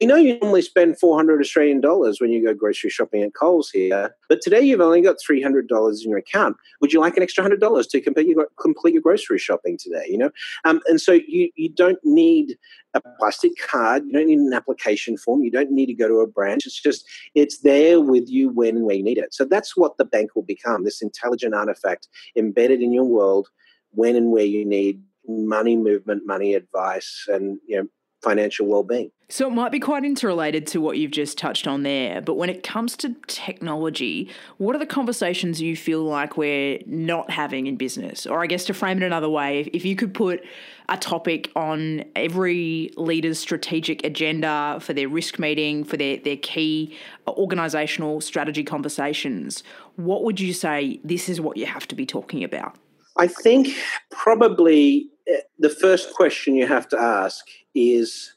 "We 0.00 0.06
know 0.06 0.16
you 0.16 0.38
normally 0.38 0.62
spend 0.62 0.98
400 0.98 1.40
Australian 1.40 1.80
dollars 1.80 2.20
when 2.20 2.30
you 2.30 2.44
go 2.44 2.52
grocery 2.52 2.90
shopping 2.90 3.22
at 3.22 3.34
Coles 3.34 3.70
here, 3.70 4.14
but 4.28 4.40
today 4.42 4.60
you've 4.60 4.80
only 4.80 5.00
got 5.00 5.16
300 5.24 5.68
dollars 5.68 6.04
in 6.04 6.10
your 6.10 6.18
account. 6.18 6.56
Would 6.80 6.92
you 6.92 7.00
like 7.00 7.16
an 7.16 7.22
extra 7.22 7.42
hundred 7.42 7.60
dollars 7.60 7.86
to 7.88 8.00
complete 8.00 8.28
your 8.28 8.48
complete 8.60 8.92
your 8.92 9.02
grocery 9.02 9.38
shopping 9.38 9.78
today?" 9.78 10.06
You 10.08 10.18
know, 10.18 10.30
um, 10.64 10.80
and 10.86 11.00
so 11.00 11.12
you 11.12 11.50
you 11.54 11.68
don't 11.68 11.98
need 12.04 12.58
a 12.96 13.02
plastic 13.18 13.52
card. 13.58 14.04
You 14.06 14.12
don't 14.12 14.26
need 14.26 14.38
an 14.38 14.52
application 14.52 15.16
form. 15.16 15.42
You 15.42 15.50
don't 15.50 15.70
need 15.70 15.86
to 15.86 15.94
go 15.94 16.08
to 16.08 16.20
a 16.20 16.26
branch. 16.26 16.66
It's 16.66 16.80
just 16.80 17.06
it's 17.34 17.58
there 17.58 18.00
with 18.00 18.28
you 18.28 18.48
when 18.50 18.76
you 18.76 19.02
need 19.02 19.18
it. 19.18 19.34
So 19.34 19.44
that's 19.44 19.76
what 19.76 19.96
the 19.96 20.04
bank 20.04 20.34
will 20.34 20.42
become: 20.42 20.84
this 20.84 21.02
intelligent 21.02 21.54
artifact 21.54 22.08
embedded 22.36 22.80
in 22.80 22.92
your 22.92 23.04
world 23.04 23.48
when 23.90 24.16
and 24.16 24.30
where 24.30 24.44
you 24.44 24.64
need 24.64 25.02
money 25.28 25.76
movement, 25.76 26.26
money 26.26 26.54
advice, 26.54 27.26
and 27.28 27.58
you 27.66 27.76
know 27.76 27.88
financial 28.22 28.66
well-being. 28.66 29.10
So 29.28 29.48
it 29.48 29.50
might 29.50 29.72
be 29.72 29.80
quite 29.80 30.04
interrelated 30.04 30.68
to 30.68 30.80
what 30.80 30.98
you've 30.98 31.10
just 31.10 31.36
touched 31.36 31.66
on 31.66 31.82
there, 31.82 32.20
but 32.20 32.34
when 32.34 32.48
it 32.48 32.62
comes 32.62 32.96
to 32.98 33.14
technology, 33.26 34.30
what 34.58 34.76
are 34.76 34.78
the 34.78 34.86
conversations 34.86 35.60
you 35.60 35.76
feel 35.76 36.04
like 36.04 36.36
we're 36.36 36.78
not 36.86 37.30
having 37.30 37.66
in 37.66 37.76
business? 37.76 38.24
Or 38.24 38.42
I 38.42 38.46
guess 38.46 38.64
to 38.66 38.74
frame 38.74 39.02
it 39.02 39.04
another 39.04 39.28
way, 39.28 39.68
if, 39.72 39.84
you 39.84 39.96
could 39.96 40.14
put 40.14 40.44
a 40.88 40.96
topic 40.96 41.50
on 41.56 42.04
every 42.14 42.92
leader's 42.96 43.40
strategic 43.40 44.04
agenda 44.04 44.78
for 44.80 44.92
their 44.92 45.08
risk 45.08 45.40
meeting, 45.40 45.82
for 45.82 45.96
their, 45.96 46.18
their 46.18 46.36
key 46.36 46.96
organizational 47.26 48.20
strategy 48.20 48.62
conversations, 48.62 49.64
what 49.96 50.22
would 50.22 50.38
you 50.38 50.52
say 50.52 51.00
this 51.02 51.28
is 51.28 51.40
what 51.40 51.56
you 51.56 51.66
have 51.66 51.88
to 51.88 51.96
be 51.96 52.06
talking 52.06 52.44
about? 52.44 52.76
I 53.16 53.26
think 53.26 53.68
probably 54.10 55.08
eh, 55.28 55.40
the 55.58 55.70
first 55.70 56.12
question 56.14 56.54
you 56.54 56.66
have 56.66 56.88
to 56.88 57.00
ask 57.00 57.44
is 57.74 58.34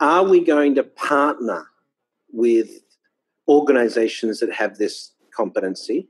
Are 0.00 0.24
we 0.24 0.42
going 0.42 0.74
to 0.76 0.82
partner 0.82 1.66
with 2.32 2.70
organizations 3.48 4.40
that 4.40 4.52
have 4.52 4.78
this 4.78 5.12
competency? 5.34 6.08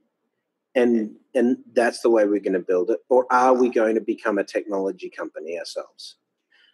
And, 0.77 1.17
and 1.35 1.57
that's 1.73 2.01
the 2.01 2.11
way 2.11 2.27
we're 2.27 2.41
going 2.41 2.53
to 2.53 2.61
build 2.61 2.91
it. 2.91 3.01
Or 3.09 3.27
are 3.33 3.55
we 3.55 3.71
going 3.71 3.97
to 3.97 4.01
become 4.01 4.39
a 4.39 4.45
technology 4.45 5.11
company 5.11 5.59
ourselves? 5.59 6.17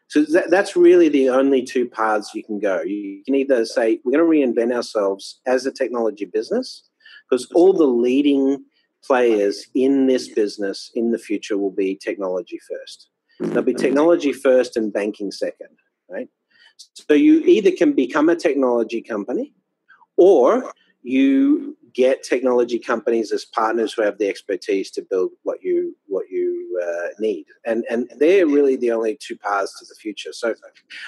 So 0.08 0.22
that, 0.22 0.50
that's 0.50 0.76
really 0.76 1.08
the 1.08 1.30
only 1.30 1.62
two 1.62 1.88
paths 1.88 2.34
you 2.34 2.44
can 2.44 2.60
go. 2.60 2.82
You 2.82 3.22
can 3.24 3.34
either 3.34 3.64
say, 3.64 4.00
we're 4.04 4.18
going 4.18 4.54
to 4.54 4.60
reinvent 4.60 4.74
ourselves 4.74 5.40
as 5.46 5.66
a 5.66 5.72
technology 5.72 6.26
business, 6.26 6.88
because 7.28 7.50
all 7.54 7.72
the 7.72 7.86
leading 7.86 8.64
players 9.06 9.66
in 9.74 10.06
this 10.06 10.28
business 10.28 10.90
in 10.94 11.12
the 11.12 11.18
future 11.18 11.56
will 11.56 11.70
be 11.70 11.96
technology 11.96 12.58
first. 12.68 13.08
They'll 13.38 13.62
be 13.62 13.74
technology 13.74 14.32
first 14.32 14.76
and 14.76 14.92
banking 14.92 15.30
second, 15.30 15.76
right? 16.08 16.28
So 16.94 17.14
you 17.14 17.40
either 17.40 17.70
can 17.70 17.92
become 17.92 18.28
a 18.28 18.36
technology 18.36 19.02
company 19.02 19.52
or 20.16 20.72
you 21.02 21.76
get 21.94 22.22
technology 22.22 22.78
companies 22.78 23.32
as 23.32 23.44
partners 23.44 23.92
who 23.92 24.02
have 24.02 24.18
the 24.18 24.28
expertise 24.28 24.90
to 24.90 25.02
build 25.08 25.30
what 25.44 25.62
you 25.62 25.96
what 26.08 26.28
you 26.28 26.80
uh, 26.84 27.08
need 27.18 27.46
and 27.64 27.84
and 27.88 28.10
they're 28.18 28.46
really 28.46 28.76
the 28.76 28.90
only 28.90 29.16
two 29.18 29.36
paths 29.36 29.78
to 29.78 29.86
the 29.86 29.94
future 29.94 30.32
so 30.32 30.54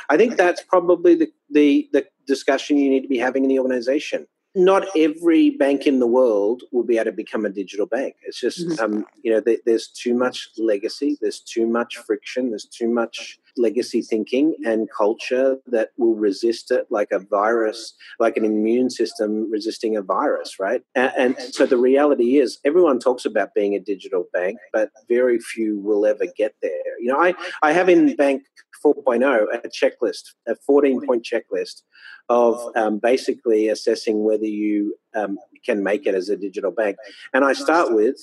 i 0.09 0.17
think 0.17 0.37
that's 0.37 0.63
probably 0.63 1.15
the 1.15 1.29
the, 1.51 1.89
the 1.93 2.07
discussion 2.27 2.79
you 2.79 2.89
need 2.89 3.03
to 3.03 3.09
be 3.09 3.19
having 3.19 3.43
in 3.43 3.51
the 3.51 3.59
organization 3.59 4.27
not 4.59 4.87
every 4.97 5.51
bank 5.51 5.87
in 5.87 6.01
the 6.01 6.07
world 6.07 6.63
will 6.73 6.83
be 6.83 6.97
able 6.97 7.07
to 7.07 7.13
become 7.13 7.47
a 7.47 7.49
digital 7.49 7.87
bank. 7.87 8.17
It's 8.23 8.41
just, 8.41 8.67
mm-hmm. 8.67 8.85
um, 8.85 9.07
you 9.23 9.33
know, 9.33 9.41
th- 9.41 9.61
there's 9.65 9.89
too 9.89 10.15
much 10.15 10.49
legacy, 10.59 11.17
there's 11.21 11.41
too 11.41 11.67
much 11.67 11.97
friction, 11.97 12.51
there's 12.51 12.65
too 12.65 12.89
much 12.89 13.39
legacy 13.57 14.03
thinking 14.03 14.55
and 14.65 14.89
culture 14.97 15.57
that 15.67 15.91
will 15.97 16.15
resist 16.15 16.71
it 16.71 16.87
like 16.91 17.11
a 17.13 17.19
virus, 17.19 17.95
like 18.19 18.37
an 18.37 18.45
immune 18.45 18.91
system 18.91 19.51
resisting 19.51 19.97
a 19.97 20.03
virus, 20.03 20.59
right? 20.61 20.83
And, 20.95 21.13
and 21.17 21.55
so 21.55 21.67
the 21.67 21.77
reality 21.77 22.39
is, 22.39 22.59
everyone 22.65 22.99
talks 22.99 23.25
about 23.25 23.55
being 23.55 23.75
a 23.75 23.81
digital 23.81 24.25
bank, 24.33 24.59
but 24.73 24.91
very 25.09 25.39
few 25.39 25.79
will 25.81 26.07
ever 26.07 26.27
get 26.37 26.55
there. 26.63 26.99
You 27.01 27.13
know, 27.13 27.21
I, 27.21 27.35
I 27.63 27.73
have 27.73 27.89
in 27.89 28.17
Bank 28.17 28.43
4.0 28.85 29.47
a 29.53 29.69
checklist, 29.69 30.35
a 30.47 30.55
14 30.67 31.07
point 31.07 31.27
checklist 31.27 31.83
of 32.29 32.61
um, 32.77 32.99
basically 32.99 33.69
assessing 33.69 34.25
whether 34.25 34.47
you 34.47 34.97
um, 35.15 35.39
can 35.65 35.83
make 35.83 36.07
it 36.07 36.15
as 36.15 36.29
a 36.29 36.37
digital 36.37 36.71
bank. 36.71 36.97
And 37.33 37.45
I 37.45 37.53
start 37.53 37.93
with 37.93 38.17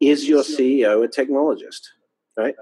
is 0.00 0.28
your 0.28 0.42
CEO 0.42 1.04
a 1.04 1.08
technologist? 1.08 1.80
Right? 2.36 2.54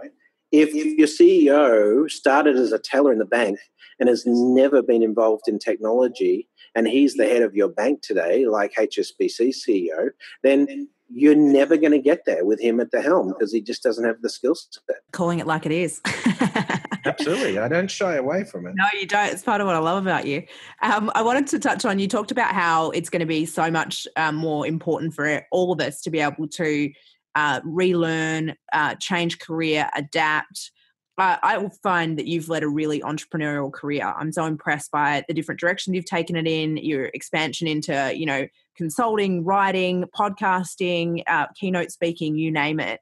If 0.52 0.74
your 0.74 1.06
CEO 1.06 2.10
started 2.10 2.56
as 2.56 2.72
a 2.72 2.78
teller 2.78 3.12
in 3.12 3.18
the 3.18 3.26
bank 3.26 3.58
and 3.98 4.08
has 4.08 4.24
never 4.26 4.82
been 4.82 5.02
involved 5.02 5.48
in 5.48 5.58
technology, 5.58 6.48
and 6.74 6.86
he's 6.86 7.14
the 7.14 7.26
head 7.26 7.42
of 7.42 7.54
your 7.54 7.68
bank 7.68 8.02
today, 8.02 8.46
like 8.46 8.74
HSBC 8.74 9.54
CEO, 9.54 10.10
then 10.42 10.88
you're 11.08 11.34
never 11.34 11.76
going 11.76 11.92
to 11.92 11.98
get 11.98 12.24
there 12.26 12.44
with 12.44 12.60
him 12.60 12.80
at 12.80 12.90
the 12.90 13.00
helm 13.00 13.28
because 13.28 13.52
he 13.52 13.60
just 13.60 13.82
doesn't 13.82 14.04
have 14.04 14.22
the 14.22 14.28
skills 14.28 14.68
skill 14.70 14.82
set. 14.88 15.02
Calling 15.12 15.38
it 15.38 15.46
like 15.46 15.66
it 15.66 15.72
is. 15.72 16.00
Absolutely. 17.04 17.58
I 17.58 17.68
don't 17.68 17.90
shy 17.90 18.16
away 18.16 18.44
from 18.44 18.66
it. 18.66 18.74
No, 18.76 18.84
you 18.98 19.06
don't. 19.06 19.32
It's 19.32 19.42
part 19.42 19.60
of 19.60 19.66
what 19.66 19.76
I 19.76 19.78
love 19.78 20.02
about 20.02 20.26
you. 20.26 20.42
Um, 20.82 21.10
I 21.14 21.22
wanted 21.22 21.46
to 21.48 21.58
touch 21.58 21.84
on 21.84 21.98
you 21.98 22.08
talked 22.08 22.32
about 22.32 22.52
how 22.52 22.90
it's 22.90 23.08
going 23.08 23.20
to 23.20 23.26
be 23.26 23.46
so 23.46 23.70
much 23.70 24.06
um, 24.16 24.34
more 24.34 24.66
important 24.66 25.14
for 25.14 25.42
all 25.52 25.72
of 25.72 25.80
us 25.80 26.00
to 26.02 26.10
be 26.10 26.20
able 26.20 26.48
to 26.48 26.90
uh, 27.36 27.60
relearn, 27.64 28.54
uh, 28.72 28.96
change 28.96 29.38
career, 29.38 29.88
adapt. 29.94 30.72
Uh, 31.18 31.38
I 31.42 31.68
find 31.82 32.18
that 32.18 32.26
you've 32.26 32.50
led 32.50 32.62
a 32.62 32.68
really 32.68 33.00
entrepreneurial 33.00 33.72
career. 33.72 34.14
I'm 34.18 34.32
so 34.32 34.44
impressed 34.44 34.90
by 34.90 35.24
the 35.28 35.34
different 35.34 35.58
directions 35.60 35.94
you've 35.94 36.04
taken 36.04 36.36
it 36.36 36.46
in, 36.46 36.76
your 36.76 37.06
expansion 37.06 37.66
into, 37.66 38.12
you 38.14 38.26
know, 38.26 38.46
consulting, 38.76 39.42
writing, 39.42 40.04
podcasting, 40.14 41.22
uh, 41.26 41.46
keynote 41.54 41.90
speaking, 41.90 42.36
you 42.36 42.50
name 42.50 42.80
it 42.80 43.00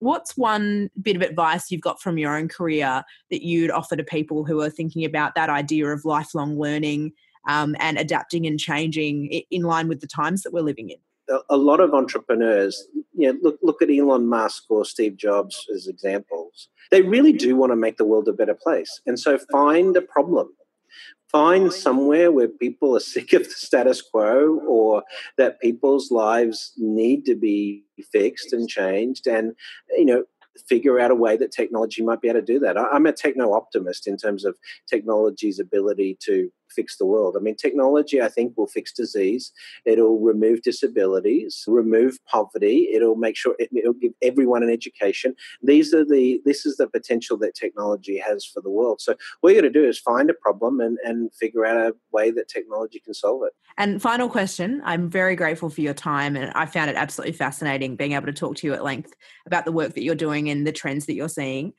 what's 0.00 0.36
one 0.36 0.90
bit 1.00 1.16
of 1.16 1.22
advice 1.22 1.70
you've 1.70 1.80
got 1.80 2.00
from 2.00 2.18
your 2.18 2.36
own 2.36 2.48
career 2.48 3.02
that 3.30 3.44
you'd 3.44 3.70
offer 3.70 3.96
to 3.96 4.04
people 4.04 4.44
who 4.44 4.60
are 4.60 4.70
thinking 4.70 5.04
about 5.04 5.34
that 5.34 5.50
idea 5.50 5.86
of 5.86 6.04
lifelong 6.04 6.58
learning 6.58 7.12
um, 7.48 7.74
and 7.78 7.98
adapting 7.98 8.46
and 8.46 8.58
changing 8.58 9.26
in 9.50 9.62
line 9.62 9.88
with 9.88 10.00
the 10.00 10.06
times 10.06 10.42
that 10.42 10.52
we're 10.52 10.60
living 10.60 10.90
in? 10.90 10.98
A 11.48 11.56
lot 11.56 11.80
of 11.80 11.92
entrepreneurs, 11.92 12.86
you 13.14 13.32
know, 13.32 13.38
look 13.42 13.58
look 13.62 13.82
at 13.82 13.90
Elon 13.90 14.28
Musk 14.28 14.64
or 14.68 14.84
Steve 14.84 15.16
Jobs 15.16 15.66
as 15.74 15.88
examples. 15.88 16.68
They 16.90 17.02
really 17.02 17.32
do 17.32 17.56
want 17.56 17.72
to 17.72 17.76
make 17.76 17.96
the 17.96 18.04
world 18.04 18.28
a 18.28 18.32
better 18.32 18.54
place, 18.54 19.00
and 19.06 19.18
so 19.18 19.38
find 19.50 19.96
a 19.96 20.02
problem 20.02 20.50
find 21.28 21.72
somewhere 21.72 22.30
where 22.30 22.48
people 22.48 22.96
are 22.96 23.00
sick 23.14 23.32
of 23.32 23.44
the 23.44 23.50
status 23.50 24.00
quo 24.02 24.60
or 24.66 25.02
that 25.36 25.60
people's 25.60 26.10
lives 26.10 26.72
need 26.76 27.24
to 27.26 27.34
be 27.34 27.84
fixed 28.12 28.52
and 28.52 28.68
changed 28.68 29.26
and 29.26 29.54
you 29.90 30.04
know 30.04 30.24
figure 30.68 30.98
out 30.98 31.10
a 31.10 31.14
way 31.14 31.36
that 31.36 31.52
technology 31.52 32.02
might 32.02 32.22
be 32.22 32.28
able 32.28 32.40
to 32.40 32.46
do 32.46 32.58
that. 32.58 32.78
I'm 32.78 33.04
a 33.04 33.12
techno 33.12 33.52
optimist 33.52 34.06
in 34.06 34.16
terms 34.16 34.42
of 34.44 34.56
technology's 34.88 35.58
ability 35.58 36.16
to 36.22 36.50
fix 36.70 36.96
the 36.96 37.06
world. 37.06 37.36
I 37.36 37.40
mean, 37.40 37.56
technology, 37.56 38.20
I 38.20 38.28
think, 38.28 38.56
will 38.56 38.66
fix 38.66 38.92
disease. 38.92 39.52
It'll 39.84 40.18
remove 40.18 40.62
disabilities, 40.62 41.64
remove 41.66 42.18
poverty. 42.26 42.88
It'll 42.92 43.16
make 43.16 43.36
sure 43.36 43.54
it, 43.58 43.70
will 43.72 43.92
give 43.94 44.12
everyone 44.22 44.62
an 44.62 44.70
education. 44.70 45.34
These 45.62 45.94
are 45.94 46.04
the 46.04 46.40
this 46.44 46.66
is 46.66 46.76
the 46.76 46.88
potential 46.88 47.36
that 47.38 47.54
technology 47.54 48.18
has 48.18 48.44
for 48.44 48.60
the 48.60 48.70
world. 48.70 49.00
So 49.00 49.14
what 49.40 49.52
you're 49.52 49.62
going 49.62 49.72
to 49.72 49.80
do 49.80 49.88
is 49.88 49.98
find 49.98 50.30
a 50.30 50.34
problem 50.34 50.80
and 50.80 50.98
and 51.04 51.32
figure 51.34 51.64
out 51.64 51.76
a 51.76 51.94
way 52.12 52.30
that 52.30 52.48
technology 52.48 53.00
can 53.00 53.14
solve 53.14 53.42
it. 53.44 53.52
And 53.78 54.00
final 54.00 54.28
question: 54.28 54.82
I'm 54.84 55.08
very 55.08 55.36
grateful 55.36 55.70
for 55.70 55.80
your 55.80 55.94
time, 55.94 56.36
and 56.36 56.52
I 56.54 56.66
found 56.66 56.90
it 56.90 56.96
absolutely 56.96 57.32
fascinating 57.32 57.96
being 57.96 58.12
able 58.12 58.26
to 58.26 58.32
talk 58.32 58.56
to 58.56 58.66
you 58.66 58.74
at 58.74 58.84
length 58.84 59.14
about 59.46 59.64
the 59.64 59.72
work 59.72 59.94
that 59.94 60.02
you're 60.02 60.14
doing 60.14 60.48
and 60.50 60.66
the 60.66 60.72
trends 60.72 61.06
that 61.06 61.14
you're 61.14 61.28
seeing. 61.28 61.72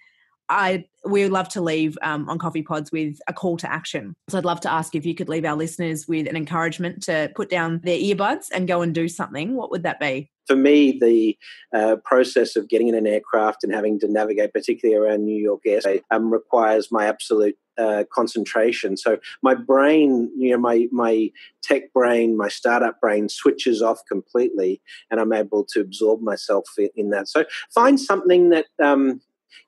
I 0.49 0.85
we 1.05 1.23
would 1.23 1.31
love 1.31 1.49
to 1.49 1.61
leave 1.61 1.97
um, 2.01 2.29
on 2.29 2.37
Coffee 2.37 2.61
Pods 2.61 2.91
with 2.91 3.19
a 3.27 3.33
call 3.33 3.57
to 3.57 3.71
action. 3.71 4.13
So 4.29 4.37
I'd 4.37 4.45
love 4.45 4.59
to 4.61 4.71
ask 4.71 4.95
if 4.95 5.05
you 5.05 5.15
could 5.15 5.29
leave 5.29 5.45
our 5.45 5.55
listeners 5.55 6.07
with 6.07 6.27
an 6.27 6.35
encouragement 6.35 7.03
to 7.03 7.31
put 7.35 7.49
down 7.49 7.81
their 7.83 7.97
earbuds 7.97 8.47
and 8.53 8.67
go 8.67 8.81
and 8.81 8.93
do 8.93 9.07
something. 9.07 9.55
What 9.55 9.71
would 9.71 9.83
that 9.83 9.99
be? 9.99 10.29
For 10.47 10.55
me, 10.55 10.97
the 10.99 11.37
uh, 11.73 11.97
process 12.03 12.55
of 12.55 12.69
getting 12.69 12.87
in 12.87 12.95
an 12.95 13.07
aircraft 13.07 13.63
and 13.63 13.73
having 13.73 13.99
to 13.99 14.07
navigate, 14.07 14.53
particularly 14.53 14.97
around 14.97 15.25
New 15.25 15.41
York 15.41 15.61
airspace, 15.67 16.01
um, 16.09 16.31
requires 16.31 16.89
my 16.91 17.05
absolute 17.05 17.57
uh, 17.77 18.05
concentration. 18.11 18.97
So 18.97 19.19
my 19.43 19.53
brain, 19.53 20.31
you 20.37 20.51
know, 20.51 20.57
my 20.57 20.87
my 20.91 21.29
tech 21.61 21.93
brain, 21.93 22.37
my 22.37 22.47
startup 22.47 22.99
brain 22.99 23.29
switches 23.29 23.81
off 23.81 23.99
completely, 24.09 24.81
and 25.11 25.19
I'm 25.19 25.33
able 25.33 25.65
to 25.73 25.81
absorb 25.81 26.21
myself 26.21 26.65
in 26.95 27.09
that. 27.11 27.27
So 27.27 27.45
find 27.73 27.99
something 27.99 28.49
that 28.49 28.65
um, 28.81 29.21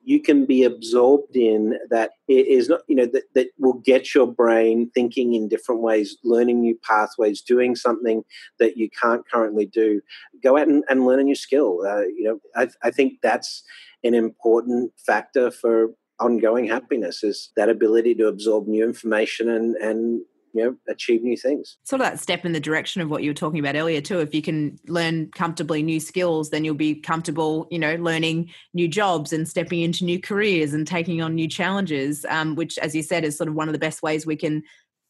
you 0.03 0.21
can 0.21 0.45
be 0.45 0.63
absorbed 0.63 1.35
in 1.35 1.77
that 1.89 2.11
is 2.27 2.69
not 2.69 2.81
you 2.87 2.95
know 2.95 3.05
that, 3.05 3.23
that 3.35 3.47
will 3.57 3.73
get 3.73 4.13
your 4.13 4.27
brain 4.27 4.89
thinking 4.93 5.33
in 5.33 5.47
different 5.47 5.81
ways 5.81 6.17
learning 6.23 6.61
new 6.61 6.77
pathways 6.83 7.41
doing 7.41 7.75
something 7.75 8.23
that 8.59 8.77
you 8.77 8.89
can't 9.01 9.27
currently 9.29 9.65
do. 9.65 10.01
Go 10.43 10.57
out 10.57 10.67
and, 10.67 10.83
and 10.89 11.05
learn 11.05 11.19
a 11.19 11.23
new 11.23 11.35
skill. 11.35 11.79
Uh, 11.85 12.01
you 12.01 12.23
know 12.23 12.39
I, 12.55 12.67
I 12.83 12.91
think 12.91 13.13
that's 13.21 13.63
an 14.03 14.13
important 14.13 14.93
factor 15.05 15.51
for 15.51 15.89
ongoing 16.19 16.67
happiness 16.67 17.23
is 17.23 17.51
that 17.55 17.69
ability 17.69 18.13
to 18.13 18.27
absorb 18.27 18.67
new 18.67 18.83
information 18.83 19.49
and 19.49 19.75
and 19.77 20.21
you 20.53 20.63
know 20.63 20.75
achieve 20.87 21.23
new 21.23 21.37
things. 21.37 21.77
Sort 21.83 22.01
of 22.01 22.07
that 22.07 22.19
step 22.19 22.45
in 22.45 22.51
the 22.51 22.59
direction 22.59 23.01
of 23.01 23.09
what 23.09 23.23
you 23.23 23.29
were 23.29 23.35
talking 23.35 23.59
about 23.59 23.75
earlier 23.75 24.01
too. 24.01 24.19
If 24.19 24.33
you 24.33 24.41
can 24.41 24.79
learn 24.87 25.29
comfortably 25.31 25.83
new 25.83 25.99
skills 25.99 26.49
then 26.49 26.65
you'll 26.65 26.75
be 26.75 26.95
comfortable 26.95 27.67
you 27.71 27.79
know 27.79 27.95
learning 27.95 28.51
new 28.73 28.87
jobs 28.87 29.33
and 29.33 29.47
stepping 29.47 29.81
into 29.81 30.05
new 30.05 30.19
careers 30.19 30.73
and 30.73 30.85
taking 30.87 31.21
on 31.21 31.35
new 31.35 31.47
challenges 31.47 32.25
um, 32.29 32.55
which 32.55 32.77
as 32.79 32.95
you 32.95 33.03
said 33.03 33.23
is 33.23 33.37
sort 33.37 33.47
of 33.47 33.55
one 33.55 33.67
of 33.67 33.73
the 33.73 33.79
best 33.79 34.01
ways 34.01 34.25
we 34.25 34.35
can 34.35 34.63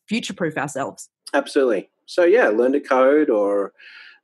future 0.08 0.34
proof 0.34 0.58
ourselves. 0.58 1.10
Absolutely. 1.34 1.90
So 2.06 2.24
yeah 2.24 2.48
learn 2.48 2.74
to 2.74 2.80
code 2.80 3.30
or 3.30 3.74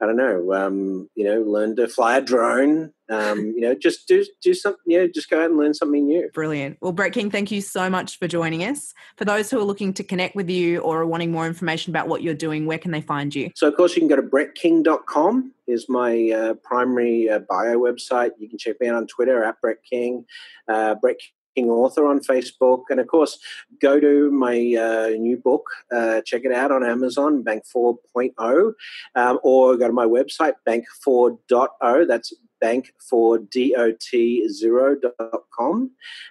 I 0.01 0.05
don't 0.05 0.17
know, 0.17 0.53
um, 0.53 1.09
you 1.15 1.23
know, 1.23 1.41
learn 1.41 1.75
to 1.77 1.87
fly 1.87 2.17
a 2.17 2.21
drone. 2.21 2.91
Um, 3.09 3.53
you 3.55 3.61
know, 3.61 3.75
just 3.75 4.07
do 4.07 4.25
do 4.41 4.53
something. 4.53 4.81
You 4.85 4.99
know, 4.99 5.07
just 5.07 5.29
go 5.29 5.39
out 5.39 5.49
and 5.49 5.57
learn 5.57 5.73
something 5.73 6.05
new. 6.05 6.29
Brilliant. 6.33 6.77
Well, 6.81 6.91
Brett 6.91 7.13
King, 7.13 7.29
thank 7.29 7.51
you 7.51 7.61
so 7.61 7.89
much 7.89 8.17
for 8.17 8.27
joining 8.27 8.63
us. 8.63 8.93
For 9.17 9.25
those 9.25 9.49
who 9.49 9.59
are 9.59 9.63
looking 9.63 9.93
to 9.93 10.03
connect 10.03 10.35
with 10.35 10.49
you 10.49 10.79
or 10.79 11.01
are 11.01 11.05
wanting 11.05 11.31
more 11.31 11.45
information 11.45 11.91
about 11.91 12.07
what 12.07 12.23
you're 12.23 12.33
doing, 12.33 12.65
where 12.65 12.79
can 12.79 12.91
they 12.91 13.01
find 13.01 13.33
you? 13.33 13.51
So, 13.55 13.67
of 13.67 13.75
course, 13.75 13.95
you 13.95 14.01
can 14.01 14.09
go 14.09 14.15
to 14.15 14.23
brettking.com 14.23 15.53
is 15.67 15.87
my 15.89 16.31
uh, 16.31 16.53
primary 16.55 17.29
uh, 17.29 17.39
bio 17.39 17.77
website. 17.77 18.31
You 18.39 18.49
can 18.49 18.57
check 18.57 18.79
me 18.79 18.87
out 18.87 18.95
on 18.95 19.07
Twitter 19.07 19.43
at 19.43 19.59
Brett 19.61 19.77
King. 19.89 20.25
Uh, 20.67 20.95
Brett 20.95 21.17
author 21.63 22.05
on 22.05 22.19
Facebook. 22.19 22.83
And 22.89 22.99
of 22.99 23.07
course, 23.07 23.39
go 23.81 23.99
to 23.99 24.31
my 24.31 24.55
uh, 24.55 25.09
new 25.17 25.37
book, 25.37 25.65
uh, 25.91 26.21
check 26.21 26.43
it 26.43 26.51
out 26.51 26.71
on 26.71 26.83
Amazon, 26.83 27.41
Bank 27.41 27.63
4.0, 27.73 28.73
um, 29.15 29.39
or 29.43 29.77
go 29.77 29.87
to 29.87 29.93
my 29.93 30.05
website, 30.05 30.53
bank4.0. 30.67 32.07
That's 32.07 32.33
bank 32.59 32.91
for 32.99 33.37
dot0.com 33.37 33.91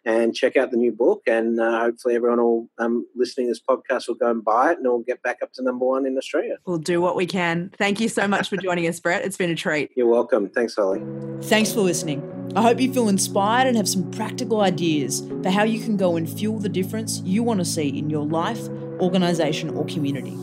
and 0.04 0.34
check 0.34 0.56
out 0.56 0.70
the 0.70 0.76
new 0.76 0.92
book. 0.92 1.22
And 1.26 1.60
uh, 1.60 1.80
hopefully, 1.80 2.14
everyone 2.14 2.42
will 2.42 2.68
um, 2.78 3.06
listening 3.14 3.46
to 3.46 3.52
this 3.52 3.60
podcast 3.68 4.08
will 4.08 4.16
go 4.16 4.30
and 4.30 4.44
buy 4.44 4.72
it 4.72 4.78
and 4.78 4.86
it'll 4.86 5.00
get 5.00 5.22
back 5.22 5.38
up 5.42 5.52
to 5.54 5.62
number 5.62 5.84
one 5.84 6.06
in 6.06 6.16
Australia. 6.16 6.56
We'll 6.66 6.78
do 6.78 7.00
what 7.00 7.16
we 7.16 7.26
can. 7.26 7.70
Thank 7.78 8.00
you 8.00 8.08
so 8.08 8.26
much 8.28 8.48
for 8.48 8.56
joining 8.56 8.86
us, 8.86 9.00
Brett. 9.00 9.24
It's 9.24 9.36
been 9.36 9.50
a 9.50 9.54
treat. 9.54 9.90
You're 9.96 10.08
welcome. 10.08 10.48
Thanks, 10.48 10.74
Holly. 10.76 11.02
Thanks 11.42 11.72
for 11.72 11.80
listening. 11.80 12.30
I 12.56 12.62
hope 12.62 12.80
you 12.80 12.92
feel 12.92 13.08
inspired 13.08 13.66
and 13.66 13.76
have 13.76 13.88
some 13.88 14.10
practical 14.12 14.60
ideas 14.60 15.26
for 15.42 15.50
how 15.50 15.64
you 15.64 15.80
can 15.80 15.96
go 15.96 16.16
and 16.16 16.28
fuel 16.28 16.58
the 16.58 16.68
difference 16.68 17.20
you 17.20 17.42
want 17.42 17.58
to 17.58 17.64
see 17.64 17.98
in 17.98 18.10
your 18.10 18.24
life, 18.24 18.68
organisation, 19.00 19.70
or 19.70 19.84
community. 19.86 20.36